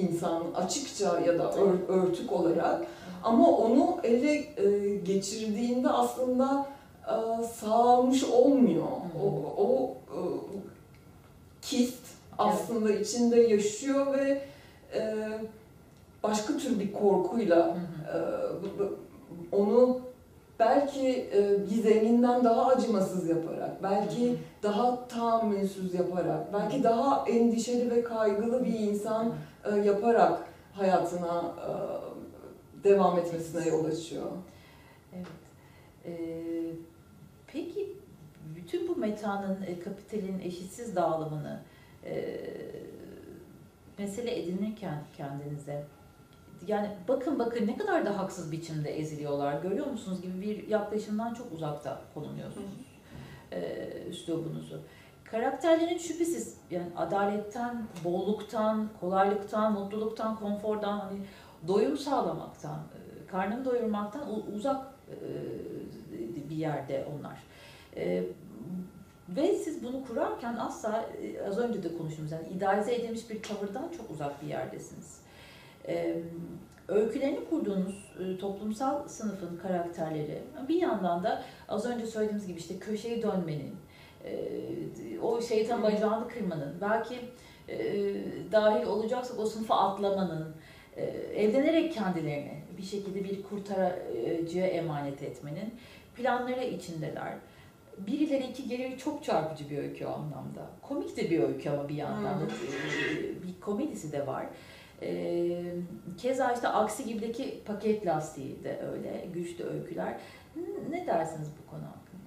insan 0.00 0.42
açıkça 0.54 1.20
ya 1.20 1.38
da 1.38 1.52
ör, 1.54 1.74
örtük 1.88 2.32
olarak 2.32 2.86
ama 3.22 3.48
onu 3.50 3.96
ele 4.02 4.32
e, 4.34 4.96
geçirdiğinde 4.96 5.88
aslında 5.88 6.66
sağlamış 7.54 8.24
olmuyor. 8.24 8.86
O, 9.22 9.26
o 9.62 9.96
e, 10.12 10.18
kist 11.62 12.04
aslında 12.38 12.92
içinde 12.92 13.40
yaşıyor 13.40 14.18
ve 14.18 14.42
e, 14.94 15.14
başka 16.22 16.56
tür 16.56 16.80
bir 16.80 16.92
korkuyla 16.92 17.76
e, 18.12 18.16
onu 19.56 20.00
belki 20.58 21.28
e, 21.34 21.70
bir 21.70 21.82
zenginden 21.82 22.44
daha 22.44 22.66
acımasız 22.66 23.28
yaparak, 23.28 23.82
belki 23.82 24.36
daha 24.62 25.08
tahammülsüz 25.08 25.94
yaparak, 25.94 26.52
belki 26.52 26.82
daha 26.82 27.24
endişeli 27.28 27.90
ve 27.90 28.04
kaygılı 28.04 28.64
bir 28.64 28.78
insan 28.78 29.32
e, 29.64 29.76
yaparak 29.76 30.38
hayatına 30.72 31.42
e, 31.42 31.70
devam 32.84 33.18
etmesine 33.18 33.68
yol 33.68 33.84
açıyor. 33.84 34.26
Evet. 35.16 35.26
Ee, 36.04 36.70
peki 37.54 37.96
bütün 38.56 38.88
bu 38.88 38.96
metanın, 38.96 39.62
e, 39.62 39.80
kapitalin 39.80 40.40
eşitsiz 40.40 40.96
dağılımını 40.96 41.60
e, 42.04 42.40
mesele 43.98 44.42
edinirken 44.42 45.02
kendinize 45.16 45.84
yani 46.66 46.88
bakın 47.08 47.38
bakın 47.38 47.66
ne 47.66 47.76
kadar 47.76 48.06
da 48.06 48.18
haksız 48.18 48.52
biçimde 48.52 48.98
eziliyorlar 48.98 49.62
görüyor 49.62 49.86
musunuz 49.86 50.22
gibi 50.22 50.42
bir 50.42 50.68
yaklaşımdan 50.68 51.34
çok 51.34 51.52
uzakta 51.52 52.00
konunuyorsunuz 52.14 52.94
e, 53.52 53.88
üslubunuzu. 54.10 54.80
Karakterlerin 55.24 55.98
şüphesiz 55.98 56.56
yani 56.70 56.86
adaletten, 56.96 57.86
bolluktan, 58.04 58.88
kolaylıktan, 59.00 59.72
mutluluktan, 59.72 60.36
konfordan, 60.36 60.98
hani 60.98 61.18
doyum 61.68 61.96
sağlamaktan, 61.96 62.78
e, 62.78 63.26
karnını 63.26 63.64
doyurmaktan 63.64 64.54
uzak 64.54 64.93
bir 66.50 66.56
yerde 66.56 67.06
onlar. 67.14 67.38
E, 67.96 68.24
ve 69.28 69.54
siz 69.54 69.84
bunu 69.84 70.06
kurarken 70.06 70.56
asla 70.56 71.06
e, 71.22 71.42
az 71.48 71.58
önce 71.58 71.82
de 71.82 71.96
konuştuğumuz 71.98 72.32
yani 72.32 72.48
idealize 72.56 72.94
edilmiş 72.94 73.30
bir 73.30 73.42
tavırdan 73.42 73.88
çok 73.96 74.10
uzak 74.10 74.42
bir 74.42 74.46
yerdesiniz. 74.46 75.20
E, 75.88 76.22
öykülerini 76.88 77.48
kurduğunuz 77.50 78.12
e, 78.20 78.38
toplumsal 78.38 79.08
sınıfın 79.08 79.56
karakterleri 79.56 80.42
bir 80.68 80.82
yandan 80.82 81.24
da 81.24 81.42
az 81.68 81.86
önce 81.86 82.06
söylediğimiz 82.06 82.46
gibi 82.46 82.58
işte 82.58 82.78
köşeyi 82.78 83.22
dönmenin, 83.22 83.76
e, 84.24 85.20
o 85.22 85.42
şeytan 85.42 85.82
bacağını 85.82 86.28
kırmanın, 86.28 86.74
belki 86.80 87.14
e, 87.68 87.78
dahil 88.52 88.86
olacaksak 88.86 89.38
o 89.38 89.46
sınıfa 89.46 89.74
atlamanın, 89.74 90.54
e, 90.96 91.04
evlenerek 91.34 91.92
kendilerini 91.92 92.63
bir 92.84 92.88
şekilde 92.88 93.24
bir 93.24 93.42
kurtarıcıya 93.42 94.66
emanet 94.66 95.22
etmenin 95.22 95.74
planları 96.16 96.64
içindeler. 96.64 97.32
Birileri 97.98 98.44
iki 98.46 98.68
gelir 98.68 98.98
çok 98.98 99.24
çarpıcı 99.24 99.70
bir 99.70 99.78
öykü 99.78 100.06
o 100.06 100.10
anlamda. 100.10 100.70
Komik 100.82 101.16
de 101.16 101.30
bir 101.30 101.42
öykü 101.42 101.70
ama 101.70 101.88
bir 101.88 101.94
yandan 101.94 102.40
da 102.40 102.44
e, 102.44 102.48
bir 103.42 103.60
komedisi 103.60 104.12
de 104.12 104.26
var. 104.26 104.46
E, 105.02 105.62
keza 106.18 106.52
işte 106.52 106.68
Aksi 106.68 107.04
gibideki 107.04 107.62
paket 107.66 108.06
lastiği 108.06 108.64
de 108.64 108.80
öyle, 108.92 109.26
güçlü 109.34 109.64
öyküler. 109.64 110.16
Ne 110.90 111.06
dersiniz 111.06 111.48
bu 111.62 111.70
konu 111.70 111.82
hakkında? 111.82 112.24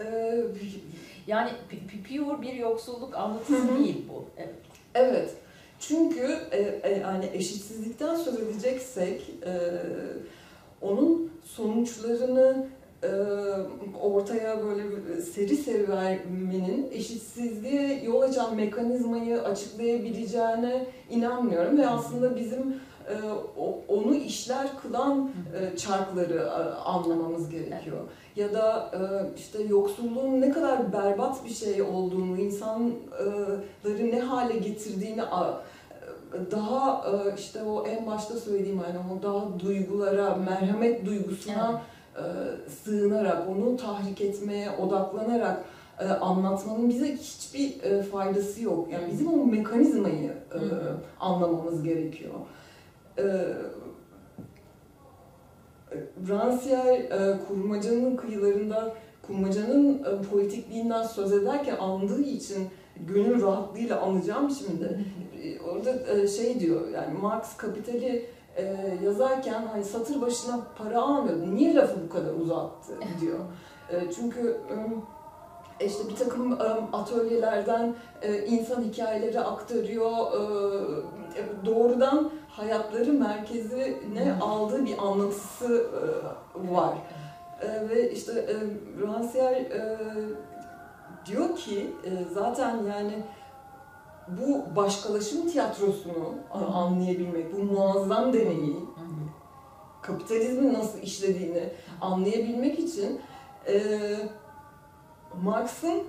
Ee, 0.00 0.44
Yani 1.26 1.50
pure 2.08 2.42
bir 2.42 2.52
yoksulluk 2.52 3.16
anlatısı 3.16 3.78
değil 3.78 4.04
bu. 4.08 4.24
Evet. 4.36 4.54
Evet. 4.94 5.36
Çünkü 5.88 6.38
e, 6.50 6.58
e, 6.82 6.98
yani 6.98 7.30
eşitsizlikten 7.34 8.16
söz 8.16 8.40
edeceksek 8.40 9.30
e, 9.46 9.52
onun 10.80 11.30
sonuçlarını 11.44 12.66
e, 13.02 13.10
ortaya 14.02 14.64
böyle 14.64 14.82
seri 15.22 15.56
seri 15.56 15.88
vermenin 15.88 16.88
eşitsizliğe 16.92 18.02
yol 18.04 18.22
açan 18.22 18.56
mekanizmayı 18.56 19.42
açıklayabileceğine 19.42 20.86
inanmıyorum 21.10 21.78
ve 21.78 21.88
aslında 21.88 22.36
bizim 22.36 22.80
e, 23.08 23.14
onu 23.88 24.14
işler 24.14 24.68
kılan 24.82 25.30
e, 25.60 25.76
çarkları 25.76 26.36
e, 26.36 26.74
anlamamız 26.84 27.50
gerekiyor. 27.50 28.00
Ya 28.36 28.52
da 28.52 28.90
işte 29.36 29.62
yoksulluğun 29.62 30.40
ne 30.40 30.50
kadar 30.50 30.92
berbat 30.92 31.44
bir 31.44 31.50
şey 31.50 31.82
olduğunu, 31.82 32.38
insanları 32.38 34.10
ne 34.10 34.20
hale 34.20 34.58
getirdiğini 34.58 35.22
daha 36.50 37.04
e, 37.10 37.34
işte 37.38 37.62
o 37.62 37.86
en 37.86 38.06
başta 38.06 38.34
söylediğim 38.34 38.80
yani 38.86 38.98
o 39.18 39.22
daha 39.22 39.60
duygulara, 39.60 40.34
merhamet 40.34 41.06
duygusuna 41.06 41.82
e, 42.16 42.22
sığınarak, 42.70 43.48
onu 43.48 43.76
tahrik 43.76 44.20
etmeye 44.20 44.70
odaklanarak 44.70 45.64
e, 46.00 46.04
anlatmanın 46.04 46.88
bize 46.88 47.16
hiçbir 47.16 48.02
faydası 48.02 48.62
yok. 48.62 48.88
Yani 48.92 49.12
bizim 49.12 49.32
o 49.32 49.46
mekanizmayı 49.46 50.32
anlamamız 51.20 51.82
gerekiyor. 51.82 52.34
Rancière 56.28 57.36
kurmacanın 57.48 58.16
kıyılarında 58.16 58.94
kurmacanın 59.22 60.02
politikliğinden 60.30 61.02
söz 61.02 61.32
ederken 61.32 61.76
andığı 61.76 62.22
için 62.22 62.68
gönül 63.00 63.42
rahatlığıyla 63.42 64.00
anacağım 64.00 64.50
şimdi. 64.50 65.04
E, 65.42 65.60
Orada 65.60 65.90
e, 65.90 66.28
şey 66.28 66.60
diyor 66.60 66.88
yani 66.88 67.18
Marx 67.18 67.56
kapitali 67.56 68.26
e, 68.56 68.76
yazarken 69.04 69.66
hani 69.72 69.84
satır 69.84 70.20
başına 70.20 70.60
para 70.78 71.02
almıyordu. 71.02 71.54
Niye 71.54 71.74
lafı 71.74 71.96
bu 72.08 72.12
kadar 72.12 72.34
uzattı 72.34 72.92
diyor. 73.20 73.38
Çünkü 74.16 74.60
işte 75.80 76.08
bir 76.08 76.16
takım 76.16 76.58
atölyelerden 76.92 77.94
insan 78.46 78.82
hikayeleri 78.82 79.40
aktarıyor. 79.40 80.10
Doğrudan 81.64 82.30
hayatları 82.48 83.12
merkezine 83.12 84.34
aldığı 84.40 84.86
bir 84.86 84.98
anlatısı 84.98 85.86
var. 86.54 86.94
Ve 87.90 88.10
işte 88.10 88.46
Rancière 89.00 89.66
diyor 91.26 91.56
ki 91.56 91.90
e, 92.04 92.10
zaten 92.34 92.76
yani 92.84 93.22
bu 94.28 94.76
başkalaşım 94.76 95.48
tiyatrosunu 95.48 96.34
Hı 96.52 96.64
anlayabilmek, 96.64 97.56
bu 97.56 97.62
muazzam 97.62 98.32
deneyi, 98.32 98.76
kapitalizmin 100.02 100.74
nasıl 100.74 100.98
işlediğini 100.98 101.62
anlayabilmek 102.00 102.78
için 102.78 103.20
e, 103.68 103.90
Marx'ın 105.42 106.02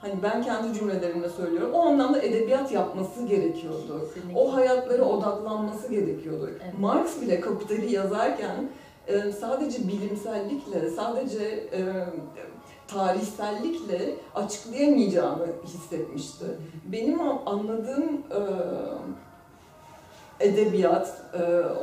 hani 0.00 0.22
ben 0.22 0.42
kendi 0.42 0.78
cümlelerimle 0.78 1.28
söylüyorum 1.28 1.74
o 1.74 1.80
anlamda 1.80 2.22
edebiyat 2.22 2.72
yapması 2.72 3.26
gerekiyordu. 3.26 4.10
Kesinlikle. 4.14 4.40
O 4.40 4.54
hayatlara 4.54 5.02
odaklanması 5.02 5.90
gerekiyordu. 5.90 6.50
Evet. 6.64 6.78
Marx 6.78 7.20
bile 7.20 7.40
kapitali 7.40 7.92
yazarken 7.92 8.68
e, 9.06 9.32
sadece 9.32 9.88
bilimsellikle, 9.88 10.90
sadece 10.90 11.44
e, 11.72 11.82
tarihsellikle 12.90 14.14
açıklayamayacağını 14.34 15.46
hissetmişti. 15.64 16.44
Benim 16.92 17.20
an- 17.20 17.40
anladığım 17.46 18.22
edebiyat, 20.40 21.22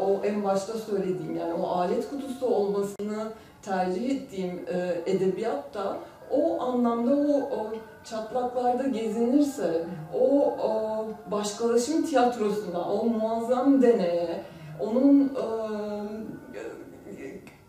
o 0.08 0.26
en 0.26 0.44
başta 0.44 0.74
söylediğim 0.74 1.36
yani 1.40 1.54
o 1.54 1.68
alet 1.68 2.10
kutusu 2.10 2.46
olmasını 2.46 3.32
tercih 3.62 4.10
ettiğim 4.10 4.66
edebiyat 5.06 5.74
da 5.74 5.98
o 6.32 6.62
anlamda 6.62 7.16
o, 7.16 7.42
o 7.56 7.74
çatlaklarda 8.04 8.88
gezinirse, 8.88 9.86
o, 10.20 10.44
o 10.46 11.06
başkalaşım 11.32 12.06
tiyatrosuna, 12.06 12.92
o 12.94 13.06
muazzam 13.06 13.82
deneye, 13.82 14.44
onun 14.80 15.26
e, 15.26 15.46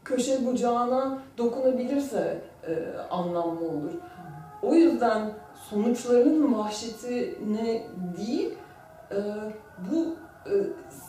köşe 0.08 0.46
bucağına 0.46 1.18
dokunabilirse 1.38 2.42
e, 2.68 2.98
anlamlı 3.10 3.68
olur. 3.68 3.92
O 4.62 4.74
yüzden 4.74 5.32
sonuçlarının 5.70 6.54
vahşetine 6.54 7.86
değil, 8.18 8.54
e, 9.10 9.18
bu 9.90 10.16
e, 10.50 10.54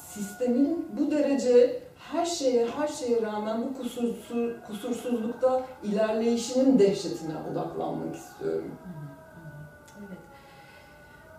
sistemin 0.08 0.88
bu 1.00 1.12
derece 1.12 1.84
her 2.12 2.26
şeye 2.26 2.68
her 2.68 2.88
şeye 2.88 3.22
rağmen 3.22 3.64
bu 3.64 3.78
kusursuz, 3.78 4.52
kusursuzlukta 4.68 5.62
ilerleyişinin 5.84 6.80
dehşetine 6.80 7.34
odaklanmak 7.52 8.16
istiyorum. 8.16 8.72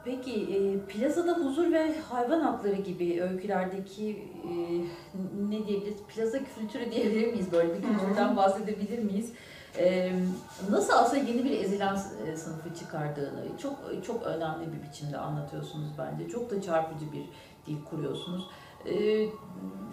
Peki 0.04 0.32
e, 0.32 0.78
plazada 0.78 1.32
huzur 1.32 1.72
ve 1.72 2.00
hayvan 2.00 2.40
hakları 2.40 2.76
gibi 2.76 3.22
öykülerdeki 3.22 4.24
e, 4.44 4.50
ne 5.50 5.66
diyebiliriz? 5.66 6.02
Plaza 6.14 6.38
kültürü 6.38 6.90
diyebilir 6.90 7.32
miyiz? 7.32 7.52
Böyle 7.52 7.74
bir 7.74 7.82
kültürden 7.82 8.36
bahsedebilir 8.36 8.98
miyiz? 8.98 9.32
E, 9.78 10.12
nasıl 10.70 10.92
aslında 10.92 11.22
yeni 11.22 11.44
bir 11.44 11.60
ezilen 11.60 11.98
e, 12.26 12.36
sınıfı 12.36 12.74
çıkardığını 12.74 13.44
çok 13.62 14.04
çok 14.06 14.22
önemli 14.22 14.66
bir 14.72 14.88
biçimde 14.88 15.18
anlatıyorsunuz 15.18 15.90
bence. 15.98 16.28
Çok 16.28 16.50
da 16.50 16.62
çarpıcı 16.62 17.12
bir 17.12 17.24
dil 17.66 17.84
kuruyorsunuz. 17.90 18.50
E, 18.86 19.26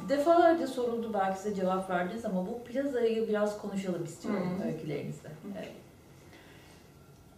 defalarca 0.10 0.68
soruldu 0.68 1.12
belki 1.14 1.39
size 1.39 1.55
cevap 1.55 1.89
verdiniz 1.89 2.26
ama 2.26 2.47
bu 2.47 2.64
plazayı 2.64 3.28
biraz 3.28 3.62
konuşalım 3.62 4.03
istiyorum 4.03 4.62
öykülerinizde. 4.66 5.30
Evet. 5.58 5.72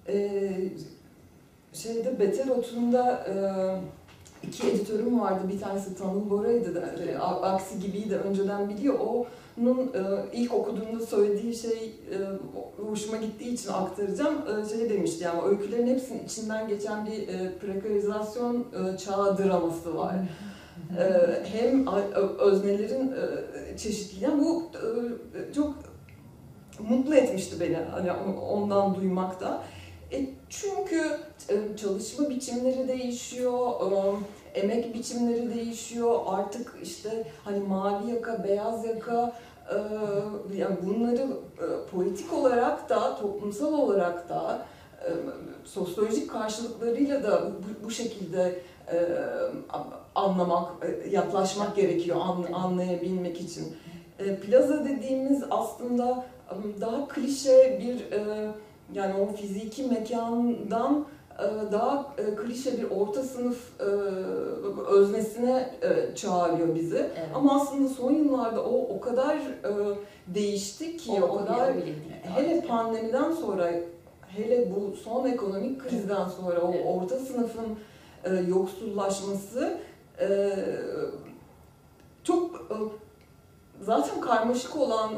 Ee, 0.07 0.71
şeyde 1.73 2.19
Beter 2.19 2.47
Otun'da 2.47 3.25
e, 3.27 3.35
iki 4.47 4.67
editörüm 4.67 5.19
vardı. 5.19 5.39
Bir 5.53 5.59
tanesi 5.59 5.95
Tanıl 5.95 6.29
Bora'ydı 6.29 6.75
da 6.75 7.03
e, 7.09 7.17
Aksi 7.17 7.79
gibiydi 7.79 8.15
önceden 8.15 8.69
biliyor. 8.69 8.99
Onun 8.99 9.77
e, 9.77 10.01
ilk 10.33 10.53
okuduğumda 10.53 11.05
söylediği 11.05 11.55
şey 11.55 11.93
e, 12.11 12.17
hoşuma 12.89 13.17
gittiği 13.17 13.53
için 13.53 13.69
aktaracağım. 13.69 14.35
E, 14.35 14.69
şey 14.69 14.89
demişti 14.89 15.23
yani 15.23 15.41
öykülerin 15.41 15.87
hepsinin 15.87 16.25
içinden 16.25 16.67
geçen 16.67 17.05
bir 17.05 17.27
e, 17.27 17.57
prekarizasyon 17.59 18.55
e, 18.55 18.97
çağı 18.97 19.37
draması 19.37 19.97
var. 19.97 20.15
Ee, 20.97 21.43
hem 21.53 21.87
öznelerin 22.39 23.11
e, 23.11 23.77
çeşitliliği 23.77 24.31
bu 24.39 24.63
e, 24.75 25.53
çok 25.53 25.75
mutlu 26.79 27.15
etmişti 27.15 27.59
beni 27.59 27.77
hani 27.91 28.11
ondan 28.41 28.95
duymak 28.95 29.41
da. 29.41 29.63
E, 30.11 30.25
çünkü 30.49 31.01
e, 31.49 31.77
çalışma 31.77 32.29
biçimleri 32.29 32.87
değişiyor, 32.87 33.71
e, 34.53 34.59
emek 34.59 34.93
biçimleri 34.93 35.55
değişiyor. 35.55 36.19
Artık 36.27 36.75
işte 36.83 37.27
hani 37.43 37.59
mavi 37.59 38.11
yaka, 38.11 38.43
beyaz 38.43 38.85
yaka 38.85 39.33
yani 40.55 40.77
bunları 40.85 41.27
politik 41.91 42.33
olarak 42.33 42.89
da 42.89 43.15
toplumsal 43.15 43.73
olarak 43.73 44.29
da 44.29 44.65
sosyolojik 45.65 46.29
karşılıklarıyla 46.31 47.23
da 47.23 47.51
bu, 47.83 47.91
şekilde 47.91 48.59
anlamak, 50.15 50.71
yaklaşmak 51.11 51.75
gerekiyor 51.75 52.17
an, 52.21 52.53
anlayabilmek 52.53 53.41
için. 53.41 53.77
Plaza 54.45 54.85
dediğimiz 54.85 55.43
aslında 55.51 56.25
daha 56.81 57.07
klişe 57.07 57.81
bir 57.83 58.05
yani 58.93 59.13
o 59.21 59.33
fiziki 59.35 59.83
mekandan 59.83 61.05
e, 61.39 61.71
daha 61.71 62.13
e, 62.17 62.35
klişe 62.35 62.77
bir 62.77 62.91
orta 62.91 63.23
sınıf 63.23 63.57
e, 63.79 63.83
öznesine 64.89 65.73
çağırıyor 66.15 66.75
bizi. 66.75 66.97
Evet. 66.97 67.29
Ama 67.35 67.61
aslında 67.61 67.89
son 67.89 68.11
yıllarda 68.11 68.63
o 68.63 68.95
o 68.95 68.99
kadar 68.99 69.37
değişti 70.27 70.97
ki 70.97 71.11
o, 71.23 71.37
kadar 71.37 71.75
bile 71.75 71.85
değil. 71.85 71.97
hele 72.35 72.61
pandemiden 72.61 73.31
sonra 73.31 73.71
hele 74.27 74.71
bu 74.75 74.95
son 74.95 75.27
ekonomik 75.27 75.81
krizden 75.81 76.27
sonra 76.27 76.61
o 76.61 76.73
Evet. 76.73 76.85
orta 76.87 77.19
sınıfın 77.19 77.77
yoksullaşması 78.47 79.77
çok 82.23 82.69
zaten 83.81 84.21
karmaşık 84.21 84.75
olan 84.75 85.11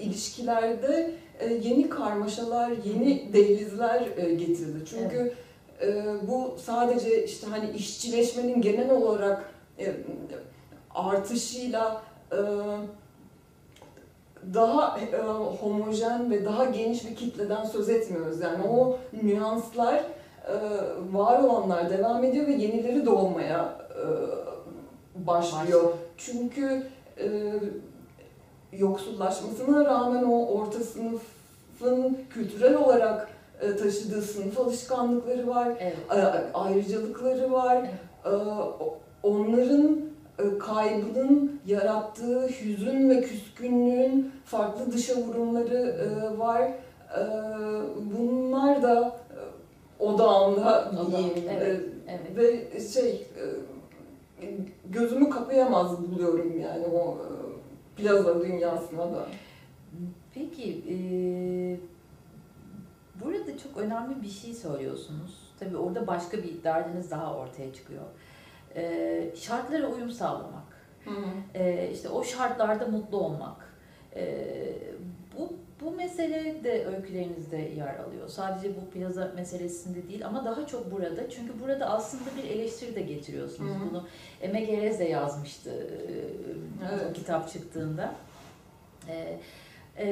ilişkilerde 0.00 1.14
yeni 1.44 1.88
karmaşalar, 1.88 2.72
yeni 2.84 3.32
dehlizler 3.32 4.08
e, 4.16 4.34
getirdi. 4.34 4.78
Çünkü 4.86 5.34
e, 5.82 6.04
bu 6.28 6.54
sadece 6.64 7.24
işte 7.24 7.46
hani 7.46 7.70
işçileşmenin 7.70 8.62
genel 8.62 8.90
olarak 8.90 9.50
e, 9.78 9.94
artışıyla 10.94 12.02
e, 12.32 12.38
daha 14.54 14.98
e, 14.98 15.16
homojen 15.60 16.30
ve 16.30 16.44
daha 16.44 16.64
geniş 16.64 17.10
bir 17.10 17.16
kitleden 17.16 17.64
söz 17.64 17.88
etmiyoruz. 17.88 18.40
Yani 18.40 18.62
o 18.68 18.98
nüanslar 19.22 19.94
e, 19.94 20.04
var 21.12 21.42
olanlar 21.42 21.90
devam 21.90 22.24
ediyor 22.24 22.46
ve 22.46 22.52
yenileri 22.52 23.06
doğmaya 23.06 23.78
e, 23.90 24.02
başlıyor. 25.26 25.92
Çünkü 26.16 26.86
e, 27.18 27.52
yoksullaşmasına 28.72 29.84
rağmen 29.84 30.22
o 30.22 30.46
orta 30.46 30.78
sınıfın 31.82 32.18
kültürel 32.30 32.74
olarak 32.76 33.28
e, 33.60 33.76
taşıdığı 33.76 34.22
sınıf 34.22 34.60
alışkanlıkları 34.60 35.46
var, 35.48 35.68
Evet. 35.80 35.96
ayrıcalıkları 36.54 37.52
var. 37.52 37.76
Evet. 38.24 38.34
E, 38.34 38.92
Onların 39.22 40.00
e, 40.38 40.58
kaybının 40.58 41.60
yarattığı 41.66 42.48
hüzün 42.48 43.10
ve 43.10 43.20
küskünlüğün 43.20 44.32
farklı 44.44 44.92
dışa 44.92 45.14
vurumları 45.16 45.94
var. 46.38 46.62
Bunlar 48.18 48.82
da 48.82 49.16
Odağında, 49.98 50.92
diyeyim. 51.10 51.48
evet, 51.50 51.80
Evet. 52.08 52.36
ve 52.36 52.80
şey 52.80 53.26
gözümü 54.90 55.30
kapayamaz 55.30 55.90
buluyorum 56.02 56.60
yani 56.60 56.86
o 56.86 57.16
plaza 57.96 58.40
dünyasına 58.40 59.02
da. 59.02 59.26
Peki, 60.34 60.84
e, 60.90 60.96
burada 63.24 63.58
çok 63.58 63.76
önemli 63.76 64.22
bir 64.22 64.28
şey 64.28 64.54
söylüyorsunuz. 64.54 65.52
Tabii 65.60 65.76
orada 65.76 66.06
başka 66.06 66.38
bir 66.38 66.64
derdiniz 66.64 67.10
daha 67.10 67.36
ortaya 67.36 67.72
çıkıyor. 67.74 68.04
E, 68.76 69.32
şartlara 69.36 69.86
uyum 69.86 70.10
sağlamak. 70.10 70.62
E, 71.54 71.90
işte 71.92 72.08
o 72.08 72.24
şartlarda 72.24 72.86
mutlu 72.86 73.16
olmak. 73.16 73.74
E, 74.16 74.44
bu 75.38 75.52
bu 75.80 75.90
mesele 75.90 76.64
de 76.64 76.86
öykülerinizde 76.86 77.56
yer 77.56 77.96
alıyor. 77.98 78.28
Sadece 78.28 78.76
bu 78.76 78.90
plaza 78.90 79.32
meselesinde 79.34 80.08
değil 80.08 80.26
ama 80.26 80.44
daha 80.44 80.66
çok 80.66 80.90
burada. 80.92 81.30
Çünkü 81.30 81.60
burada 81.60 81.90
aslında 81.90 82.30
bir 82.36 82.50
eleştiri 82.50 82.94
de 82.94 83.00
getiriyorsunuz. 83.02 83.70
Hı 83.70 83.74
hı. 83.74 83.90
Bunu 83.90 84.06
Eme 84.42 84.60
Gerez 84.60 84.98
de 84.98 85.04
yazmıştı 85.04 85.86
Evet. 86.90 87.06
o 87.10 87.12
kitap 87.12 87.48
çıktığında. 87.52 88.14
E, 89.08 89.38
e, 89.98 90.06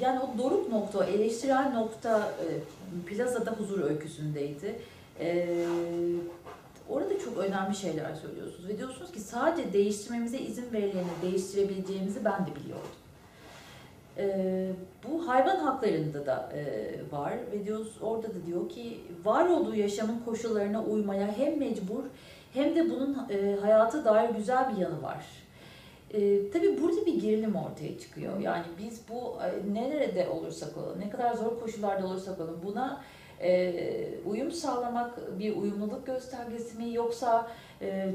yani 0.00 0.20
o 0.20 0.38
doruk 0.38 0.72
nokta, 0.72 1.04
eleştirel 1.04 1.72
nokta 1.74 2.18
e, 2.18 2.46
plazada 3.06 3.50
huzur 3.50 3.90
öyküsündeydi. 3.90 4.78
E, 5.20 5.48
orada 6.88 7.18
çok 7.18 7.38
önemli 7.38 7.76
şeyler 7.76 8.14
söylüyorsunuz 8.14 8.68
ve 8.68 8.78
diyorsunuz 8.78 9.12
ki 9.12 9.20
sadece 9.20 9.72
değiştirmemize 9.72 10.38
izin 10.38 10.72
verileni 10.72 11.06
değiştirebileceğimizi 11.22 12.24
ben 12.24 12.46
de 12.46 12.50
biliyordum. 12.60 12.88
E, 14.18 14.68
bu 15.08 15.28
hayvan 15.28 15.56
haklarında 15.56 16.26
da 16.26 16.52
e, 16.54 16.62
var 17.12 17.32
ve 17.52 17.64
diyoruz 17.64 17.92
orada 18.02 18.28
da 18.28 18.46
diyor 18.46 18.68
ki 18.68 19.00
var 19.24 19.48
olduğu 19.48 19.74
yaşamın 19.74 20.20
koşullarına 20.24 20.84
uymaya 20.84 21.38
hem 21.38 21.58
mecbur 21.58 22.04
hem 22.54 22.76
de 22.76 22.90
bunun 22.90 23.26
e, 23.30 23.56
hayata 23.60 24.04
dair 24.04 24.28
güzel 24.28 24.72
bir 24.72 24.80
yanı 24.80 25.02
var. 25.02 25.24
E, 26.14 26.50
tabii 26.50 26.82
burada 26.82 27.06
bir 27.06 27.20
gerilim 27.20 27.56
ortaya 27.56 27.98
çıkıyor. 27.98 28.40
Yani 28.40 28.64
biz 28.78 29.00
bu 29.08 29.38
e, 29.42 29.74
nerede 29.74 30.28
olursak 30.28 30.76
olalım, 30.78 31.00
ne 31.00 31.10
kadar 31.10 31.34
zor 31.34 31.60
koşullarda 31.60 32.06
olursak 32.06 32.40
olalım 32.40 32.60
buna 32.64 33.02
e, 33.40 33.74
uyum 34.26 34.52
sağlamak 34.52 35.38
bir 35.38 35.56
uyumluluk 35.56 36.06
göstergesi 36.06 36.78
mi 36.78 36.94
yoksa 36.94 37.50
e, 37.82 38.12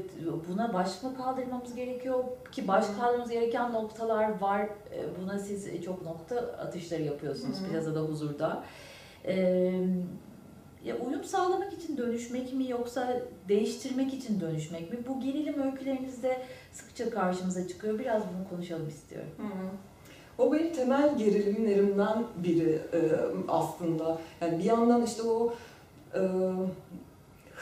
buna 0.48 0.74
baş 0.74 1.02
mı 1.02 1.16
kaldırmamız 1.16 1.74
gerekiyor 1.74 2.24
ki 2.52 2.68
baş 2.68 2.86
kaldırmamız 3.00 3.30
gereken 3.30 3.72
noktalar 3.72 4.40
var. 4.40 4.60
E, 4.60 5.22
buna 5.22 5.38
siz 5.38 5.84
çok 5.84 6.02
nokta 6.02 6.36
atışları 6.36 7.02
yapıyorsunuz 7.02 7.60
Hı. 7.60 7.72
plazada 7.72 8.00
huzurda. 8.00 8.64
E, 9.24 9.34
ya 10.84 10.96
uyum 11.06 11.24
sağlamak 11.24 11.72
için 11.72 11.96
dönüşmek 11.96 12.52
mi 12.52 12.70
yoksa 12.70 13.22
değiştirmek 13.48 14.14
için 14.14 14.40
dönüşmek 14.40 14.92
mi? 14.92 14.98
Bu 15.08 15.20
gerilim 15.20 15.62
öykülerinizde 15.62 16.42
sıkça 16.72 17.10
karşımıza 17.10 17.68
çıkıyor. 17.68 17.98
Biraz 17.98 18.22
bunu 18.22 18.48
konuşalım 18.50 18.88
istiyorum. 18.88 19.30
Hı 19.36 19.42
hı. 19.42 19.68
O 20.38 20.52
benim 20.52 20.72
temel 20.72 21.18
gerilimlerimden 21.18 22.24
biri 22.36 22.82
e, 22.92 23.00
aslında. 23.48 24.18
Yani 24.40 24.58
bir 24.58 24.64
yandan 24.64 25.02
işte 25.02 25.22
o 25.22 25.54
e, 26.14 26.20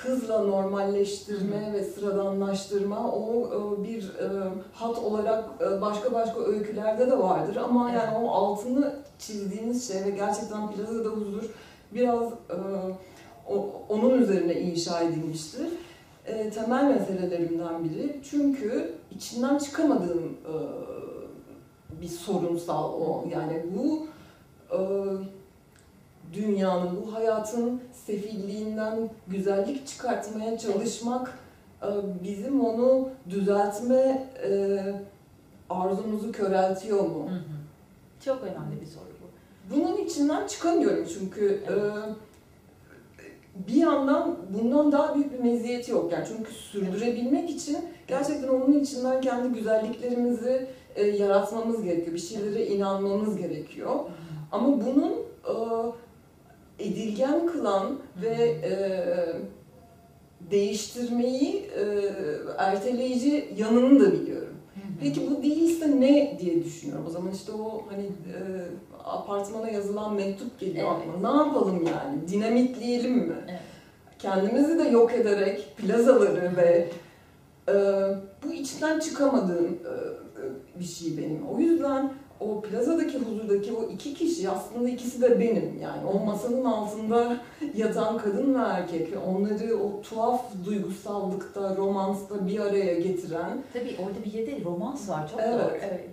hızla 0.02 0.42
normalleştirme 0.42 1.72
ve 1.72 1.84
sıradanlaştırma 1.84 3.12
o 3.12 3.46
e, 3.46 3.84
bir 3.84 4.02
e, 4.02 4.28
hat 4.72 4.98
olarak 4.98 5.44
e, 5.60 5.80
başka 5.80 6.12
başka 6.12 6.40
öykülerde 6.40 7.06
de 7.06 7.18
vardır 7.18 7.56
ama 7.56 7.90
yani 7.90 8.18
o 8.18 8.30
altını 8.30 8.96
çizdiğiniz 9.18 9.88
şey 9.88 10.04
ve 10.04 10.10
gerçekten 10.10 10.70
plazada 10.70 11.08
huzur 11.08 11.50
biraz 11.94 12.32
onun 13.88 14.22
üzerine 14.22 14.60
inşa 14.60 15.00
edilmiştir. 15.00 15.68
E, 16.28 16.50
temel 16.50 16.84
meselelerimden 16.84 17.84
biri. 17.84 18.20
Çünkü 18.30 18.94
içinden 19.10 19.58
çıkamadığım 19.58 20.24
e, 20.24 20.54
bir 22.02 22.08
sorunsal 22.08 22.92
o. 22.92 23.24
Yani 23.32 23.62
bu 23.76 24.06
e, 24.76 24.78
dünyanın, 26.34 26.96
bu 27.02 27.14
hayatın 27.14 27.80
sefilliğinden 28.06 29.10
güzellik 29.28 29.86
çıkartmaya 29.86 30.58
çalışmak 30.58 31.38
e, 31.82 31.88
bizim 32.24 32.60
onu 32.64 33.08
düzeltme 33.30 34.28
e, 34.44 34.80
arzumuzu 35.70 36.32
köreltiyor 36.32 37.00
mu? 37.00 37.28
Hı 37.30 37.34
hı. 37.34 37.58
Çok 38.24 38.42
önemli 38.42 38.80
bir 38.80 38.86
soru 38.86 39.04
bu. 39.04 39.76
Bunun 39.76 39.96
içinden 39.96 40.46
çıkamıyorum 40.46 41.06
çünkü 41.18 41.46
e, 41.54 41.74
bir 43.66 43.74
yandan 43.74 44.36
bundan 44.48 44.92
daha 44.92 45.14
büyük 45.14 45.32
bir 45.32 45.38
meziyeti 45.38 45.90
yok. 45.90 46.12
Yani 46.12 46.24
çünkü 46.28 46.52
sürdürebilmek 46.52 47.50
için 47.50 47.76
gerçekten 48.06 48.48
onun 48.48 48.80
içinden 48.80 49.20
kendi 49.20 49.58
güzelliklerimizi 49.58 50.66
e, 50.96 51.06
yaratmamız 51.06 51.82
gerekiyor. 51.82 52.14
Bir 52.14 52.20
şeylere 52.20 52.66
inanmamız 52.66 53.36
gerekiyor. 53.36 53.94
Ama 54.52 54.68
bunun 54.68 55.12
e, 55.44 55.54
edilgen 56.84 57.46
kılan 57.46 57.98
ve 58.22 58.34
e, 58.44 58.72
değiştirmeyi 60.50 61.70
e, 61.78 61.84
erteleyici 62.58 63.54
yanını 63.56 64.00
da 64.00 64.12
biliyorum. 64.12 64.47
Peki 65.00 65.30
bu 65.30 65.42
değilse 65.42 66.00
ne 66.00 66.38
diye 66.40 66.64
düşünüyorum. 66.64 67.04
O 67.08 67.10
zaman 67.10 67.32
işte 67.32 67.52
o 67.52 67.82
hani 67.90 68.04
e, 68.04 68.38
apartmana 69.04 69.68
yazılan 69.70 70.14
mektup 70.14 70.60
geliyor 70.60 70.88
Evet. 70.92 71.08
aklıma. 71.08 71.32
Ne 71.32 71.38
yapalım 71.38 71.76
yani? 71.86 72.28
Dinamitleyelim 72.28 73.12
mi? 73.18 73.34
Evet. 73.48 73.60
Kendimizi 74.18 74.78
de 74.78 74.88
yok 74.88 75.14
ederek 75.14 75.76
plazaları 75.76 76.56
ve 76.56 76.88
e, 77.68 77.74
bu 78.44 78.52
içten 78.52 78.98
çıkamadığım 79.00 79.64
e, 79.66 79.68
e, 79.68 80.80
bir 80.80 80.84
şey 80.84 81.18
benim. 81.18 81.48
O 81.48 81.58
yüzden 81.58 82.12
o 82.40 82.60
plazadaki 82.60 83.18
huzurdaki 83.18 83.72
o 83.72 83.82
iki 83.92 84.14
kişi 84.14 84.50
aslında 84.50 84.88
ikisi 84.88 85.22
de 85.22 85.40
benim. 85.40 85.78
Yani 85.82 86.06
o 86.14 86.24
masanın 86.24 86.64
altında 86.64 87.36
yatan 87.76 88.18
kadın 88.18 88.54
ve 88.54 88.58
erkek 88.58 89.12
ve 89.12 89.18
onları 89.18 89.76
o 89.76 90.02
tuhaf 90.02 90.44
duygusallıkta, 90.66 91.76
romansta 91.76 92.46
bir 92.46 92.58
araya 92.60 92.94
getiren 92.94 93.62
Tabii 93.72 93.96
orada 93.98 94.24
bir 94.24 94.32
yerde 94.32 94.64
romans 94.64 95.08
var. 95.08 95.30
Çok 95.30 95.40
Evet. 95.40 95.54
doğru. 95.54 95.78
Evet. 95.90 96.04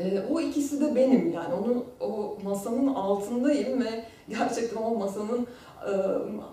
Ee, 0.00 0.22
o 0.30 0.40
ikisi 0.40 0.80
de 0.80 0.94
benim 0.94 1.32
yani 1.32 1.54
onu 1.54 1.84
o 2.00 2.38
masanın 2.44 2.86
altındayım 2.94 3.84
ve 3.84 4.04
gerçekten 4.28 4.82
o 4.82 4.94
masanın 4.94 5.40
e, 5.40 5.46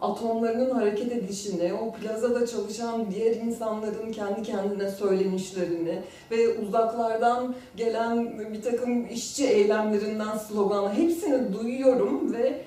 atomlarının 0.02 0.70
hareket 0.70 1.12
edişini, 1.12 1.74
o 1.74 1.94
plazada 1.94 2.48
çalışan 2.48 3.12
diğer 3.12 3.36
insanların 3.36 4.12
kendi 4.12 4.44
kendine 4.44 4.92
söylenişlerini 4.92 6.02
ve 6.32 6.58
uzaklardan 6.60 7.56
gelen 7.78 8.40
bir 8.54 8.62
takım 8.62 9.08
işçi 9.08 9.48
eylemlerinden 9.48 10.38
sloganlar 10.38 10.94
hepsini 10.94 11.54
duyuyorum 11.54 12.34
ve 12.34 12.62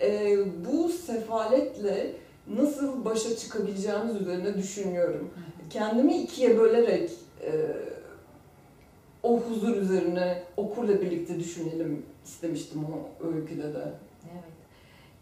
e, 0.00 0.38
bu 0.66 0.88
sefaletle 0.88 2.12
nasıl 2.56 3.04
başa 3.04 3.36
çıkabileceğimiz 3.36 4.20
üzerine 4.20 4.54
düşünüyorum. 4.54 5.30
Kendimi 5.70 6.16
ikiye 6.16 6.58
bölerek 6.58 7.10
e, 7.42 7.50
o 9.22 9.40
huzur 9.40 9.76
üzerine 9.76 10.42
okurla 10.56 11.00
birlikte 11.00 11.38
düşünelim 11.38 12.02
istemiştim 12.24 12.84
o 12.84 13.26
öyküde 13.26 13.74
de. 13.74 14.09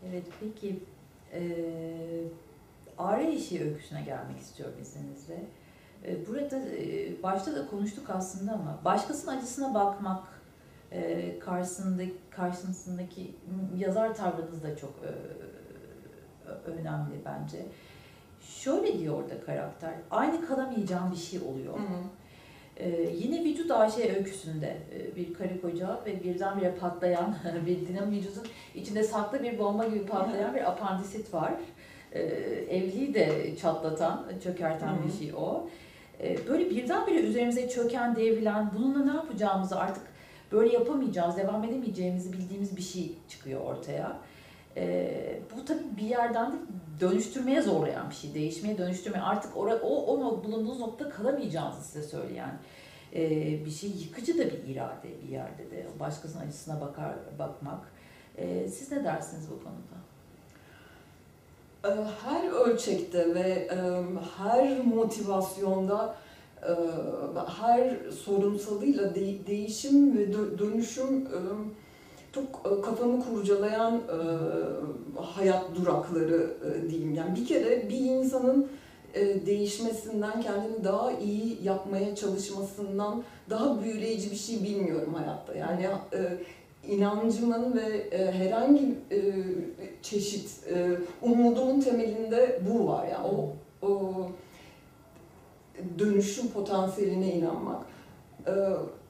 Evet. 0.07 0.25
Peki 0.41 0.81
e, 1.33 1.43
ağrı 2.99 3.25
işi 3.25 3.65
öyküsüne 3.65 4.03
gelmek 4.03 4.41
istiyorum 4.41 4.75
izninizle. 4.83 5.45
E, 6.07 6.27
burada 6.27 6.57
e, 6.59 7.23
başta 7.23 7.57
da 7.57 7.67
konuştuk 7.67 8.11
aslında 8.11 8.53
ama 8.53 8.79
başkasının 8.85 9.37
acısına 9.37 9.75
bakmak 9.75 10.29
e, 10.93 11.39
karşısındaki, 11.39 12.17
karşısındaki 12.31 13.35
yazar 13.77 14.15
tavrınız 14.15 14.63
da 14.63 14.77
çok 14.77 14.91
e, 14.91 15.11
önemli 16.71 17.15
bence. 17.25 17.67
Şöyle 18.41 18.99
diyor 18.99 19.23
orada 19.23 19.41
karakter, 19.41 19.95
aynı 20.11 20.47
kalamayacağım 20.47 21.11
bir 21.11 21.17
şey 21.17 21.41
oluyor. 21.41 21.75
Ee, 22.79 23.09
yine 23.15 23.45
vücut 23.45 23.71
AŞ 23.71 23.99
öyküsünde 23.99 24.77
e, 24.95 25.17
bir 25.17 25.35
karı 25.35 25.61
koca 25.61 26.01
ve 26.07 26.25
birdenbire 26.25 26.75
patlayan 26.75 27.37
bir 27.67 27.89
dinamo 27.89 28.11
vücudun 28.11 28.47
içinde 28.75 29.03
saklı 29.03 29.43
bir 29.43 29.59
bomba 29.59 29.85
gibi 29.87 30.07
patlayan 30.07 30.55
bir 30.55 30.71
apandisit 30.71 31.35
var. 31.35 31.53
Ee, 32.13 32.21
evliliği 32.71 33.15
de 33.15 33.57
çatlatan, 33.57 34.27
çökerten 34.43 34.97
bir 35.07 35.13
şey 35.19 35.35
o. 35.35 35.69
Ee, 36.21 36.37
böyle 36.49 36.71
birdenbire 36.71 37.21
üzerimize 37.21 37.69
çöken, 37.69 38.17
devrilen, 38.17 38.71
bununla 38.77 39.05
ne 39.05 39.17
yapacağımızı 39.17 39.81
artık 39.81 40.03
böyle 40.53 40.73
yapamayacağımız, 40.73 41.37
devam 41.37 41.65
edemeyeceğimizi 41.65 42.33
bildiğimiz 42.33 42.77
bir 42.77 42.83
şey 42.83 43.13
çıkıyor 43.29 43.61
ortaya. 43.61 44.17
Ee, 44.77 45.39
bu 45.57 45.65
tabii 45.65 45.97
bir 45.97 46.09
yerden 46.09 46.53
de 46.53 46.57
dönüştürmeye 47.01 47.63
zorlayan 47.63 48.11
bir 48.11 48.15
şey, 48.15 48.35
değişmeye 48.35 48.79
dönüştürmeye. 48.79 49.21
Artık 49.23 49.57
o, 49.57 49.61
o 49.87 50.45
bulunduğunuz 50.45 50.81
noktada 50.81 51.11
kalamayacağınızı 51.11 51.83
size 51.85 52.09
söyleyen 52.09 52.59
ee, 53.15 53.65
bir 53.65 53.71
şey. 53.71 53.91
Yıkıcı 53.91 54.39
da 54.39 54.43
bir 54.45 54.75
irade 54.75 55.09
bir 55.25 55.29
yerde 55.33 55.71
de. 55.71 55.87
Başkasının 56.01 56.43
acısına 56.43 56.81
bakar 56.81 57.15
bakmak. 57.39 57.81
Ee, 58.37 58.69
siz 58.69 58.93
ne 58.93 59.05
dersiniz 59.05 59.45
bu 59.51 59.59
konuda? 59.65 59.99
Ee, 61.85 62.05
Her 62.25 62.51
ölçekte 62.51 63.35
ve 63.35 63.41
e, 63.51 63.77
her 64.39 64.85
motivasyonda 64.85 66.15
e, 66.63 66.73
her 67.63 68.11
sorunsalıyla 68.25 69.15
de- 69.15 69.47
değişim 69.47 70.19
ve 70.19 70.25
dö- 70.25 70.59
dönüşüm 70.59 71.27
e, 71.27 71.39
çok 72.33 72.45
e, 72.45 72.81
kafamı 72.81 73.25
kurcalayan 73.25 73.95
e, 73.95 75.21
hayat 75.21 75.65
durakları 75.77 76.51
e, 76.65 76.91
diyeyim. 76.91 77.15
Yani 77.15 77.37
bir 77.37 77.47
kere 77.47 77.89
bir 77.89 78.01
insanın 78.01 78.69
değişmesinden, 79.47 80.41
kendini 80.41 80.85
daha 80.85 81.13
iyi 81.13 81.59
yapmaya 81.63 82.15
çalışmasından 82.15 83.23
daha 83.51 83.83
büyüleyici 83.83 84.31
bir 84.31 84.37
şey 84.37 84.63
bilmiyorum 84.63 85.15
hayatta. 85.15 85.55
Yani 85.55 85.87
inancımın 86.89 87.77
ve 87.77 88.11
herhangi 88.33 88.95
çeşit 90.03 90.65
umudumun 91.23 91.81
temelinde 91.81 92.61
bu 92.71 92.89
var. 92.89 93.07
Yani 93.07 93.27
o, 93.27 93.53
o 93.87 94.13
dönüşüm 95.99 96.49
potansiyeline 96.49 97.35
inanmak. 97.35 97.87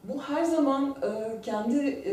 Bu 0.05 0.23
her 0.23 0.45
zaman 0.45 0.97
kendi 1.43 2.05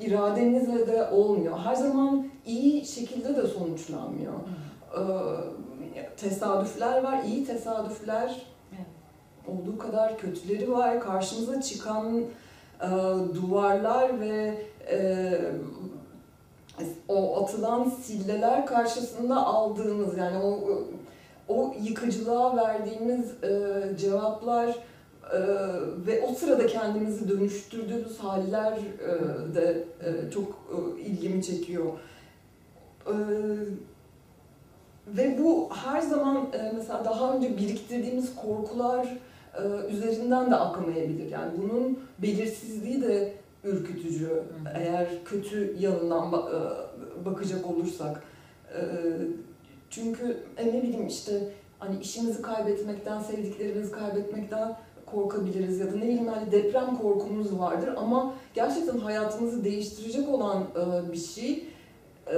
iradenizle 0.00 0.86
de 0.86 1.08
olmuyor. 1.12 1.58
Her 1.58 1.74
zaman 1.74 2.26
iyi 2.46 2.86
şekilde 2.86 3.36
de 3.36 3.46
sonuçlanmıyor. 3.46 4.32
E, 4.94 5.02
tesadüfler 6.16 7.02
var, 7.02 7.22
iyi 7.26 7.44
tesadüfler 7.46 8.46
Evet. 8.76 8.86
olduğu 9.48 9.78
kadar 9.78 10.18
kötüleri 10.18 10.72
var. 10.72 11.00
Karşımıza 11.00 11.60
çıkan 11.62 12.20
e, 12.82 12.88
duvarlar 13.34 14.20
ve 14.20 14.58
e, 14.90 15.32
o 17.08 17.42
atılan 17.42 17.84
silleler 18.02 18.66
karşısında 18.66 19.46
aldığımız 19.46 20.18
yani 20.18 20.38
o 20.38 20.58
o 21.48 21.74
yıkıcılığa 21.82 22.56
verdiğimiz 22.56 23.44
e, 23.44 23.82
cevaplar 23.96 24.76
e, 25.32 25.38
ve 26.06 26.22
o 26.30 26.34
sırada 26.34 26.66
kendimizi 26.66 27.28
dönüştürdüğümüz 27.28 28.18
haller 28.18 28.72
e, 28.72 29.54
de 29.54 29.84
e, 30.04 30.30
çok 30.30 30.48
e, 30.48 31.00
ilgimi 31.00 31.42
çekiyor. 31.42 31.86
E, 33.06 33.14
ve 35.06 35.38
bu 35.38 35.68
her 35.74 36.00
zaman 36.00 36.36
e, 36.52 36.72
mesela 36.76 37.04
daha 37.04 37.36
önce 37.36 37.56
biriktirdiğimiz 37.56 38.34
korkular 38.36 39.06
e, 39.56 39.92
üzerinden 39.92 40.50
de 40.50 40.56
akamayabilir. 40.56 41.30
Yani 41.30 41.52
bunun 41.62 41.98
belirsizliği 42.18 43.02
de 43.02 43.32
ürkütücü. 43.64 44.26
hı. 44.26 44.42
Eğer 44.74 45.08
kötü 45.24 45.76
yanından 45.80 46.32
ba- 46.32 46.50
e, 46.50 47.24
bakacak 47.24 47.70
olursak. 47.70 48.22
E, 48.74 48.80
çünkü 49.90 50.36
e, 50.56 50.66
ne 50.66 50.82
bileyim 50.82 51.06
işte 51.06 51.48
hani 51.78 52.00
işimizi 52.00 52.42
kaybetmekten, 52.42 53.20
sevdiklerimizi 53.20 53.92
kaybetmekten 53.92 54.76
korkabiliriz 55.12 55.80
ya 55.80 55.86
da 55.92 55.96
ne 55.96 56.02
bileyim 56.02 56.28
hani 56.28 56.52
deprem 56.52 56.96
korkumuz 57.02 57.58
vardır 57.58 57.90
ama 57.96 58.34
gerçekten 58.54 58.98
hayatımızı 58.98 59.64
değiştirecek 59.64 60.28
olan 60.28 60.62
e, 60.62 61.12
bir 61.12 61.18
şey 61.18 61.64
e, 62.32 62.36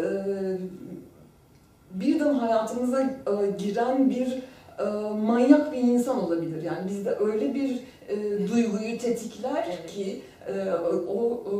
birden 1.90 2.34
hayatımıza 2.34 3.02
e, 3.02 3.50
giren 3.58 4.10
bir 4.10 4.42
e, 4.78 4.84
manyak 5.16 5.72
bir 5.72 5.78
insan 5.78 6.24
olabilir. 6.24 6.62
Yani 6.62 6.88
bizde 6.88 7.16
öyle 7.20 7.54
bir 7.54 7.80
e, 8.08 8.48
duyguyu 8.48 8.98
tetikler 8.98 9.64
Evet. 9.68 9.86
ki 9.90 10.20
e, 10.48 10.70
o 11.08 11.44
e, 11.46 11.54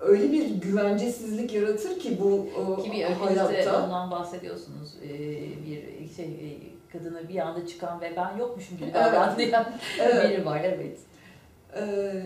öyle 0.00 0.32
bir 0.32 0.48
güvencesizlik 0.50 1.54
yaratır 1.54 1.98
ki 1.98 2.18
bu 2.20 2.46
e, 2.78 2.82
Ki 2.82 2.92
bir 2.92 3.04
öykünüzde 3.04 3.40
hayatta. 3.40 3.84
ondan 3.84 4.10
bahsediyorsunuz. 4.10 4.94
Ee, 5.04 5.08
bir 5.66 6.14
şey 6.16 6.26
kadını 6.92 7.28
bir 7.28 7.38
anda 7.38 7.66
çıkan 7.66 8.00
ve 8.00 8.12
ben 8.16 8.36
yokmuşum 8.38 8.76
gibi 8.78 8.90
Evet. 8.94 8.94
davranlayan 8.94 9.66
Evet. 10.00 10.30
biri 10.30 10.46
var. 10.46 10.60
Evet. 10.64 10.98
Ee, 11.76 12.22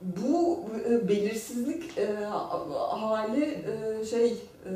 bu 0.00 0.60
e, 0.90 1.08
belirsizlik 1.08 1.98
e, 1.98 2.14
hali 2.90 3.44
e, 3.44 4.04
şey 4.04 4.32
e, 4.32 4.72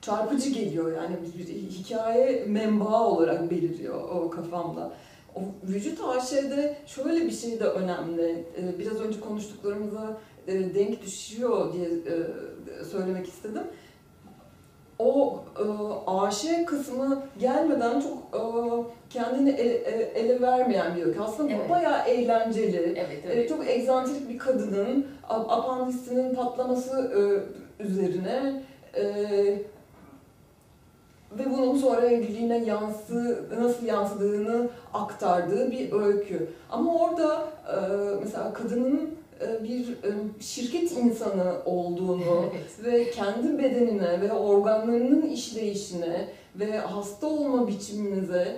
çarpıcı 0.00 0.50
geliyor 0.50 0.96
yani 0.96 1.16
bir, 1.38 1.46
hikaye 1.70 2.44
menbaı 2.46 3.04
olarak 3.04 3.50
beliriyor 3.50 4.08
o 4.10 4.30
kafamda. 4.30 4.92
O 5.34 5.40
vücut 5.68 6.00
AŞ'de 6.00 6.76
şöyle 6.86 7.26
bir 7.26 7.30
şey 7.30 7.60
de 7.60 7.64
önemli. 7.64 8.44
E, 8.58 8.78
biraz 8.78 9.00
önce 9.00 9.20
konuştuklarımıza 9.20 10.20
e, 10.46 10.74
denk 10.74 11.02
düşüyor 11.02 11.72
diye 11.72 11.88
söylemek 12.90 13.28
istedim. 13.28 13.62
O 14.98 15.40
e, 15.58 15.64
AŞ 16.10 16.46
kısmı 16.66 17.22
gelmeden 17.38 18.00
çok 18.00 18.12
e, 18.34 18.42
kendini 19.10 19.50
ele, 19.50 19.74
e, 19.74 20.02
ele 20.20 20.40
vermeyen 20.40 20.96
bir 20.96 21.02
öykü. 21.06 21.20
Aslında 21.20 21.52
Evet. 21.52 21.70
bayağı 21.70 22.08
eğlenceli. 22.08 22.94
Evet, 23.06 23.18
evet. 23.26 23.48
Çok 23.48 23.66
egzantrik 23.68 24.28
bir 24.28 24.38
kadının 24.38 25.06
ap- 25.28 25.50
apandisinin 25.50 26.34
patlaması 26.34 27.10
e, 27.80 27.82
üzerine 27.84 28.62
e, 28.96 29.04
ve 31.38 31.50
bunun 31.50 31.78
sonra 31.78 32.06
evliliğine 32.06 32.64
yansı 32.64 33.44
nasıl 33.60 33.86
yansıdığını 33.86 34.68
aktardığı 34.94 35.70
bir 35.70 35.92
öykü. 35.92 36.48
Ama 36.70 36.94
orada 37.04 37.38
e, 37.68 37.76
mesela 38.24 38.52
kadının 38.52 39.00
e, 39.00 39.06
bir 39.64 39.88
e, 39.88 40.10
şirket 40.40 40.92
insanı 40.92 41.52
olduğunu 41.64 42.44
Evet. 42.54 42.84
ve 42.84 43.10
kendi 43.10 43.58
bedenine 43.58 44.20
ve 44.20 44.32
organlarının 44.32 45.30
işleyişine 45.30 46.28
ve 46.56 46.78
hasta 46.78 47.26
olma 47.26 47.68
biçimimize 47.68 48.56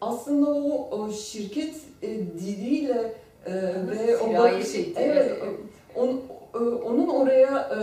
aslında 0.00 0.50
o, 0.50 0.88
şirket 1.12 1.74
e, 2.02 2.08
diliyle 2.18 3.12
e, 3.46 3.52
ve 3.90 4.16
o 4.18 4.26
bakış- 4.34 4.92
evet, 4.96 5.38
evet. 5.42 5.54
on- 5.94 6.22
e, 6.54 6.58
onun 6.58 7.08
oraya 7.08 7.58
e, 7.58 7.78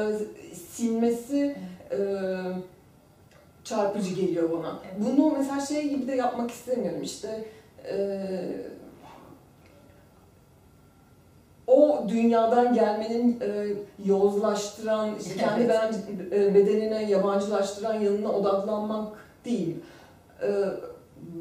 sinmesi 0.56 1.56
e, 1.92 1.98
çarpıcı 3.64 4.16
geliyor 4.16 4.52
bana. 4.52 4.80
Evet. 4.86 4.96
Bunu 5.18 5.34
mesela 5.38 5.60
şey 5.60 5.90
gibi 5.90 6.08
de 6.08 6.16
yapmak 6.16 6.52
istemiyorum 6.52 7.02
işte 7.04 7.46
e, 7.92 7.98
o 11.68 12.06
dünyadan 12.10 12.74
gelmenin 12.74 13.40
e, 13.42 13.68
yozlaştıran, 14.06 15.10
işte 15.22 15.36
kendi 15.36 15.70
ben, 15.70 15.94
e, 16.32 16.56
bedenine 16.56 17.12
yabancılaştıran 17.12 17.94
yanına 17.94 18.32
odaklanmak 18.32 19.18
değil. 19.46 19.76
E, 20.42 20.50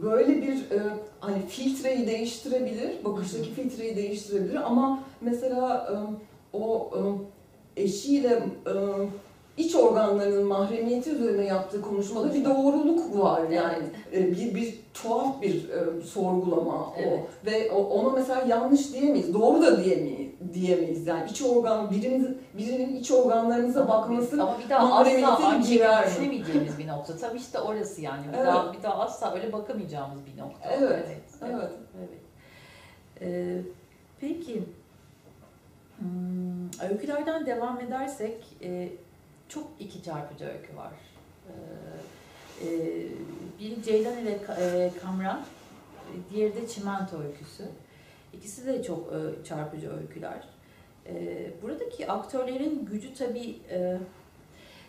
böyle 0.03 0.43
bir 0.43 0.57
e, 0.57 0.81
hani 1.21 1.47
filtreyi 1.47 2.07
değiştirebilir, 2.07 3.05
bakıştaki 3.05 3.51
filtreyi 3.51 3.97
değiştirebilir 3.97 4.55
ama 4.55 5.03
mesela 5.21 5.89
e, 5.93 5.95
o 6.57 6.91
e, 7.77 7.83
eşiyle 7.83 8.43
e, 8.67 8.73
iç 9.57 9.75
organlarının 9.75 10.47
mahremiyeti 10.47 11.11
üzerine 11.11 11.45
yaptığı 11.45 11.83
konuşmada 11.83 12.35
bir 12.35 12.45
doğruluk 12.45 13.19
var 13.19 13.49
yani 13.51 13.85
E, 14.13 14.31
bir 14.33 14.55
bir 14.55 14.81
tuhaf 14.95 15.43
bir 15.43 15.69
e, 15.69 16.03
sorgulama 16.03 16.87
o 16.87 16.95
Evet. 16.97 17.21
ve 17.47 17.71
ona 17.71 18.11
mesela 18.11 18.43
yanlış 18.43 18.93
diyemeyiz, 18.93 19.35
doğru 19.35 19.63
da 19.63 19.85
diyemeyiz, 19.85 20.31
diyemeyiz 20.55 21.07
yani 21.07 21.31
iç 21.31 21.43
organ 21.43 21.91
birinin 21.91 22.39
birinin 22.59 22.97
iç 22.97 23.11
organlarınıza 23.11 23.89
bakması 23.89 24.43
ama 24.43 24.59
bir 24.65 24.71
daha 24.71 25.01
asla 25.01 25.59
girer 25.69 26.05
mi? 26.05 26.11
düşünemeyeceğimiz 26.11 26.79
bir 26.79 26.87
nokta. 26.89 27.17
Tabii 27.17 27.39
işte 27.39 27.61
orası 27.61 28.03
yani. 28.03 28.23
Bir 28.33 28.37
Evet. 28.39 28.47
daha 28.47 28.73
bir 28.73 28.83
daha 28.83 28.99
asla 28.99 29.35
öyle 29.35 29.53
bakamayacağımız 29.53 30.19
bir 30.27 30.41
nokta. 30.43 30.71
Evet, 30.71 30.93
Evet. 31.07 31.21
evet. 31.43 31.71
evet. 31.99 32.09
Ee, 33.21 33.59
peki 34.21 34.63
hmm, 35.99 36.91
öykülerden 36.91 37.47
devam 37.47 37.81
edersek 37.81 38.45
e, 38.63 38.89
çok 39.55 39.67
iki 39.81 40.03
çarpıcı 40.03 40.45
öykü 40.45 40.77
var. 40.77 40.93
Ee, 41.49 42.67
e, 42.67 42.71
biri 43.61 43.83
Ceylan 43.83 44.19
ile 44.19 44.39
e, 44.59 44.91
Kamran, 45.03 45.45
diğeri 46.31 46.55
de 46.55 46.69
Çimento 46.69 47.23
öyküsü. 47.23 47.65
İkisi 48.33 48.67
de 48.67 48.83
çok 48.83 49.13
e, 49.13 49.45
çarpıcı 49.45 49.97
öyküler. 49.97 50.49
E, 51.07 51.47
buradaki 51.63 52.11
aktörlerin 52.11 52.87
gücü 52.93 53.15
tabii 53.15 53.59
e, 53.71 53.99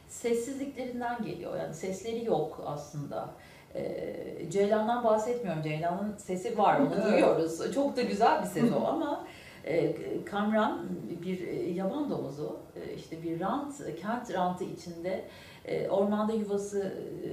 sessizliklerinden 0.07 1.23
geliyor. 1.23 1.57
Yani 1.57 1.73
sesleri 1.73 2.25
yok 2.25 2.63
aslında. 2.65 3.29
E, 3.75 4.15
Ceylan'dan 4.51 5.03
bahsetmiyorum. 5.03 5.63
Ceylan'ın 5.63 6.17
sesi 6.17 6.57
var, 6.57 6.79
onu 6.79 7.03
duyuyoruz. 7.03 7.73
Çok 7.73 7.97
da 7.97 8.01
güzel 8.01 8.41
bir 8.41 8.47
ses 8.47 8.71
o 8.71 8.85
ama 8.87 9.27
e, 9.65 9.95
Kamran 10.25 10.85
bir 11.25 11.47
e, 11.47 11.69
yaban 11.69 12.09
domuzu, 12.09 12.57
e, 12.75 12.93
işte 12.93 13.23
bir 13.23 13.39
rant, 13.39 13.73
kent 14.01 14.33
rantı 14.33 14.63
içinde 14.63 15.25
e, 15.65 15.89
ormanda 15.89 16.33
yuvası 16.33 16.93
e, 17.23 17.29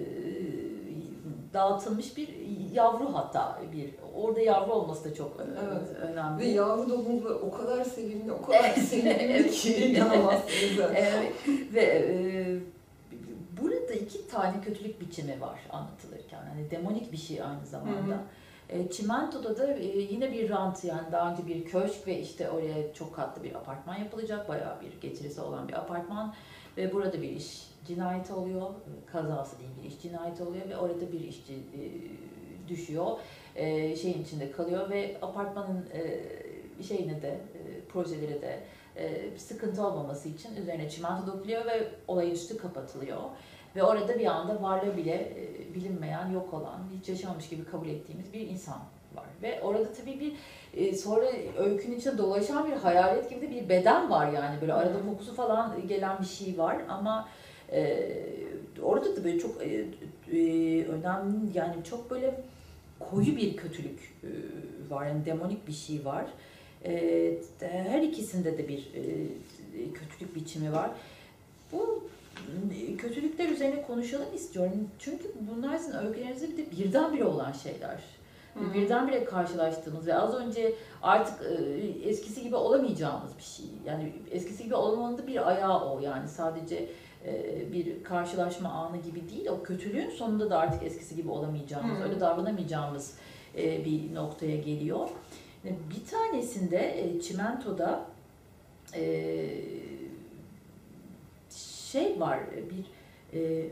dağıtılmış 1.53 2.17
bir 2.17 2.29
yavru 2.73 3.15
hatta 3.15 3.61
bir 3.73 3.91
orada 4.15 4.41
yavru 4.41 4.73
olması 4.73 5.11
da 5.11 5.15
çok 5.15 5.37
Evet. 5.41 5.97
önemli. 6.13 6.39
Ve 6.39 6.47
yavru 6.47 6.91
domuzlar 6.91 7.31
o 7.31 7.51
kadar 7.51 7.85
sevimli, 7.85 8.33
o 8.33 8.43
kadar 8.43 8.71
sevimli 8.75 9.51
ki 9.51 9.75
inanamazsınız. 9.87 10.91
Evet, 10.97 11.33
ve 11.75 11.83
e, 11.83 12.11
burada 13.63 13.93
iki 13.93 14.29
tane 14.29 14.61
kötülük 14.61 15.01
biçimi 15.01 15.41
var 15.41 15.61
anlatılırken. 15.71 16.43
Hani 16.55 16.71
demonik 16.71 17.13
bir 17.13 17.17
şey 17.17 17.43
aynı 17.43 17.67
zamanda. 17.67 18.23
E, 18.71 18.91
Çimento'da 18.91 19.59
da 19.59 19.75
e, 19.75 19.99
yine 19.99 20.33
bir 20.33 20.51
rant 20.51 20.85
yani 20.85 21.13
daha 21.13 21.33
önce 21.33 21.47
bir 21.47 21.65
köşk 21.65 22.07
ve 22.07 22.21
işte 22.21 22.51
oraya 22.51 22.95
çok 22.95 23.15
katlı 23.15 23.43
bir 23.43 23.55
apartman 23.55 23.97
yapılacak. 23.97 24.49
Bayağı 24.49 24.81
bir 24.81 25.01
getirisi 25.01 25.41
olan 25.41 25.69
bir 25.69 25.73
apartman 25.73 26.35
ve 26.77 26.93
burada 26.93 27.23
bir 27.23 27.31
iş 27.31 27.71
cinayeti 27.87 28.33
oluyor. 28.33 28.71
E, 28.71 29.13
Kazası 29.13 29.59
değil 29.59 29.71
bir 29.83 29.89
iş 29.89 30.03
cinayeti 30.03 30.43
oluyor 30.43 30.69
ve 30.69 30.77
orada 30.77 31.13
bir 31.13 31.21
işçi 31.21 31.53
e, 31.53 31.81
düşüyor. 32.69 33.07
Şeyin 33.97 34.23
içinde 34.23 34.51
kalıyor 34.51 34.91
ve 34.91 35.17
apartmanın 35.23 35.85
şeyine 36.83 37.23
de 37.23 37.29
e, 37.29 37.81
projeleri 37.89 38.43
de 38.43 38.61
sıkıntı 39.37 39.87
olmaması 39.87 40.29
için 40.29 40.57
üzerine 40.57 40.91
çimento 40.91 41.27
dökülüyor 41.27 41.67
ve 41.67 41.89
olayın 42.09 42.31
üstü 42.31 42.57
kapatılıyor. 42.57 43.19
Ve 43.77 43.83
orada 43.83 44.19
bir 44.19 44.27
anda 44.27 44.63
varlığı 44.63 44.97
bile 44.97 45.15
e, 45.15 45.75
bilinmeyen, 45.75 46.31
yok 46.31 46.55
olan, 46.55 46.81
hiç 47.01 47.09
yaşamamış 47.09 47.49
gibi 47.49 47.65
kabul 47.65 47.89
ettiğimiz 47.89 48.33
bir 48.33 48.41
insan 48.41 48.79
var. 49.15 49.25
Ve 49.43 49.61
orada 49.63 49.93
tabii 49.93 50.21
bir 50.21 50.33
e, 50.75 50.95
sonra 50.97 51.27
öykünün 51.59 51.97
içinde 51.97 52.19
dolaşan 52.19 52.71
bir 52.71 52.77
hayalet 52.77 53.31
gibi 53.31 53.41
de 53.41 53.51
bir 53.51 53.69
beden 53.69 54.11
var 54.11 54.33
yani 54.33 54.61
böyle 54.61 54.73
arada 54.73 55.03
kokusu 55.11 55.35
falan 55.35 55.87
gelen 55.89 56.21
bir 56.21 56.27
şey 56.27 56.59
var 56.59 56.77
ama 56.89 57.29
e, 57.73 58.11
orada 58.83 59.17
da 59.17 59.25
böyle 59.25 59.39
çok 59.39 59.63
e, 59.63 59.67
e, 59.67 60.85
önemli 60.85 61.59
yani 61.59 61.85
çok 61.85 62.11
böyle 62.11 62.41
koyu 63.01 63.37
bir 63.37 63.57
kötülük 63.57 64.15
e, 64.25 64.31
var 64.91 65.07
yani 65.07 65.25
demonik 65.25 65.69
bir 65.69 65.73
şey 65.73 66.05
var. 66.05 66.25
E, 66.85 67.35
her 67.61 68.03
ikisinde 68.03 68.59
de 68.59 68.69
bir 68.69 68.79
e, 68.79 69.03
kötülük 69.93 70.35
biçimi 70.35 70.73
var. 70.73 70.91
Bu 71.73 72.05
kötülükler 72.99 73.49
üzerine 73.49 73.83
konuşalım 73.83 74.35
istiyorum. 74.35 74.89
Çünkü 74.99 75.33
bunlar 75.41 75.79
sizin 75.79 75.99
öykülerinizde 75.99 76.49
bir 76.49 76.57
de 76.57 76.71
birdenbire 76.71 77.25
olan 77.25 77.53
şeyler. 77.53 78.01
Hı. 78.55 78.75
Birdenbire 78.75 79.25
karşılaştığımız 79.25 80.07
ve 80.07 80.15
az 80.15 80.35
önce 80.35 80.75
artık 81.03 81.47
e, 81.47 82.09
eskisi 82.09 82.43
gibi 82.43 82.57
olamayacağımız 82.57 83.39
bir 83.39 83.43
şey. 83.43 83.67
Yani 83.87 84.13
eskisi 84.31 84.65
gibi 84.65 84.75
olmanın 84.75 85.19
da 85.19 85.27
bir 85.27 85.49
ayağı 85.49 85.91
o. 85.91 86.01
Yani 86.01 86.29
sadece 86.29 86.89
e, 87.27 87.73
bir 87.73 88.05
karşılaşma 88.05 88.69
anı 88.69 88.97
gibi 88.97 89.29
değil. 89.31 89.49
O 89.49 89.63
kötülüğün 89.63 90.11
sonunda 90.11 90.51
da 90.51 90.59
artık 90.59 90.83
eskisi 90.83 91.17
gibi 91.17 91.31
olamayacağımız, 91.31 91.99
Hı. 91.99 92.03
öyle 92.03 92.21
davranamayacağımız 92.21 93.15
e, 93.59 93.85
bir 93.85 94.15
noktaya 94.15 94.57
geliyor. 94.57 95.09
Bir 95.65 96.11
tanesinde 96.11 97.13
Çimento'da 97.23 98.07
şey 101.93 102.21
var 102.21 102.39
bir 102.71 102.87
e, 103.39 103.71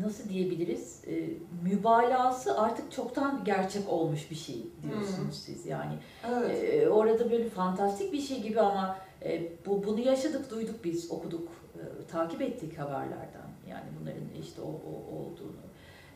nasıl 0.00 0.28
diyebiliriz? 0.28 1.02
E, 1.06 1.28
mübalağası 1.64 2.60
artık 2.60 2.92
çoktan 2.92 3.44
gerçek 3.44 3.88
olmuş 3.88 4.30
bir 4.30 4.36
şey 4.36 4.66
diyorsunuz 4.82 5.42
siz. 5.44 5.66
Yani 5.66 5.92
Evet. 6.30 6.74
e, 6.74 6.88
orada 6.88 7.30
böyle 7.30 7.48
fantastik 7.48 8.12
bir 8.12 8.20
şey 8.20 8.42
gibi 8.42 8.60
ama 8.60 8.96
e, 9.22 9.42
bu 9.66 9.84
bunu 9.84 10.00
yaşadık 10.00 10.50
duyduk 10.50 10.84
biz 10.84 11.10
okuduk 11.10 11.48
e, 11.74 12.06
takip 12.06 12.42
ettik 12.42 12.78
haberlerden. 12.78 13.48
Yani 13.70 13.84
bunların 14.00 14.42
işte 14.42 14.62
o, 14.62 14.66
o 14.66 15.16
olduğunu. 15.16 15.68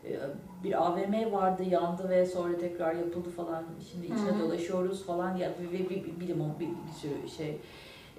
E, 0.05 0.19
bir 0.63 0.83
AVM 0.85 1.31
vardı 1.31 1.63
yandı 1.63 2.09
ve 2.09 2.25
sonra 2.25 2.57
tekrar 2.57 2.95
yapıldı 2.95 3.29
falan. 3.29 3.63
Şimdi 3.91 4.05
içine 4.05 4.31
hı. 4.31 4.39
dolaşıyoruz 4.39 5.05
falan. 5.05 5.37
Ya 5.37 5.49
ve 5.49 5.73
bir, 5.73 5.89
bir, 5.89 6.19
bilim 6.19 6.41
o 6.41 6.59
bir, 6.59 6.67
bir 6.67 6.93
sürü 7.01 7.29
şey. 7.37 7.49
E, 7.49 7.57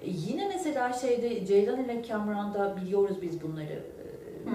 yine 0.07 0.47
mesela 0.47 0.93
şeyde 0.93 1.45
Ceylan 1.45 1.83
ile 1.83 2.03
Cameron'da 2.03 2.75
biliyoruz 2.77 3.17
biz 3.21 3.41
bunları 3.41 3.83
Hı. 4.45 4.51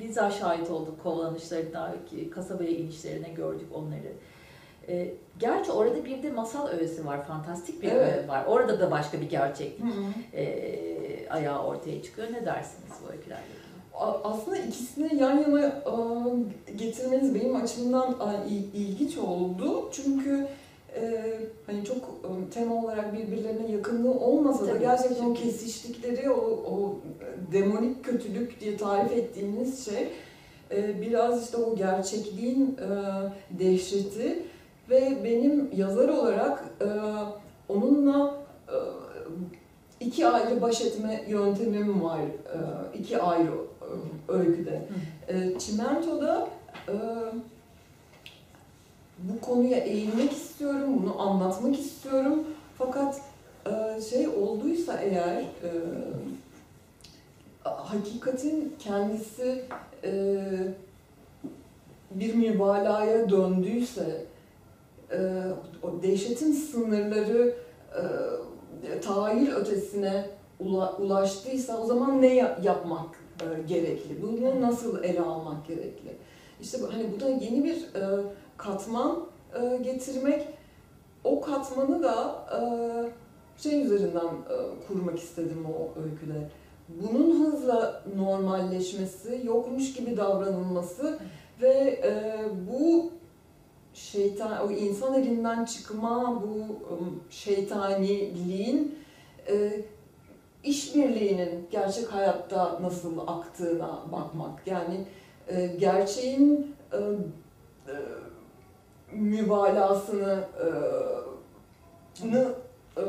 Bizzat 0.00 0.38
şahit 0.38 0.70
olduk 0.70 1.02
kovalanışlarına, 1.02 1.94
ki 2.10 2.30
kasabaya 2.30 2.70
inişlerine 2.70 3.28
gördük 3.28 3.66
onları. 3.74 4.12
E, 4.88 5.14
gerçi 5.38 5.72
orada 5.72 6.04
bir 6.04 6.22
de 6.22 6.30
masal 6.30 6.68
öğesi 6.68 7.06
var, 7.06 7.24
fantastik 7.26 7.82
bir 7.82 7.92
Evet. 7.92 8.18
öğe 8.18 8.28
var. 8.28 8.44
Orada 8.46 8.80
da 8.80 8.90
başka 8.90 9.20
bir 9.20 9.28
gerçeklik 9.30 9.80
Hı 9.80 10.36
e, 10.36 11.28
ayağı 11.30 11.64
ortaya 11.66 12.02
çıkıyor. 12.02 12.28
Ne 12.32 12.46
dersiniz 12.46 12.92
bu 13.06 13.12
öykülerle 13.12 13.42
Aslında 14.24 14.56
ikisini 14.58 15.22
yan 15.22 15.38
yana 15.38 15.66
e, 15.66 16.72
getirmeniz 16.76 17.34
benim 17.34 17.56
açımdan 17.56 18.16
il- 18.48 18.74
ilginç 18.74 19.18
oldu. 19.18 19.88
Çünkü 19.92 20.46
e, 20.96 21.34
hani 21.66 21.84
çok 21.84 21.96
e, 21.96 22.50
tema 22.50 22.84
olarak 22.84 23.12
birbirlerine 23.12 23.72
yakınlığı 23.72 24.20
olmasa 24.20 24.66
da 24.66 24.72
Tabii, 24.72 24.80
gerçekten 24.80 25.24
o 25.24 25.34
kesiştikleri 25.34 26.30
o, 26.30 26.40
o 26.44 26.96
demonik 27.52 28.04
kötülük 28.04 28.60
diye 28.60 28.76
tarif 28.76 29.12
ettiğiniz 29.12 29.84
şey 29.84 30.08
e, 30.70 31.00
biraz 31.00 31.44
işte 31.44 31.56
o 31.56 31.76
gerçekliğin 31.76 32.76
e, 32.76 32.88
dehşeti 33.58 34.42
ve 34.90 35.24
benim 35.24 35.70
yazar 35.76 36.08
olarak 36.08 36.64
e, 36.80 36.88
onunla 37.68 38.34
e, 38.68 38.76
iki 40.00 40.26
ayrı 40.26 40.62
baş 40.62 40.80
etme 40.80 41.24
yöntemim 41.28 42.04
var. 42.04 42.20
E, 42.20 42.58
iki 42.98 43.18
ayrı 43.22 43.50
e, 43.50 44.32
öyküde. 44.32 44.82
E, 45.28 45.58
Çimento'da 45.58 46.48
e, 46.88 46.94
bu 49.18 49.40
konuya 49.40 49.78
eğilmek 49.78 50.32
istiyorum, 50.32 51.02
bunu 51.02 51.20
anlatmak 51.20 51.78
istiyorum. 51.78 52.44
Fakat 52.78 53.20
e, 53.66 54.00
şey 54.00 54.28
olduysa 54.28 55.00
eğer 55.00 55.40
e, 55.40 55.70
hakikatin 57.64 58.74
kendisi 58.78 59.64
e, 60.04 60.36
bir 62.10 62.34
mübalağaya 62.34 63.30
döndüyse 63.30 64.24
o 65.82 66.02
dehşetin 66.02 66.52
sınırları 66.52 67.54
tahayyül 69.02 69.52
ötesine 69.54 70.26
ula- 70.60 70.96
ulaştıysa 70.96 71.78
o 71.82 71.86
zaman 71.86 72.22
ne 72.22 72.34
ya- 72.34 72.58
yapmak 72.62 73.08
gerekli? 73.68 74.22
Bunu 74.22 74.60
nasıl 74.60 75.04
ele 75.04 75.20
almak 75.20 75.66
gerekli? 75.68 76.16
İşte 76.60 76.78
hani 76.92 77.06
bu 77.16 77.20
da 77.20 77.28
yeni 77.28 77.64
bir 77.64 77.86
katman 78.58 79.26
e, 79.54 79.76
getirmek. 79.76 80.48
O 81.24 81.40
katmanı 81.40 82.02
da 82.02 82.46
e, 82.52 82.60
şey 83.62 83.82
üzerinden 83.82 84.26
e, 84.26 84.86
kurmak 84.88 85.18
istedim 85.18 85.66
o 85.78 86.00
öyküde. 86.02 86.50
Bunun 86.88 87.44
hızla 87.44 88.02
normalleşmesi, 88.16 89.40
yokmuş 89.44 89.92
gibi 89.92 90.16
davranılması 90.16 91.18
ve 91.60 92.00
e, 92.04 92.36
bu 92.70 93.10
şeytan, 93.94 94.68
o 94.68 94.70
insan 94.70 95.14
elinden 95.14 95.64
çıkma 95.64 96.42
bu 96.42 96.76
şeytaniliğin 97.30 98.98
e, 99.48 99.82
işbirliğinin 100.64 101.66
gerçek 101.70 102.12
hayatta 102.12 102.78
nasıl 102.82 103.18
aktığına 103.26 103.98
bakmak. 104.12 104.66
Yani 104.66 105.04
e, 105.48 105.66
gerçeğin 105.66 106.76
e, 106.92 106.96
e, 106.96 107.94
mübalağasını 109.12 110.44
e, 110.62 110.66
e, 112.36 113.02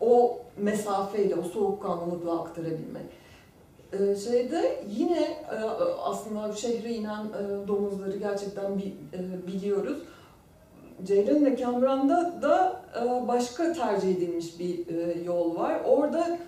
o 0.00 0.38
mesafeyle, 0.56 1.34
o 1.34 1.42
soğukkanlılıkla 1.42 2.40
aktarabilmek. 2.40 3.06
E, 3.92 4.16
şeyde 4.16 4.84
yine 4.88 5.22
e, 5.22 5.56
aslında 6.02 6.52
şehre 6.52 6.92
inen 6.92 7.24
e, 7.24 7.68
domuzları 7.68 8.16
gerçekten 8.16 8.78
bi, 8.78 8.94
e, 9.12 9.46
biliyoruz. 9.46 9.98
Ceylan 11.04 11.44
ve 11.44 11.56
Kamran'da 11.56 12.42
da 12.42 12.82
e, 13.02 13.28
başka 13.28 13.72
tercih 13.72 14.16
edilmiş 14.16 14.58
bir 14.58 14.96
e, 14.96 15.22
yol 15.22 15.56
var. 15.56 15.80
Orada 15.84 16.38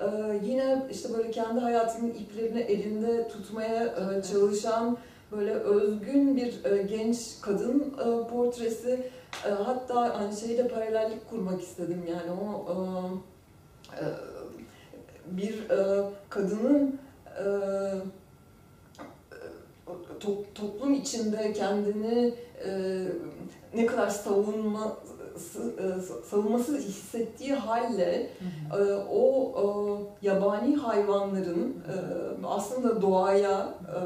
e, 0.00 0.06
yine 0.44 0.86
işte 0.90 1.08
böyle 1.16 1.30
kendi 1.30 1.60
hayatının 1.60 2.10
iplerini 2.10 2.60
elinde 2.60 3.28
tutmaya 3.28 3.84
e, 3.84 4.22
çalışan 4.22 4.96
böyle 5.36 5.52
özgün 5.52 6.36
bir 6.36 6.64
e, 6.64 6.82
genç 6.82 7.18
kadın 7.40 7.94
e, 7.98 8.28
portresi. 8.28 9.10
E, 9.46 9.48
hatta 9.48 10.18
hani 10.18 10.36
şeyle 10.36 10.68
paralellik 10.68 11.30
kurmak 11.30 11.62
istedim 11.62 12.02
yani 12.08 12.40
o 12.40 12.66
e, 12.68 12.74
e, 14.00 14.06
bir 15.26 15.70
e, 15.70 16.04
kadının 16.28 16.98
e, 17.38 17.44
to- 20.20 20.44
toplum 20.54 20.94
içinde 20.94 21.52
kendini 21.52 22.34
e, 22.66 23.02
ne 23.74 23.86
kadar 23.86 24.08
savunma 24.08 24.96
e, 25.34 26.00
savunması 26.30 26.78
hissettiği 26.78 27.54
halle 27.54 28.30
e, 28.78 28.82
o 29.10 29.52
e, 29.58 29.64
yabani 30.24 30.76
hayvanların 30.76 31.70
e, 31.70 31.94
aslında 32.46 33.02
doğaya 33.02 33.74
e, 33.88 33.98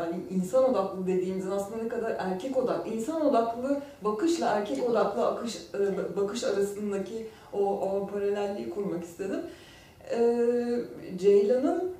yani 0.00 0.16
insan 0.30 0.70
odaklı 0.70 1.06
dediğimizin 1.06 1.50
aslında 1.50 1.82
ne 1.82 1.88
kadar 1.88 2.16
erkek 2.18 2.56
odaklı 2.56 2.90
insan 2.90 3.26
odaklı 3.26 3.80
bakışla 4.04 4.46
erkek 4.46 4.90
odaklı 4.90 5.26
akış 5.26 5.56
e, 5.74 6.16
bakış 6.16 6.44
arasındaki 6.44 7.28
o, 7.52 7.58
o 7.80 8.06
paralelliği 8.06 8.70
kurmak 8.70 9.04
istedim. 9.04 9.40
E, 10.10 10.18
Ceylan'ın 11.18 11.94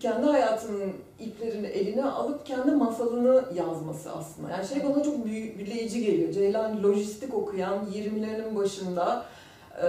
kendi 0.00 0.26
hayatının 0.26 0.92
iplerini 1.18 1.66
eline 1.66 2.04
alıp 2.04 2.46
kendi 2.46 2.70
masalını 2.70 3.44
yazması 3.54 4.12
aslında. 4.12 4.50
Yani 4.50 4.66
şey 4.66 4.84
bana 4.84 5.02
çok 5.02 5.24
büyüleyici 5.24 6.04
geliyor. 6.06 6.32
Ceylan 6.32 6.82
lojistik 6.82 7.34
okuyan 7.34 7.78
20'lerin 7.94 8.56
başında 8.56 9.24
e, 9.82 9.86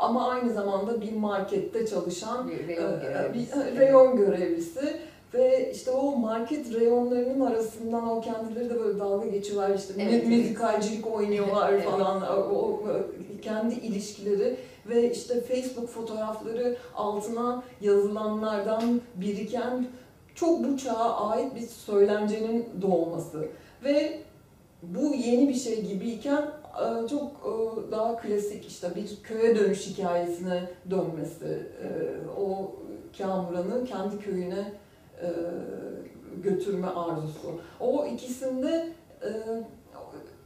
ama 0.00 0.28
aynı 0.30 0.52
zamanda 0.52 1.00
bir 1.00 1.12
markette 1.12 1.86
çalışan 1.86 2.48
Bir 2.48 2.68
e, 2.68 2.76
reyon 2.76 3.00
görevlisi. 3.00 3.56
bir 3.74 3.80
reyon 3.80 4.16
görevlisi 4.16 4.96
ve 5.34 5.70
işte 5.74 5.90
o 5.90 6.16
market 6.16 6.74
reyonlarının 6.74 7.46
arasından 7.46 8.08
o 8.08 8.20
kendileri 8.20 8.70
de 8.70 8.80
böyle 8.80 8.98
dalga 8.98 9.26
geçiyorlar 9.28 9.74
işte 9.74 9.94
Evet, 9.96 10.06
mü- 10.12 10.16
evet. 10.18 10.26
müzikalcilik 10.26 11.06
oynuyorlar 11.14 11.72
Evet. 11.72 11.84
falan 11.84 12.22
o, 12.22 12.42
o 12.42 12.82
kendi 13.42 13.74
ilişkileri 13.74 14.56
ve 14.88 15.10
işte 15.12 15.40
Facebook 15.40 15.88
fotoğrafları 15.88 16.76
altına 16.94 17.62
yazılanlardan 17.80 19.00
biriken 19.14 19.86
çok 20.34 20.64
bu 20.64 20.78
çağa 20.78 21.14
ait 21.30 21.54
bir 21.54 21.60
söylencenin 21.66 22.68
doğması 22.82 23.48
ve 23.84 24.18
bu 24.82 25.14
yeni 25.14 25.48
bir 25.48 25.54
şey 25.54 25.82
gibiyken 25.84 26.44
çok 27.10 27.22
e, 27.22 27.92
daha 27.92 28.16
klasik 28.16 28.66
işte 28.66 28.94
bir 28.94 29.22
köye 29.22 29.56
dönüş 29.56 29.86
hikayesine 29.86 30.70
dönmesi, 30.90 31.66
e, 31.82 31.88
o 32.40 32.76
Kamuran'ı 33.18 33.84
kendi 33.84 34.18
köyüne 34.18 34.72
e, 35.22 35.28
götürme 36.42 36.86
arzusu. 36.86 37.60
O 37.80 38.06
ikisinde 38.06 38.92
e, 39.22 39.30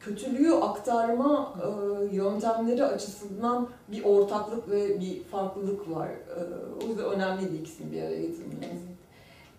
kötülüğü 0.00 0.54
aktarma 0.54 1.54
e, 1.62 2.14
yöntemleri 2.16 2.84
açısından 2.84 3.68
bir 3.88 4.04
ortaklık 4.04 4.70
ve 4.70 5.00
bir 5.00 5.22
farklılık 5.24 5.90
var. 5.90 6.08
E, 6.08 6.84
o 6.84 6.88
yüzden 6.88 7.04
önemliydi 7.04 7.56
ikisini 7.56 7.92
bir 7.92 8.02
araya 8.02 8.20
getirmeniz. 8.20 8.82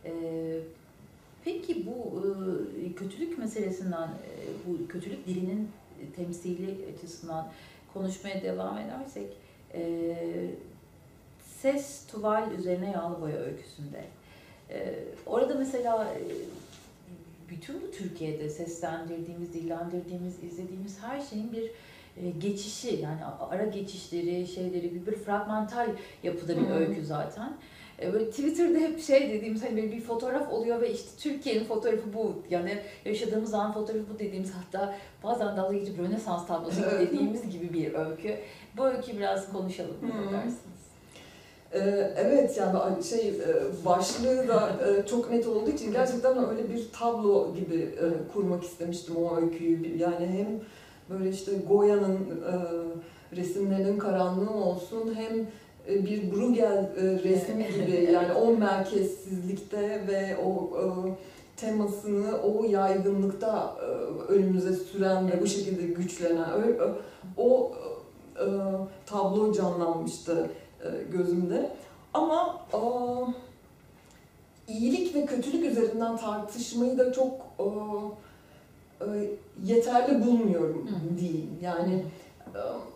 Evet. 0.05 0.63
Peki 1.43 1.85
bu 1.85 2.21
e, 2.21 2.93
kötülük 2.93 3.37
meselesinden, 3.37 4.07
e, 4.07 4.33
bu 4.67 4.87
kötülük 4.87 5.27
dilinin 5.27 5.69
temsili 6.15 6.77
açısından 6.93 7.47
konuşmaya 7.93 8.41
devam 8.41 8.77
edersek, 8.77 9.27
e, 9.73 10.15
ses 11.61 12.07
tuval 12.07 12.51
üzerine 12.51 12.91
yağlı 12.91 13.21
boya 13.21 13.37
öyküsünde. 13.37 14.03
e, 14.69 14.95
orada 15.25 15.55
mesela 15.55 16.05
e, 16.05 16.21
bütün 17.49 17.81
bu 17.81 17.91
Türkiye'de 17.91 18.49
seslendirdiğimiz, 18.49 19.53
dillendirdiğimiz, 19.53 20.43
izlediğimiz 20.43 20.99
her 21.01 21.21
şeyin 21.21 21.53
bir 21.53 21.71
e, 22.17 22.29
geçişi 22.29 22.95
yani 22.95 23.25
ara 23.25 23.65
geçişleri, 23.65 24.47
şeyleri 24.47 24.95
bir, 24.95 25.05
bir 25.05 25.15
fragmental 25.15 25.89
yapıda 26.23 26.57
bir 26.57 26.69
öykü 26.69 27.05
zaten. 27.05 27.57
E, 28.01 28.13
Böyle 28.13 28.29
Twitter'da 28.29 28.77
hep 28.77 29.01
şey 29.01 29.29
dediğimiz 29.29 29.63
hani 29.63 29.91
bir 29.91 30.01
fotoğraf 30.01 30.51
oluyor 30.53 30.81
ve 30.81 30.91
işte 30.91 31.09
Türkiye'nin 31.19 31.65
fotoğrafı 31.65 32.13
bu. 32.13 32.33
Yani 32.49 32.79
yaşadığımız 33.05 33.53
an 33.53 33.73
fotoğrafı 33.73 34.05
bu 34.15 34.19
dediğimiz 34.19 34.51
hatta 34.51 34.95
bazen 35.23 35.57
dalga 35.57 35.77
geçip 35.77 35.99
Rönesans 35.99 36.47
tablosu 36.47 36.81
dediğimiz 36.99 37.49
gibi 37.51 37.73
bir 37.73 37.93
öykü. 37.93 38.37
Bu 38.77 38.85
öyküyü 38.85 39.17
biraz 39.17 39.51
konuşalım 39.51 39.95
Hı. 40.01 40.33
dersiniz? 40.33 40.55
Ee, 41.73 42.13
Evet 42.17 42.57
yani 42.57 43.03
şey 43.03 43.29
e, 43.29 43.85
başlığı 43.85 44.47
da 44.47 44.69
e, 44.69 45.07
çok 45.07 45.31
net 45.31 45.47
olduğu 45.47 45.69
için 45.69 45.91
gerçekten 45.91 46.49
öyle 46.49 46.69
bir 46.69 46.91
tablo 46.99 47.55
gibi 47.55 47.75
e, 47.75 48.33
kurmak 48.33 48.63
istemiştim 48.63 49.15
o 49.15 49.37
öyküyü. 49.41 49.97
Yani 49.97 50.27
hem 50.27 50.47
böyle 51.09 51.29
işte 51.29 51.51
Goya'nın 51.69 52.15
e, 52.15 52.53
resimlerinin 53.35 53.99
karanlığı 53.99 54.53
olsun 54.53 55.15
hem 55.15 55.39
e, 55.39 55.45
bir 55.87 56.31
Bruegel 56.31 56.91
e, 56.97 57.23
resmi 57.23 57.67
gibi 57.67 58.11
yani 58.11 58.33
o 58.33 58.57
merkezsizlikte 58.57 60.07
ve 60.07 60.37
o 60.37 60.77
e, 60.77 60.83
temasını 61.57 62.41
o 62.41 62.63
yaygınlıkta 62.63 63.75
e, 63.79 63.83
önümüze 64.31 64.73
süren 64.73 65.31
ve 65.31 65.41
bu 65.41 65.47
şekilde 65.47 65.87
güçlenen 65.87 66.49
o 67.37 67.71
e, 68.35 68.45
tablo 69.05 69.53
canlanmıştı 69.53 70.49
e, 70.83 70.87
gözümde. 71.11 71.71
Ama 72.13 72.65
e, 72.73 72.79
iyilik 74.73 75.15
ve 75.15 75.25
kötülük 75.25 75.65
üzerinden 75.65 76.17
tartışmayı 76.17 76.97
da 76.97 77.13
çok 77.13 77.31
e, 77.59 77.65
e, 79.01 79.29
yeterli 79.63 80.25
bulmuyorum 80.25 80.89
diyeyim. 81.19 81.51
Yani 81.61 81.93
e, 81.93 82.22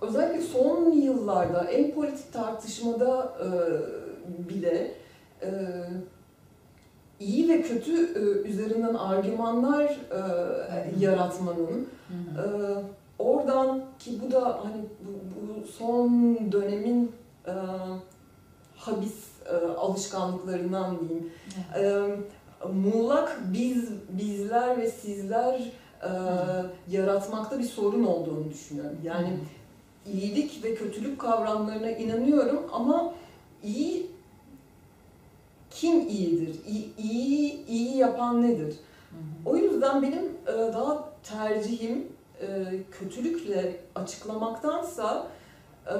özellikle 0.02 0.42
son 0.42 0.92
yıllarda 0.92 1.64
en 1.64 1.92
politik 1.92 2.34
tartışmada 2.34 3.34
e, 3.44 3.50
bile 4.50 4.92
e, 5.42 5.50
iyi 7.20 7.50
ve 7.50 7.62
kötü 7.62 7.94
e, 7.94 8.50
üzerinden 8.50 8.94
argümanlar 8.94 10.00
yaratmanın 11.00 11.88
ee, 12.12 12.84
oradan 13.20 13.82
ki 14.00 14.12
bu 14.26 14.32
da 14.32 14.46
hani 14.64 14.82
bu, 15.02 15.12
bu 15.42 15.68
son 15.68 16.12
dönemin 16.52 17.12
habis 18.76 19.28
alışkanlıklarından 19.78 20.98
diyeyim. 21.00 21.32
E, 21.76 22.08
muğlak 22.74 23.40
biz, 23.54 23.90
bizler 24.10 24.78
ve 24.78 24.92
sizler 24.92 25.72
e, 26.04 26.10
yaratmakta 26.92 27.60
bir 27.60 27.64
sorun 27.64 28.04
olduğunu 28.04 28.50
düşünüyorum. 28.50 28.98
Yani 29.04 29.30
iyilik 30.06 30.64
ve 30.64 30.76
kötülük 30.76 31.20
kavramlarına 31.20 31.92
inanıyorum 31.92 32.64
ama 32.72 33.14
iyi 33.64 34.08
kim 35.70 36.08
iyidir? 36.08 36.56
İyi, 36.68 36.96
iyi, 36.98 37.66
iyi 37.66 37.98
yapan 37.98 38.42
nedir? 38.42 38.76
O 39.46 39.58
yüzden 39.58 40.02
benim 40.02 40.26
e, 40.48 40.74
daha 40.74 41.10
tercihim 41.24 42.08
e, 42.42 42.48
kötülükle 42.92 43.80
açıklamaktansa 43.96 45.28
e, 45.88 45.96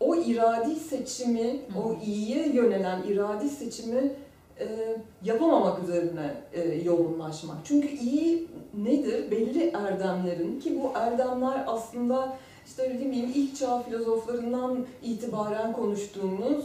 o 0.00 0.16
iradi 0.16 0.76
seçimi, 0.76 1.60
Hı. 1.74 1.78
o 1.78 1.98
iyiye 2.06 2.48
yönelen 2.48 3.02
iradi 3.02 3.48
seçimi 3.48 4.12
e, 4.60 4.96
yapamamak 5.24 5.82
üzerine 5.82 6.34
e, 6.52 6.60
yoğunlaşmak. 6.74 7.56
Çünkü 7.64 7.88
iyi 7.88 8.48
nedir? 8.74 9.30
Belli 9.30 9.68
erdemlerin 9.74 10.60
ki 10.60 10.78
bu 10.82 10.98
erdemler 10.98 11.64
aslında 11.66 12.36
işte 12.66 12.82
öyle 12.82 13.00
değil 13.00 13.32
ilk 13.34 13.56
çağ 13.56 13.82
filozoflarından 13.82 14.86
itibaren 15.02 15.72
konuştuğumuz 15.72 16.64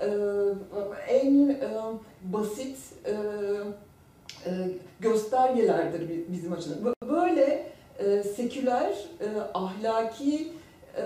e, 0.00 0.06
en 1.08 1.48
e, 1.48 1.58
basit 2.24 2.76
e, 3.06 3.12
e, 4.46 4.50
göstergelerdir 5.00 6.08
bi- 6.08 6.26
bizim 6.28 6.52
açımızdan. 6.52 6.92
Bö- 6.92 7.08
Böyle 7.10 7.66
e, 7.98 8.22
seküler, 8.22 8.92
e, 9.20 9.26
ahlaki 9.54 10.48
e, 10.96 11.02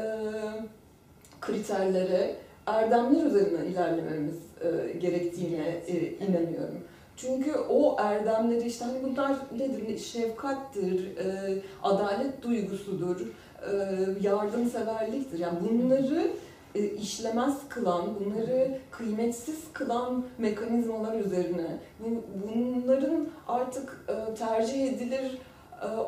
kriterlere, 1.40 2.34
erdemler 2.66 3.26
üzerinden 3.26 3.64
ilerlememiz 3.64 4.36
e, 4.60 4.98
gerektiğine 4.98 5.68
e, 5.86 6.10
inanıyorum. 6.12 6.78
Çünkü 7.16 7.54
o 7.70 7.96
erdemleri 8.00 8.66
işte 8.66 8.84
hani 8.84 8.98
bunlar 9.02 9.36
nedir? 9.58 9.98
Şefkattir, 9.98 11.16
e, 11.16 11.58
adalet 11.82 12.42
duygusudur, 12.42 13.20
e, 13.20 13.72
yardımseverliktir. 14.20 15.38
Yani 15.38 15.58
bunları 15.70 16.30
e, 16.74 16.84
işlemez 16.86 17.54
kılan, 17.68 18.02
bunları 18.20 18.78
kıymetsiz 18.90 19.60
kılan 19.72 20.24
mekanizmalar 20.38 21.14
üzerine, 21.20 21.66
bu- 22.00 22.24
bunların 22.48 23.28
artık 23.48 24.04
e, 24.08 24.34
tercih 24.34 24.92
edilir 24.92 25.38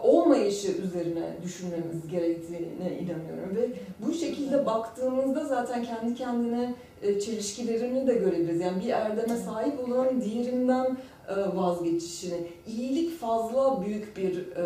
olmayışı 0.03 0.72
üzerine 0.72 1.37
düşünmemiz 1.43 2.09
gerektiğine 2.11 2.99
inanıyorum 3.01 3.57
ve 3.57 3.68
bu 3.99 4.12
şekilde 4.12 4.66
baktığımızda 4.66 5.45
zaten 5.45 5.85
kendi 5.85 6.14
kendine 6.14 6.75
e, 7.03 7.20
çelişkilerini 7.20 8.07
de 8.07 8.14
görebiliriz. 8.14 8.61
Yani 8.61 8.85
bir 8.85 8.91
erdeme 8.91 9.37
sahip 9.37 9.89
olan 9.89 10.20
diğerinden 10.20 10.97
e, 11.29 11.57
vazgeçişini. 11.57 12.47
İyilik 12.66 13.20
fazla 13.20 13.85
büyük 13.87 14.16
bir 14.16 14.37
e, 14.37 14.62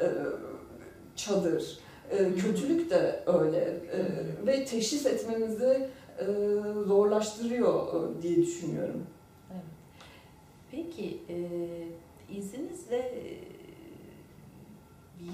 e, 0.00 0.06
çadır. 1.16 1.78
E, 2.10 2.34
kötülük 2.34 2.90
de 2.90 3.20
öyle 3.26 3.58
E, 3.58 3.98
ve 4.46 4.64
teşhis 4.64 5.06
etmemizi 5.06 5.88
e, 6.18 6.24
zorlaştırıyor 6.86 7.86
e, 7.86 8.22
diye 8.22 8.36
düşünüyorum. 8.36 9.06
Evet. 9.52 9.64
Peki, 10.70 11.18
e, 11.28 11.36
izninizle 12.38 12.96
e, 12.96 13.45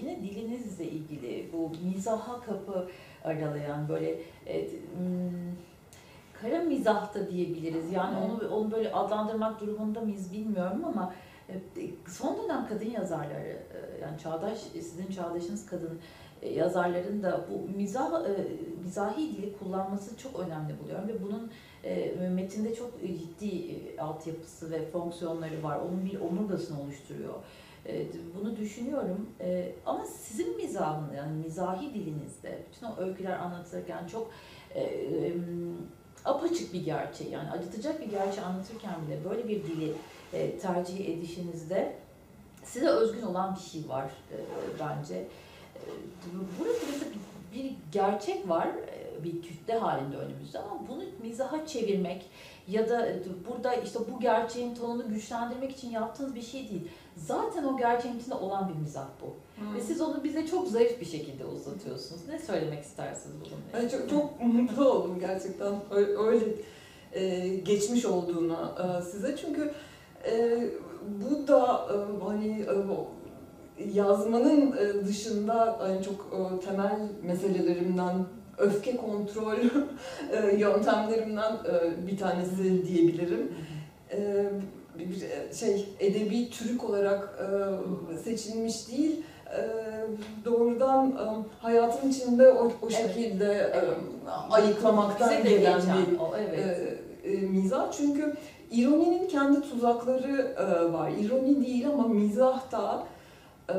yine 0.01 0.23
dilinizle 0.23 0.85
ilgili 0.85 1.51
bu 1.53 1.71
mizaha 1.85 2.41
kapı 2.41 2.89
aralayan 3.25 3.89
böyle 3.89 4.11
e, 4.47 4.69
hmm, 4.97 5.31
kara 6.43 6.63
mizah 6.63 7.15
da 7.15 7.31
diyebiliriz. 7.31 7.93
Yani 7.93 8.17
onu 8.19 8.55
onu 8.55 8.73
böyle 8.73 8.93
adlandırmak 8.93 9.61
durumunda 9.61 10.01
mıyız 10.01 10.33
bilmiyorum 10.33 10.85
ama 10.85 11.15
e, 11.49 11.55
son 12.09 12.43
dönem 12.43 12.67
kadın 12.69 12.91
yazarları 12.91 13.49
e, 13.49 14.01
yani 14.03 14.19
çağdaş 14.19 14.59
sizin 14.59 15.07
çağdaşınız 15.07 15.67
kadın 15.67 16.01
e, 16.43 16.53
yazarların 16.53 17.23
da 17.23 17.47
bu 17.51 17.77
mizah 17.77 18.11
mizahi 18.85 19.37
dili 19.37 19.59
kullanması 19.59 20.17
çok 20.17 20.41
önemli 20.41 20.75
buluyorum 20.83 21.09
ve 21.09 21.23
bunun 21.23 21.51
metinde 22.31 22.75
çok 22.75 23.01
ciddi 23.01 23.81
altyapısı 23.99 24.71
ve 24.71 24.91
fonksiyonları 24.91 25.63
var. 25.63 25.79
Onun 25.89 26.05
bir 26.05 26.21
omurgasını 26.21 26.83
oluşturuyor. 26.83 27.35
E, 27.87 28.07
bunu 28.41 28.57
düşünüyorum. 28.57 29.31
E, 29.41 29.73
ama 29.87 30.05
sizin 30.05 30.57
mizahın 30.57 31.15
yani 31.17 31.33
mizahi 31.45 31.95
dilinizde 31.95 32.63
bütün 32.71 32.87
o 32.87 32.97
öyküler 33.01 33.39
anlatırken 33.39 34.07
çok 34.07 34.31
e, 34.75 35.33
apaçık 36.25 36.73
bir 36.73 36.85
gerçeği 36.85 37.31
yani 37.31 37.51
acıtacak 37.51 38.01
bir 38.01 38.11
gerçeği 38.11 38.47
anlatırken 38.47 38.95
bile 39.07 39.31
böyle 39.31 39.49
bir 39.49 39.63
dili 39.63 39.93
e, 40.33 40.59
tercih 40.59 41.09
edişinizde 41.09 41.97
size 42.65 42.89
özgün 42.89 43.23
olan 43.23 43.55
bir 43.57 43.61
şey 43.61 43.89
var 43.89 44.05
e, 44.05 44.37
bence. 44.81 45.29
Burada 46.59 46.73
mesela 46.93 47.13
bir, 47.55 47.73
gerçek 47.93 48.49
var, 48.49 48.69
bir 49.25 49.43
kütle 49.43 49.79
halinde 49.79 50.17
önümüzde 50.17 50.59
ama 50.59 50.89
bunu 50.89 51.03
mizaha 51.23 51.67
çevirmek 51.67 52.31
ya 52.69 52.89
da 52.89 53.09
burada 53.49 53.75
işte 53.75 53.99
bu 54.13 54.21
gerçeğin 54.21 54.75
tonunu 54.75 55.09
güçlendirmek 55.09 55.71
için 55.71 55.91
yaptığınız 55.91 56.35
bir 56.35 56.43
şey 56.43 56.71
değil. 56.71 56.89
Zaten 57.17 57.65
o 57.65 57.77
gerçeğin 57.77 58.19
içinde 58.19 58.35
olan 58.35 58.69
bir 58.69 58.75
mizah 58.75 59.07
bu. 59.23 59.35
Ve 59.77 59.81
siz 59.81 60.01
onu 60.01 60.25
bize 60.25 60.47
çok 60.47 60.69
zarif 60.69 61.01
bir 61.01 61.07
şekilde 61.07 61.45
uzatıyorsunuz. 61.45 62.21
Ne 62.29 62.39
söylemek 62.39 62.85
istersiniz 62.85 63.37
bununla? 63.41 63.83
Yani 63.83 63.91
çok, 63.91 64.11
çok 64.11 64.41
mutlu 64.41 64.91
oldum 64.91 65.19
gerçekten 65.21 65.75
öyle, 65.91 66.17
öyle 66.17 66.45
e, 67.13 67.49
geçmiş 67.49 68.05
olduğuna 68.05 68.75
e, 68.99 69.03
size 69.03 69.37
çünkü 69.37 69.73
e, 70.27 70.61
bu 71.07 71.49
da 71.49 71.89
e, 71.91 72.25
hani 72.25 72.61
e, 73.79 73.85
yazmanın 73.93 74.77
e, 74.77 75.07
dışında 75.07 75.77
hani 75.81 76.03
çok 76.03 76.15
e, 76.33 76.67
temel 76.67 77.09
meselelerimden 77.23 78.27
öfke 78.59 78.97
kontrol 78.97 79.57
e, 80.33 80.57
yöntemlerimden 80.57 81.53
e, 81.53 82.07
bir 82.07 82.17
tanesi 82.17 82.87
diyebilirim. 82.89 83.55
E, 84.13 84.51
bir 84.99 85.09
bir 85.11 85.55
şey 85.55 85.89
edebi 86.01 86.51
türük 86.51 86.85
olarak 86.85 87.39
e, 87.41 88.17
seçilmiş 88.17 88.89
değil 88.91 89.23
e, 89.57 89.61
doğrudan 90.45 91.11
e, 91.11 91.25
hayatın 91.63 92.11
içinde 92.11 92.51
o, 92.51 92.67
o 92.67 92.73
Evet. 92.83 92.97
şekilde 92.97 93.53
e, 93.53 93.79
Evet. 93.79 93.97
ayıklamaktan 94.51 95.43
gelen 95.45 95.81
bir 95.81 96.19
o, 96.19 96.35
evet. 96.39 96.59
e, 97.25 97.31
e, 97.31 97.37
mizah 97.37 97.93
çünkü 97.93 98.35
ironinin 98.71 99.29
kendi 99.29 99.61
tuzakları 99.61 100.55
e, 100.59 100.93
var. 100.93 101.11
İroni 101.21 101.67
değil 101.67 101.89
ama 101.89 102.09
mizah 102.09 102.73
da 102.73 103.05
e, 103.71 103.77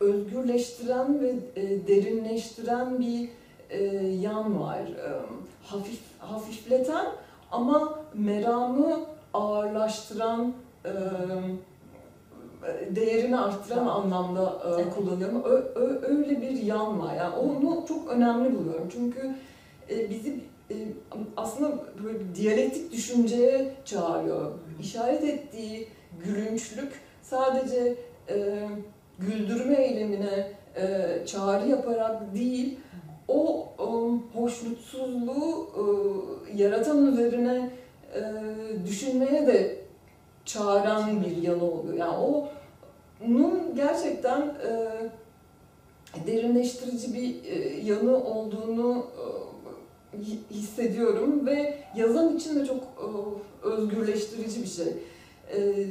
özgürleştiren 0.00 1.20
ve 1.20 1.34
e, 1.56 1.86
derinleştiren 1.88 2.98
bir 3.00 3.28
e, 3.70 3.84
yan 4.06 4.60
var. 4.60 4.80
E, 4.80 5.10
hafif 5.62 6.00
hafifleten 6.18 7.06
ama 7.52 7.98
meramı 8.14 9.00
ağırlaştıran 9.34 10.52
değerini 12.90 13.38
arttıran 13.38 13.86
anlamda 13.86 14.62
kullanıyorum. 14.94 15.42
Öyle 16.02 16.42
bir 16.42 16.62
yan 16.62 17.00
var. 17.00 17.14
Yani 17.14 17.36
onu 17.36 17.86
çok 17.88 18.10
önemli 18.10 18.58
buluyorum. 18.58 18.88
Çünkü 18.92 19.34
bizi 20.10 20.40
aslında 21.36 21.78
böyle 22.04 22.20
bir 22.20 22.34
diyalektik 22.34 22.92
düşünceye 22.92 23.74
çağırıyor. 23.84 24.52
İşaret 24.80 25.24
ettiği 25.24 25.88
gülünçlük 26.24 26.92
sadece 27.22 27.96
e, 28.28 28.68
güldürme 29.18 29.74
eylemine 29.74 30.52
e, 30.76 31.26
çağrı 31.26 31.68
yaparak 31.68 32.34
değil, 32.34 32.78
o 33.28 33.68
e, 33.78 33.86
hoşnutsuzluğu 34.38 35.66
e, 35.76 35.82
yaratan 36.62 37.06
üzerine 37.06 37.70
e, 38.14 38.22
düşünmeye 38.86 39.46
de 39.46 39.78
çağıran 40.44 41.24
bir 41.24 41.42
yanı 41.42 41.64
oluyor. 41.64 41.94
Yani 41.94 42.16
o 42.16 42.48
onun 43.26 43.74
gerçekten 43.76 44.40
e, 44.40 44.90
derinleştirici 46.26 47.14
bir 47.14 47.44
e, 47.44 47.80
yanı 47.84 48.24
olduğunu 48.24 49.06
e, 50.12 50.16
hi- 50.16 50.54
hissediyorum 50.56 51.46
ve 51.46 51.78
yazan 51.96 52.36
için 52.36 52.60
de 52.60 52.66
çok 52.66 52.82
e, 52.82 53.06
özgürleştirici 53.66 54.62
bir 54.62 54.68
şey. 54.68 54.86
E, 55.56 55.86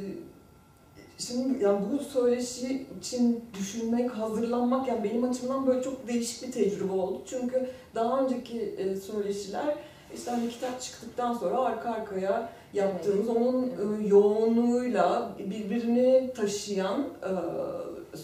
Şimdi 1.18 1.64
yani 1.64 1.78
bu 1.92 2.04
söyleşi 2.04 2.86
için 2.98 3.44
düşünmek, 3.58 4.10
hazırlanmak 4.10 4.88
yani 4.88 5.04
benim 5.04 5.24
açımdan 5.24 5.66
böyle 5.66 5.82
çok 5.82 6.08
değişik 6.08 6.46
bir 6.46 6.52
tecrübe 6.52 6.92
oldu. 6.92 7.22
Çünkü 7.26 7.66
daha 7.94 8.20
önceki 8.24 8.60
e, 8.60 8.96
söyleşiler 8.96 9.74
işte 10.14 10.30
hani 10.30 10.48
kitap 10.48 10.80
çıktıktan 10.80 11.34
sonra 11.34 11.58
arka 11.58 11.90
arkaya 11.90 12.48
yaptığımız 12.74 13.28
onun 13.28 13.68
e, 13.68 14.06
yoğunluğuyla 14.06 15.30
birbirini 15.38 16.32
taşıyan 16.36 17.04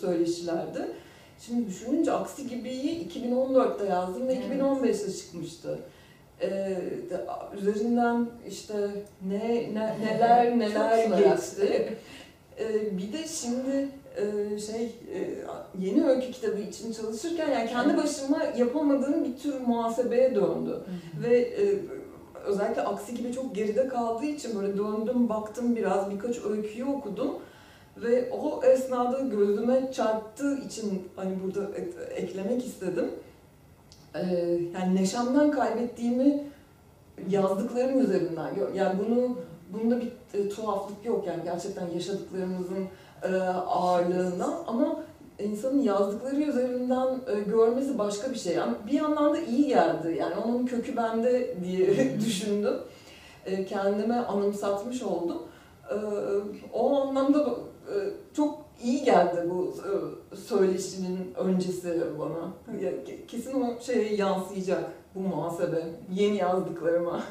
söyleşilerdi. 0.00 0.88
Şimdi 1.40 1.68
düşününce 1.68 2.12
Aksi 2.12 2.48
Gibi'yi 2.48 3.08
2014'te 3.08 3.86
yazdım 3.86 4.28
ve 4.28 4.32
Evet. 4.32 4.60
2015'te 4.62 5.12
çıkmıştı. 5.12 5.78
E, 6.40 6.50
de- 7.10 7.26
üzerinden 7.60 8.26
işte 8.48 8.74
ne, 9.28 9.74
ne 9.74 9.96
neler 10.04 10.58
neler 10.58 11.06
geçti. 11.18 11.96
Ee, 12.58 12.98
bir 12.98 13.12
de 13.12 13.28
şimdi 13.28 13.88
şey 14.66 14.84
e, 15.14 15.44
yeni 15.78 16.06
öykü 16.06 16.30
kitabı 16.32 16.60
için 16.60 16.92
çalışırken 16.92 17.50
yani 17.50 17.70
kendi 17.70 17.96
başıma 17.96 18.38
yapamadığım 18.56 19.24
bir 19.24 19.38
tür 19.38 19.60
muhasebeye 19.60 20.34
döndü. 20.34 20.80
Ve 21.22 21.38
e, 21.38 21.78
özellikle 22.44 22.82
aksi 22.82 23.14
gibi 23.14 23.32
çok 23.32 23.54
geride 23.54 23.88
kaldığı 23.88 24.26
için 24.26 24.60
böyle 24.60 24.78
döndüm 24.78 25.28
baktım 25.28 25.76
biraz 25.76 26.10
birkaç 26.10 26.44
öyküyü 26.44 26.84
okudum. 26.84 27.30
Ve 27.96 28.30
o 28.32 28.64
esnada 28.64 29.20
gözüme 29.20 29.92
çarptığı 29.92 30.58
için 30.58 31.08
hani 31.16 31.36
burada 31.44 31.68
eklemek 32.14 32.66
istedim. 32.66 33.10
Ee, 34.14 34.20
yani 34.74 34.94
neşemden 34.94 35.50
kaybettiğimi 35.50 36.44
yazdıklarım 37.28 38.00
üzerinden. 38.00 38.50
Yani 38.74 38.98
bunu 39.06 39.36
bunda 39.72 40.00
bir 40.00 40.38
e, 40.38 40.48
tuhaflık 40.48 41.04
yok 41.04 41.26
yani 41.26 41.44
gerçekten 41.44 41.86
yaşadıklarımızın 41.86 42.86
ağırlığına 43.66 44.58
ama 44.66 45.02
insanın 45.38 45.82
yazdıkları 45.82 46.36
üzerinden 46.36 47.20
e, 47.36 47.40
görmesi 47.40 47.98
başka 47.98 48.30
bir 48.30 48.38
şey. 48.38 48.54
Yani 48.54 48.74
bir 48.86 48.92
yandan 48.92 49.34
da 49.34 49.38
iyi 49.40 49.68
geldi. 49.68 50.16
Yani 50.18 50.34
onun 50.46 50.66
kökü 50.66 50.96
bende 50.96 51.56
diye 51.64 52.20
düşündüm. 52.20 52.74
E, 53.46 53.64
kendime 53.64 54.14
anımsatmış 54.14 55.02
oldum. 55.02 55.42
E, 55.90 55.96
o 56.72 57.00
anlamda 57.00 57.56
e, 57.94 57.94
çok 58.36 58.58
iyi 58.82 59.04
geldi 59.04 59.50
bu 59.50 59.74
e, 59.76 60.36
söyleşinin 60.36 61.34
öncesi 61.34 62.02
bana. 62.18 62.52
Kesin 63.28 63.60
o 63.60 63.80
şeye 63.80 64.14
yansıyacak 64.14 64.84
bu 65.14 65.20
muhasebe 65.20 65.84
yeni 66.12 66.36
yazdıklarıma. 66.36 67.22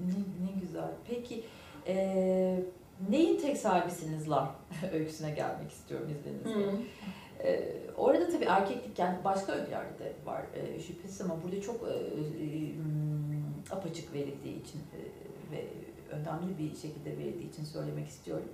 Ne, 0.00 0.14
ne 0.44 0.60
güzel. 0.60 0.90
Peki 1.08 1.42
e, 1.86 2.64
neyin 3.10 3.40
tek 3.40 3.56
sahibisiniz 3.56 4.30
lan 4.30 4.50
öyküsüne 4.92 5.30
gelmek 5.30 5.70
istiyorum 5.70 6.08
izninizle. 6.10 6.72
E, 7.44 7.74
orada 7.96 8.30
tabii 8.30 8.44
erkeklik 8.44 8.98
yani 8.98 9.16
başka 9.24 9.52
öykülerde 9.52 9.98
de 9.98 10.12
var 10.26 10.42
e, 10.54 10.80
şüphesiz 10.80 11.20
ama 11.20 11.42
burada 11.44 11.60
çok 11.60 11.88
e, 11.88 11.92
e, 11.92 12.74
hmm, 12.76 13.54
apaçık 13.70 14.14
verildiği 14.14 14.62
için 14.62 14.78
e, 14.78 15.00
ve 15.52 15.64
önemli 16.10 16.58
bir 16.58 16.76
şekilde 16.76 17.18
verildiği 17.18 17.50
için 17.50 17.64
söylemek 17.64 18.08
istiyorum. 18.08 18.48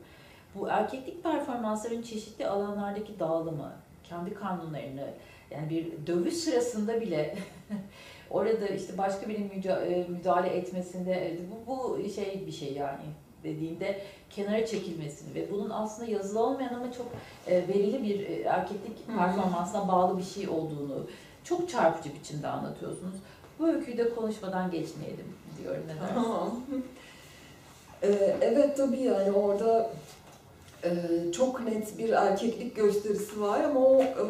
Bu 0.55 0.69
erkeklik 0.69 1.23
performansların 1.23 2.03
çeşitli 2.03 2.47
alanlardaki 2.47 3.19
dağılımı, 3.19 3.73
kendi 4.05 4.35
kanunlarını 4.35 5.15
yani 5.51 5.71
bir 5.71 6.07
dövüş 6.07 6.35
sırasında 6.35 7.01
bile 7.01 7.37
orada 8.31 8.67
işte 8.67 8.99
başka 8.99 9.29
birinin 9.29 9.62
e, 9.69 10.07
müdahale 10.09 10.49
etmesinde 10.49 11.12
e, 11.12 11.39
bu, 11.51 11.67
bu 11.67 12.09
şey 12.09 12.47
bir 12.47 12.53
şey 12.53 12.73
yani 12.73 13.03
dediğinde 13.45 14.01
kenara 14.31 14.67
çekilmesini 14.67 15.35
ve 15.35 15.51
bunun 15.53 15.71
aslında 15.71 16.11
yazılı 16.11 16.41
olmayan 16.41 16.75
ama 16.75 16.93
çok 16.93 17.07
e, 17.47 17.69
verili 17.69 18.03
bir 18.03 18.21
e, 18.21 18.41
erkeklik 18.43 19.07
performansına 19.07 19.89
bağlı 19.89 20.19
bir 20.19 20.23
şey 20.23 20.49
olduğunu 20.49 21.07
çok 21.45 21.69
çarpıcı 21.69 22.15
biçimde 22.15 22.49
anlatıyorsunuz. 22.49 23.15
Bu 23.59 23.69
öyküyü 23.69 23.99
de 23.99 24.15
konuşmadan 24.15 24.71
geçmeyelim 24.71 25.27
diyorum 25.62 25.83
ne 25.87 25.95
dersiniz? 26.01 26.15
Tamam. 26.15 26.61
Ee, 28.03 28.37
evet 28.41 28.77
tabii 28.77 29.01
yani 29.03 29.33
orada 29.33 29.91
e, 30.85 30.91
çok 31.33 31.61
net 31.61 31.99
bir 31.99 32.09
erkeklik 32.11 32.77
gösterisi 32.77 33.41
var 33.41 33.65
ama 33.65 33.81
o 33.81 34.03
e, 34.03 34.25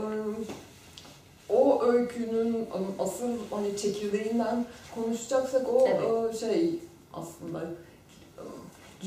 o 1.49 1.83
öykünün 1.83 2.69
asıl 2.99 3.29
hani 3.51 3.77
çekirdeğinden 3.77 4.65
konuşacaksak 4.95 5.69
o 5.69 5.89
Evet. 5.89 6.35
e, 6.35 6.39
şey 6.39 6.75
aslında 7.13 7.61
e, 7.63 7.67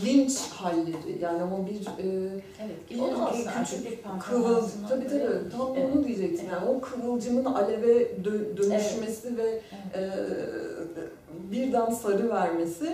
linç 0.05 0.37
halleri 0.51 1.17
yani 1.21 1.43
o 1.43 1.65
bir 1.65 2.03
e, 2.03 2.29
Evet, 2.61 2.89
Bir 2.91 2.99
o 2.99 3.07
da 3.17 3.25
aslında 3.29 3.51
küçük 3.63 3.85
erkeklik 3.85 4.03
kıvıl 4.21 4.61
tabii 4.89 5.07
tabii 5.07 5.19
göre- 5.19 5.49
tam 5.57 5.69
Evet. 5.77 5.89
onu 5.95 6.03
diyecektim. 6.03 6.47
Yani 6.51 6.69
o 6.69 6.81
kıvılcımın 6.81 7.45
aleve 7.45 8.01
dö- 8.23 8.57
dönüşmesi 8.57 9.37
ve 9.37 9.61
Evet. 9.95 9.95
e, 9.95 11.51
birden 11.51 11.89
sarı 11.91 12.29
vermesi 12.29 12.85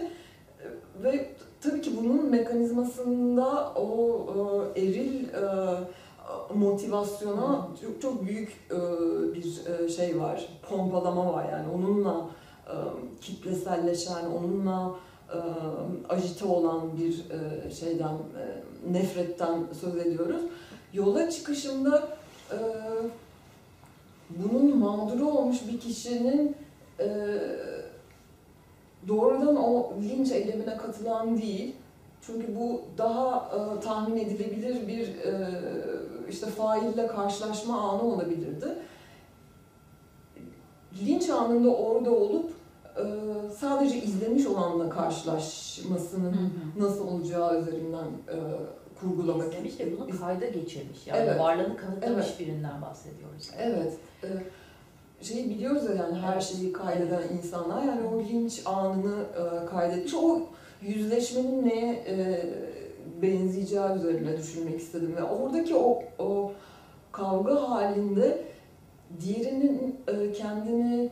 E, 0.59 1.03
ve 1.03 1.25
tabii 1.61 1.81
ki 1.81 1.91
bunun 2.01 2.29
mekanizmasında 2.29 3.73
o 3.75 4.25
e, 4.75 4.81
eril 4.81 5.23
e, 5.23 5.39
motivasyona 6.53 7.67
çok, 7.81 8.01
çok 8.01 8.25
büyük 8.27 8.49
e, 8.71 8.77
bir 9.33 9.61
e, 9.85 9.89
şey 9.89 10.19
var, 10.19 10.49
pompalama 10.69 11.33
var. 11.33 11.49
Yani 11.51 11.65
onunla 11.75 12.25
e, 12.67 12.73
kitleselleşen, 13.21 14.25
onunla 14.25 14.95
e, 14.95 15.08
ajite 16.09 16.45
olan 16.45 16.97
bir 16.97 17.25
e, 17.29 17.71
şeyden, 17.71 18.13
e, 18.13 18.93
nefretten 18.93 19.63
söz 19.81 19.95
ediyoruz. 19.95 20.41
Yola 20.93 21.29
çıkışında 21.29 22.07
e, 22.51 22.57
bunun 24.29 24.77
mağduru 24.77 25.29
olmuş 25.29 25.57
bir 25.67 25.79
kişinin 25.79 26.55
doğrudan 29.07 29.55
o 29.55 29.93
linç 30.01 30.31
eylemine 30.31 30.77
katılan 30.77 31.41
değil. 31.41 31.75
Çünkü 32.21 32.55
bu 32.55 32.81
daha 32.97 33.51
e, 33.55 33.79
tahmin 33.79 34.17
edilebilir 34.17 34.87
bir 34.87 35.07
e, 35.07 35.49
işte 36.29 36.45
faille 36.45 37.07
karşılaşma 37.07 37.81
anı 37.81 38.03
olabilirdi. 38.03 38.65
Linç 41.05 41.29
anında 41.29 41.69
orada 41.69 42.11
olup 42.11 42.51
sadece 43.57 43.97
izlemiş 44.03 44.45
olanla 44.47 44.89
karşılaşmasının 44.89 46.31
Hı 46.33 46.37
hı. 46.79 46.85
nasıl 46.85 47.07
olacağı 47.07 47.61
üzerinden 47.61 48.05
e, 48.05 48.37
kurgulamak 48.99 49.47
İzlemiş 49.47 49.79
ve 49.79 49.97
bunu 49.97 50.19
kayda 50.19 50.45
geçirmiş. 50.45 51.07
Yani 51.07 51.19
Evet. 51.19 51.39
varlığını 51.39 51.77
kanıtlamış 51.77 52.25
Evet. 52.29 52.39
birinden 52.39 52.81
bahsediyoruz. 52.81 53.49
Evet. 53.59 53.93
e, 54.23 54.27
şeyi 55.25 55.49
biliyoruz 55.49 55.83
ya 55.89 55.95
yani 55.95 56.17
her 56.19 56.33
Evet. 56.33 56.43
şeyi 56.43 56.73
kaydeden 56.73 57.23
insanlar 57.37 57.83
yani 57.83 58.01
o 58.07 58.19
linç 58.19 58.61
anını 58.65 59.15
e, 59.21 59.65
kaydetmiş. 59.65 60.13
O 60.13 60.41
yüzleşmenin 60.81 61.65
neye 61.69 61.93
e, 62.07 62.45
benzeyeceği 63.21 63.91
üzerine 63.95 64.37
düşünmek 64.37 64.79
istedim 64.79 65.15
ve 65.15 65.23
oradaki 65.23 65.75
o, 65.75 66.03
o 66.19 66.51
kavga 67.11 67.69
halinde 67.69 68.43
diğerinin 69.21 69.95
kendini 70.37 71.09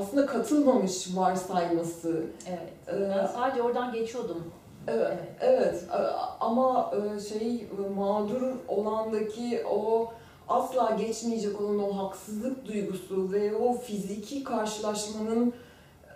aslında 0.00 0.26
katılmamış 0.26 1.16
varsayması. 1.16 2.22
Evet. 2.48 2.98
e, 3.02 3.08
Ben 3.10 3.26
sadece 3.26 3.62
oradan 3.62 3.92
geçiyordum. 3.92 4.44
Evet. 4.88 5.06
Evet. 5.10 5.22
Evet 5.40 5.84
a- 5.92 6.36
ama 6.40 6.92
e, 7.16 7.20
şey 7.20 7.66
mağdur 7.96 8.42
olandaki 8.68 9.62
o 9.70 10.12
asla 10.48 10.90
geçmeyecek 10.90 11.60
olan 11.60 11.78
o 11.78 11.96
haksızlık 11.98 12.66
duygusu 12.68 13.32
ve 13.32 13.56
o 13.56 13.72
fiziki 13.78 14.44
karşılaşmanın 14.44 15.52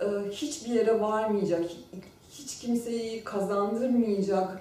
e, 0.00 0.30
hiçbir 0.30 0.70
yere 0.74 1.00
varmayacak, 1.00 1.64
hiç 2.30 2.58
kimseyi 2.58 3.24
kazandırmayacak 3.24 4.60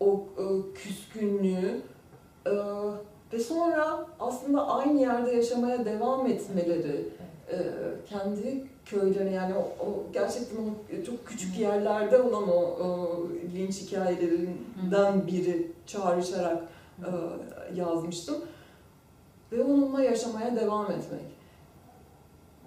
o 0.00 0.24
e, 0.38 0.44
küskünlüğü 0.74 1.80
e, 2.46 2.52
ve 3.32 3.38
sonra 3.40 4.06
aslında 4.20 4.66
aynı 4.68 5.00
yerde 5.00 5.32
yaşamaya 5.32 5.84
devam 5.84 6.26
etmeleri 6.26 7.08
e, 7.52 7.56
kendi 8.08 8.64
köylerine 8.86 9.30
yani 9.30 9.54
o, 9.54 9.84
o 9.84 10.06
gerçekten 10.12 10.56
o 10.56 11.04
çok 11.06 11.26
küçük 11.26 11.58
yerlerde 11.58 12.22
olan 12.22 12.48
o, 12.48 12.60
o 12.60 13.20
linç 13.54 13.82
hikayelerinden 13.82 15.26
biri 15.26 15.72
çağrışarak 15.86 16.62
e, 16.98 17.10
yazmıştım. 17.74 18.36
Ve 19.52 19.64
onunla 19.64 20.02
yaşamaya 20.02 20.56
devam 20.56 20.90
etmek. 20.90 21.34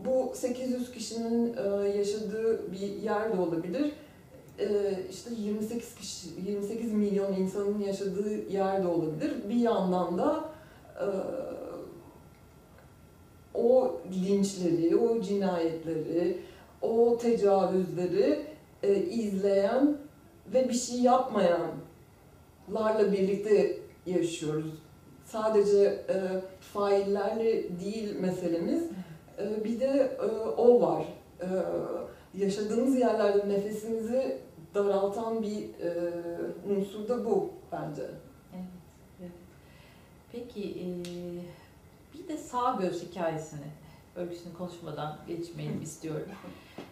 Bu 0.05 0.31
800 0.35 0.91
kişinin 0.91 1.57
e, 1.57 1.87
yaşadığı 1.87 2.71
bir 2.71 2.79
yer 2.79 3.37
de 3.37 3.41
olabilir. 3.41 3.91
E, 4.59 4.99
işte 5.09 5.29
28 5.37 5.95
kişi, 5.95 6.27
28 6.47 6.93
milyon 6.93 7.33
insanın 7.33 7.79
yaşadığı 7.79 8.51
yer 8.51 8.83
de 8.83 8.87
olabilir. 8.87 9.33
Bir 9.49 9.55
yandan 9.55 10.17
da 10.17 10.49
e, 10.99 11.05
linçleri, 14.37 14.95
o 14.95 15.21
cinayetleri, 15.21 16.37
o 16.81 17.17
tecavüzleri 17.17 18.45
e, 18.83 18.95
izleyen 18.95 19.97
ve 20.53 20.69
bir 20.69 20.73
şey 20.73 20.99
yapmayanlarla 20.99 23.11
birlikte 23.11 23.77
yaşıyoruz. 24.05 24.73
Sadece 25.25 26.05
e, 26.09 26.15
faillerle 26.59 27.79
değil 27.79 28.19
meselemiz. 28.19 28.83
E, 29.39 29.63
bir 29.63 29.79
de 29.79 30.17
e, 30.21 30.25
o 30.57 30.81
var. 30.81 31.05
E, 31.41 31.47
yaşadığımız 32.37 32.99
yerlerde 32.99 33.49
nefesimizi 33.49 34.37
daraltan 34.75 35.41
bir 35.41 35.59
e, 35.59 36.13
unsur 36.69 37.07
da 37.07 37.25
bu 37.25 37.49
bence. 37.71 38.03
Evet, 38.53 38.65
evet. 39.19 39.31
Peki 40.31 40.71
e, 40.71 40.85
bir 42.13 42.27
de 42.27 42.37
sağ 42.37 42.77
göz 42.81 43.03
hikayesini, 43.03 43.67
öyküsünü 44.17 44.53
konuşmadan 44.53 45.17
geçmeyelim 45.27 45.81
istiyorum. 45.81 46.27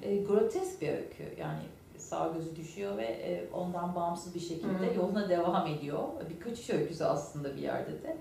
E, 0.01 0.17
grotesk 0.17 0.81
bir 0.81 0.89
öykü 0.89 1.23
yani 1.39 1.59
sağ 1.97 2.27
gözü 2.27 2.55
düşüyor 2.55 2.97
ve 2.97 3.05
e, 3.05 3.49
ondan 3.53 3.95
bağımsız 3.95 4.35
bir 4.35 4.39
şekilde 4.39 4.93
Hı. 4.93 4.97
yoluna 4.97 5.29
devam 5.29 5.67
ediyor. 5.67 6.03
Bir 6.29 6.39
kaçış 6.39 6.69
öyküsü 6.69 7.03
aslında 7.03 7.55
bir 7.55 7.61
yerde 7.61 8.03
de. 8.03 8.17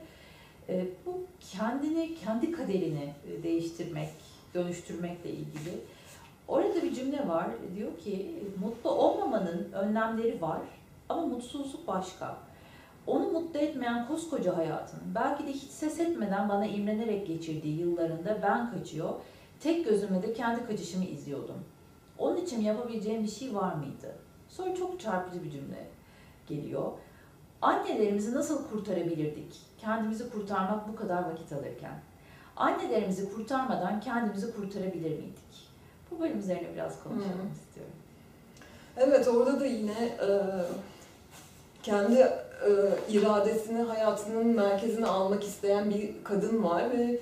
E, 0.69 0.87
bu 1.07 1.27
kendini, 1.41 2.15
kendi 2.15 2.53
kaderini 2.53 3.15
e, 3.31 3.43
değiştirmek, 3.43 4.11
dönüştürmekle 4.55 5.31
ilgili. 5.31 5.81
Orada 6.49 6.83
bir 6.83 6.95
cümle 6.95 7.29
var. 7.29 7.47
Diyor 7.77 7.99
ki 7.99 8.45
mutlu 8.61 8.91
olmamanın 8.91 9.73
önlemleri 9.73 10.43
var 10.43 10.61
ama 11.09 11.27
mutsuzluk 11.27 11.87
başka. 11.87 12.37
Onu 13.07 13.31
mutlu 13.31 13.61
etmeyen 13.61 14.09
koskoca 14.09 14.57
hayatın 14.57 15.01
belki 15.15 15.47
de 15.47 15.53
hiç 15.53 15.63
ses 15.63 16.01
etmeden 16.01 16.49
bana 16.49 16.67
imrenerek 16.67 17.27
geçirdiği 17.27 17.81
yıllarında 17.81 18.43
ben 18.43 18.71
kaçıyor. 18.73 19.11
Tek 19.61 19.85
gözümle 19.85 20.23
de 20.23 20.33
kendi 20.33 20.67
kaçışımı 20.67 21.05
izliyordum. 21.05 21.65
Onun 22.19 22.37
için 22.37 22.61
yapabileceğim 22.61 23.23
bir 23.23 23.29
şey 23.29 23.55
var 23.55 23.75
mıydı? 23.75 24.15
Sonra 24.49 24.75
çok 24.75 25.01
çarpıcı 25.01 25.45
bir 25.45 25.51
cümle 25.51 25.87
geliyor. 26.47 26.93
Annelerimizi 27.63 28.35
nasıl 28.35 28.69
kurtarabilirdik? 28.69 29.61
Kendimizi 29.79 30.31
kurtarmak 30.31 30.89
bu 30.89 30.97
kadar 30.97 31.31
vakit 31.31 31.53
alırken. 31.53 32.01
Annelerimizi 32.57 33.33
kurtarmadan 33.35 34.01
kendimizi 34.01 34.57
kurtarabilir 34.57 35.11
miydik? 35.11 35.69
Bu 36.11 36.21
bölüm 36.21 36.39
üzerine 36.39 36.75
biraz 36.75 37.03
konuşalım 37.03 37.51
Hı. 37.51 37.55
istiyorum. 37.55 37.95
Evet 38.97 39.29
orada 39.29 39.61
da 39.61 39.67
yine 39.67 40.05
e, 40.05 40.29
kendi 41.83 42.29
e, 42.67 43.13
iradesini 43.13 43.83
hayatının 43.83 44.47
merkezine 44.47 45.07
almak 45.07 45.45
isteyen 45.45 45.91
bir 45.91 46.11
kadın 46.25 46.65
var 46.65 46.85
ve 46.99 47.19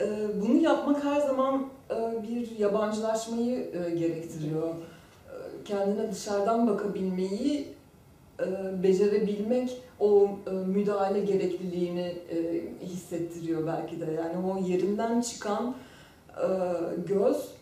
e, 0.00 0.06
bunu 0.42 0.56
yapmak 0.56 1.04
her 1.04 1.20
zaman 1.20 1.66
e, 1.90 2.22
bir 2.22 2.58
yabancılaşmayı 2.58 3.58
e, 3.58 3.90
gerektiriyor. 3.90 4.68
E, 4.68 4.74
kendine 5.64 6.12
dışarıdan 6.12 6.66
bakabilmeyi 6.66 7.68
e, 8.40 8.46
becerebilmek 8.82 9.82
o 10.00 10.28
e, 10.46 10.50
müdahale 10.50 11.20
gerekliliğini 11.20 12.14
e, 12.30 12.62
hissettiriyor 12.86 13.66
belki 13.66 14.00
de. 14.00 14.04
Yani 14.12 14.46
o 14.46 14.58
yerinden 14.68 15.20
çıkan 15.20 15.74
e, 16.36 16.48
göz 17.08 17.55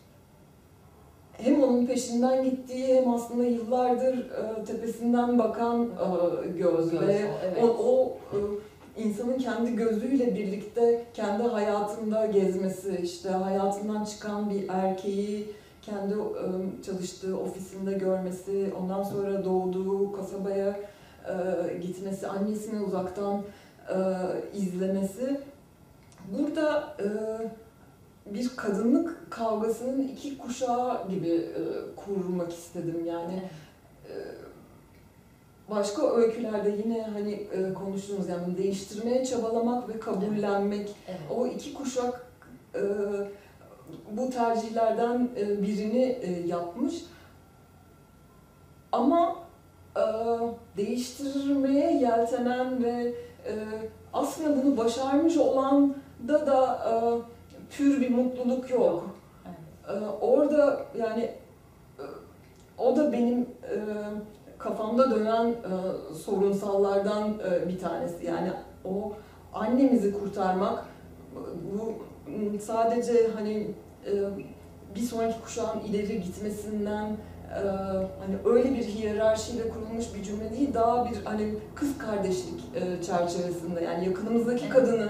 hem 1.37 1.63
onun 1.63 1.85
peşinden 1.85 2.43
gittiği 2.43 2.95
hem 2.95 3.13
aslında 3.13 3.43
yıllardır 3.43 4.17
e, 4.17 4.63
tepesinden 4.63 5.39
bakan 5.39 5.83
e, 5.83 6.47
göz, 6.47 6.91
Göz 6.91 7.01
ve 7.01 7.25
o, 7.25 7.45
evet. 7.45 7.63
o, 7.63 7.67
o 7.67 8.17
e, 8.33 8.37
insanın 9.03 9.37
kendi 9.37 9.75
gözüyle 9.75 10.35
birlikte 10.35 11.05
kendi 11.13 11.43
hayatında 11.43 12.25
gezmesi, 12.25 12.99
işte 13.03 13.29
hayatından 13.29 14.05
çıkan 14.05 14.49
bir 14.49 14.69
erkeği 14.69 15.47
kendi 15.81 16.13
e, 16.13 16.83
çalıştığı 16.85 17.39
ofisinde 17.39 17.93
görmesi, 17.93 18.73
ondan 18.81 19.03
sonra 19.03 19.45
doğduğu 19.45 20.11
kasabaya 20.11 20.79
e, 21.27 21.77
gitmesi, 21.77 22.27
annesini 22.27 22.83
uzaktan 22.83 23.41
e, 23.89 23.97
izlemesi. 24.57 25.41
Burada 26.37 26.95
e, 26.99 27.07
bir 28.25 28.55
kadınlık 28.55 29.31
kavgasının 29.31 30.07
iki 30.07 30.37
kuşağı 30.37 31.09
gibi 31.09 31.29
e, 31.29 31.61
kurmak 31.95 32.53
istedim 32.53 33.05
yani. 33.05 33.43
E, 34.09 34.13
başka 35.69 36.15
öykülerde 36.15 36.69
yine 36.85 37.01
hani 37.13 37.31
e, 37.31 37.73
konuştuğumuz 37.73 38.29
yani 38.29 38.57
değiştirmeye 38.57 39.25
çabalamak 39.25 39.89
ve 39.89 39.99
kabullenmek 39.99 40.95
Evet. 41.07 41.19
o 41.35 41.47
iki 41.47 41.73
kuşak 41.73 42.27
e, 42.75 42.81
bu 44.11 44.29
tercihlerden 44.29 45.29
e, 45.37 45.61
birini 45.61 46.03
e, 46.21 46.47
yapmış. 46.47 46.93
Ama 48.91 49.35
e, 49.97 50.03
değiştirmeye 50.77 51.93
yeltenen 51.93 52.83
ve 52.83 53.13
e, 53.47 53.53
aslında 54.13 54.63
bunu 54.63 54.77
başarmış 54.77 55.37
olan 55.37 55.95
da 56.27 56.47
da 56.47 56.79
e, 56.89 56.95
pür 57.69 58.01
bir 58.01 58.11
mutluluk 58.11 58.69
yok. 58.69 59.15
Evet. 59.45 59.97
Ee, 59.97 60.05
orada 60.21 60.85
yani 60.97 61.23
e, 61.23 62.03
o 62.77 62.95
da 62.95 63.11
benim 63.11 63.41
e, 63.41 63.77
kafamda 64.57 65.11
dönen 65.11 65.47
e, 65.47 65.53
sorunsallardan 66.13 67.33
e, 67.51 67.69
bir 67.69 67.79
tanesi. 67.79 68.25
Yani 68.25 68.51
o 68.85 69.13
annemizi 69.53 70.13
kurtarmak 70.13 70.85
bu 71.73 71.93
sadece 72.59 73.27
hani 73.35 73.67
e, 74.05 74.11
bir 74.95 75.01
sonraki 75.01 75.41
kuşağın 75.41 75.79
ileri 75.79 76.21
gitmesinden 76.21 77.05
e, 77.05 77.61
hani 78.19 78.35
öyle 78.45 78.73
bir 78.75 78.83
hiyerarşiyle 78.83 79.69
kurulmuş 79.69 80.05
bir 80.15 80.23
cümle 80.23 80.51
değil 80.51 80.73
daha 80.73 81.05
bir 81.05 81.25
hani 81.25 81.53
kız 81.75 81.97
kardeşlik 81.97 82.63
e, 82.75 83.03
çerçevesinde 83.03 83.83
yani 83.83 84.05
yakınımızdaki 84.05 84.69
kadını 84.69 85.09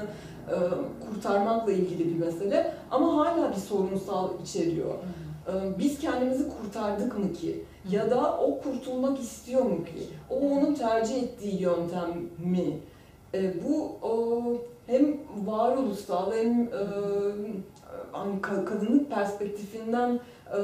kurtarmakla 1.14 1.72
ilgili 1.72 2.10
bir 2.16 2.26
mesele 2.26 2.74
ama 2.92 3.18
hala 3.18 3.52
bir 3.52 3.56
sorunsal 3.62 4.30
içeriyor. 4.44 4.94
E, 5.48 5.80
Biz 5.80 6.00
kendimizi 6.00 6.50
kurtardık 6.50 7.20
mı 7.20 7.34
ki? 7.34 7.66
Ya 7.90 8.10
da 8.12 8.38
o 8.38 8.60
kurtulmak 8.62 9.20
istiyor 9.20 9.62
mu 9.62 9.86
ki? 9.86 10.08
O 10.30 10.36
onun 10.36 10.74
tercih 10.74 11.24
ettiği 11.24 11.62
yöntem 11.62 12.10
mi? 12.40 12.80
E, 13.34 13.54
bu 13.64 13.92
hem 14.88 15.18
varoluşsal 15.46 16.34
hem 16.34 16.62
e, 16.62 16.68
hani 18.12 18.42
ka- 18.42 18.66
kadınlık 18.66 19.12
perspektifinden 19.12 20.20
e, 20.52 20.60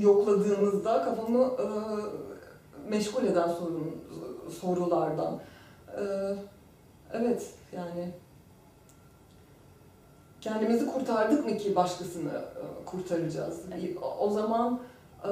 yokladığımızda 0.00 1.02
kafamı 1.04 1.42
e, 1.44 1.66
meşgul 2.90 3.24
eden 3.24 3.48
sorun 3.48 3.96
sorulardan. 4.60 5.38
E, 6.00 6.02
evet 7.12 7.50
yani 7.72 8.12
kendimizi 10.40 10.86
kurtardık 10.86 11.44
mı 11.44 11.56
ki 11.56 11.76
başkasını 11.76 12.32
e, 12.32 12.84
kurtaracağız? 12.84 13.60
Evet. 13.74 13.96
O- 14.02 14.30
zaman 14.30 14.80
e, 15.24 15.28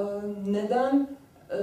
neden 0.51 1.17
e, 1.51 1.59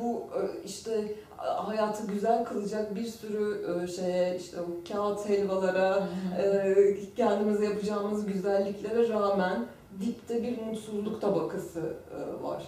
bu 0.00 0.26
işte 0.64 1.14
hayatı 1.46 2.06
güzel 2.06 2.44
kılacak 2.44 2.94
bir 2.94 3.04
sürü 3.04 3.88
şeye 3.88 4.36
işte 4.36 4.56
o 4.60 4.66
kağıt 4.88 5.28
helvalara 5.28 6.08
kendimize 7.16 7.64
yapacağımız 7.64 8.26
güzelliklere 8.26 9.08
rağmen 9.08 9.66
dipte 10.00 10.42
bir 10.42 10.62
mutsuzluk 10.62 11.20
tabakası 11.20 11.96
var. 12.42 12.62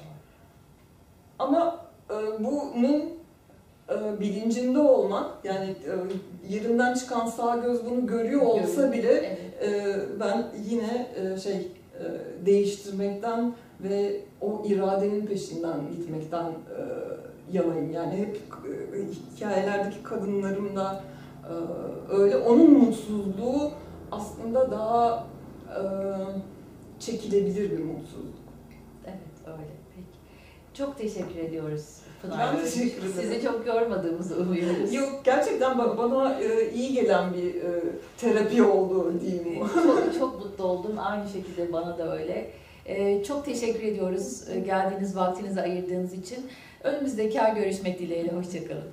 Ama 1.38 1.86
bunun 2.38 3.19
bilincinde 4.20 4.78
olmak 4.78 5.30
yani 5.44 5.66
e, 5.66 5.94
yerinden 6.54 6.94
çıkan 6.94 7.26
sağ 7.26 7.56
göz 7.56 7.84
bunu 7.86 8.06
görüyor 8.06 8.42
olsa 8.42 8.92
bile 8.92 9.12
Evet. 9.12 9.38
e, 9.62 10.20
ben 10.20 10.46
yine 10.70 11.06
e, 11.16 11.40
şey 11.40 11.56
e, 11.56 11.66
değiştirmekten 12.46 13.52
ve 13.80 14.20
o 14.40 14.62
iradenin 14.66 15.26
peşinden 15.26 15.76
gitmekten 15.96 16.44
e, 16.46 16.80
yanayım. 17.52 17.92
Yani 17.92 18.16
hep 18.16 18.36
e, 18.36 19.36
hikayelerdeki 19.36 20.02
kadınlarım 20.02 20.76
da 20.76 21.04
e, 21.44 21.54
öyle. 22.12 22.36
Onun 22.36 22.70
mutsuzluğu 22.72 23.70
aslında 24.12 24.70
daha 24.70 25.26
e, 25.68 25.82
çekilebilir 26.98 27.70
bir 27.70 27.84
mutsuzluk. 27.84 28.40
Evet 29.06 29.18
öyle. 29.46 29.72
Peki. 29.96 30.18
Çok 30.74 30.98
teşekkür 30.98 31.38
ediyoruz 31.38 32.00
Pınar. 32.22 32.54
Ben 32.56 32.64
teşekkür 32.64 32.98
ederim. 33.02 33.12
Sizi 33.20 33.42
çok 33.42 33.66
yormadığımızı 33.66 34.36
umuyoruz. 34.36 34.92
Yok 34.94 35.20
gerçekten 35.24 35.72
ba- 35.72 35.98
bana 35.98 36.40
e, 36.40 36.70
iyi 36.74 36.92
gelen 36.92 37.34
bir 37.34 37.54
e, 37.54 37.80
terapi 38.18 38.62
oldu 38.62 39.14
diyeyim. 39.20 39.66
çok, 39.74 40.14
çok 40.18 40.40
mutlu 40.44 40.64
oldum. 40.64 40.92
Aynı 40.98 41.28
şekilde 41.28 41.72
bana 41.72 41.98
da 41.98 42.18
öyle. 42.18 42.50
Ee, 42.86 43.24
çok 43.24 43.44
teşekkür 43.44 43.82
ediyoruz 43.82 44.48
e, 44.50 44.60
geldiğiniz 44.60 45.16
vaktinizi 45.16 45.60
ayırdığınız 45.60 46.12
için. 46.12 46.46
Önümüzdeki 46.84 47.40
ay 47.42 47.54
görüşmek 47.54 47.98
dileğiyle. 47.98 48.32
Hoşçakalın. 48.32 48.84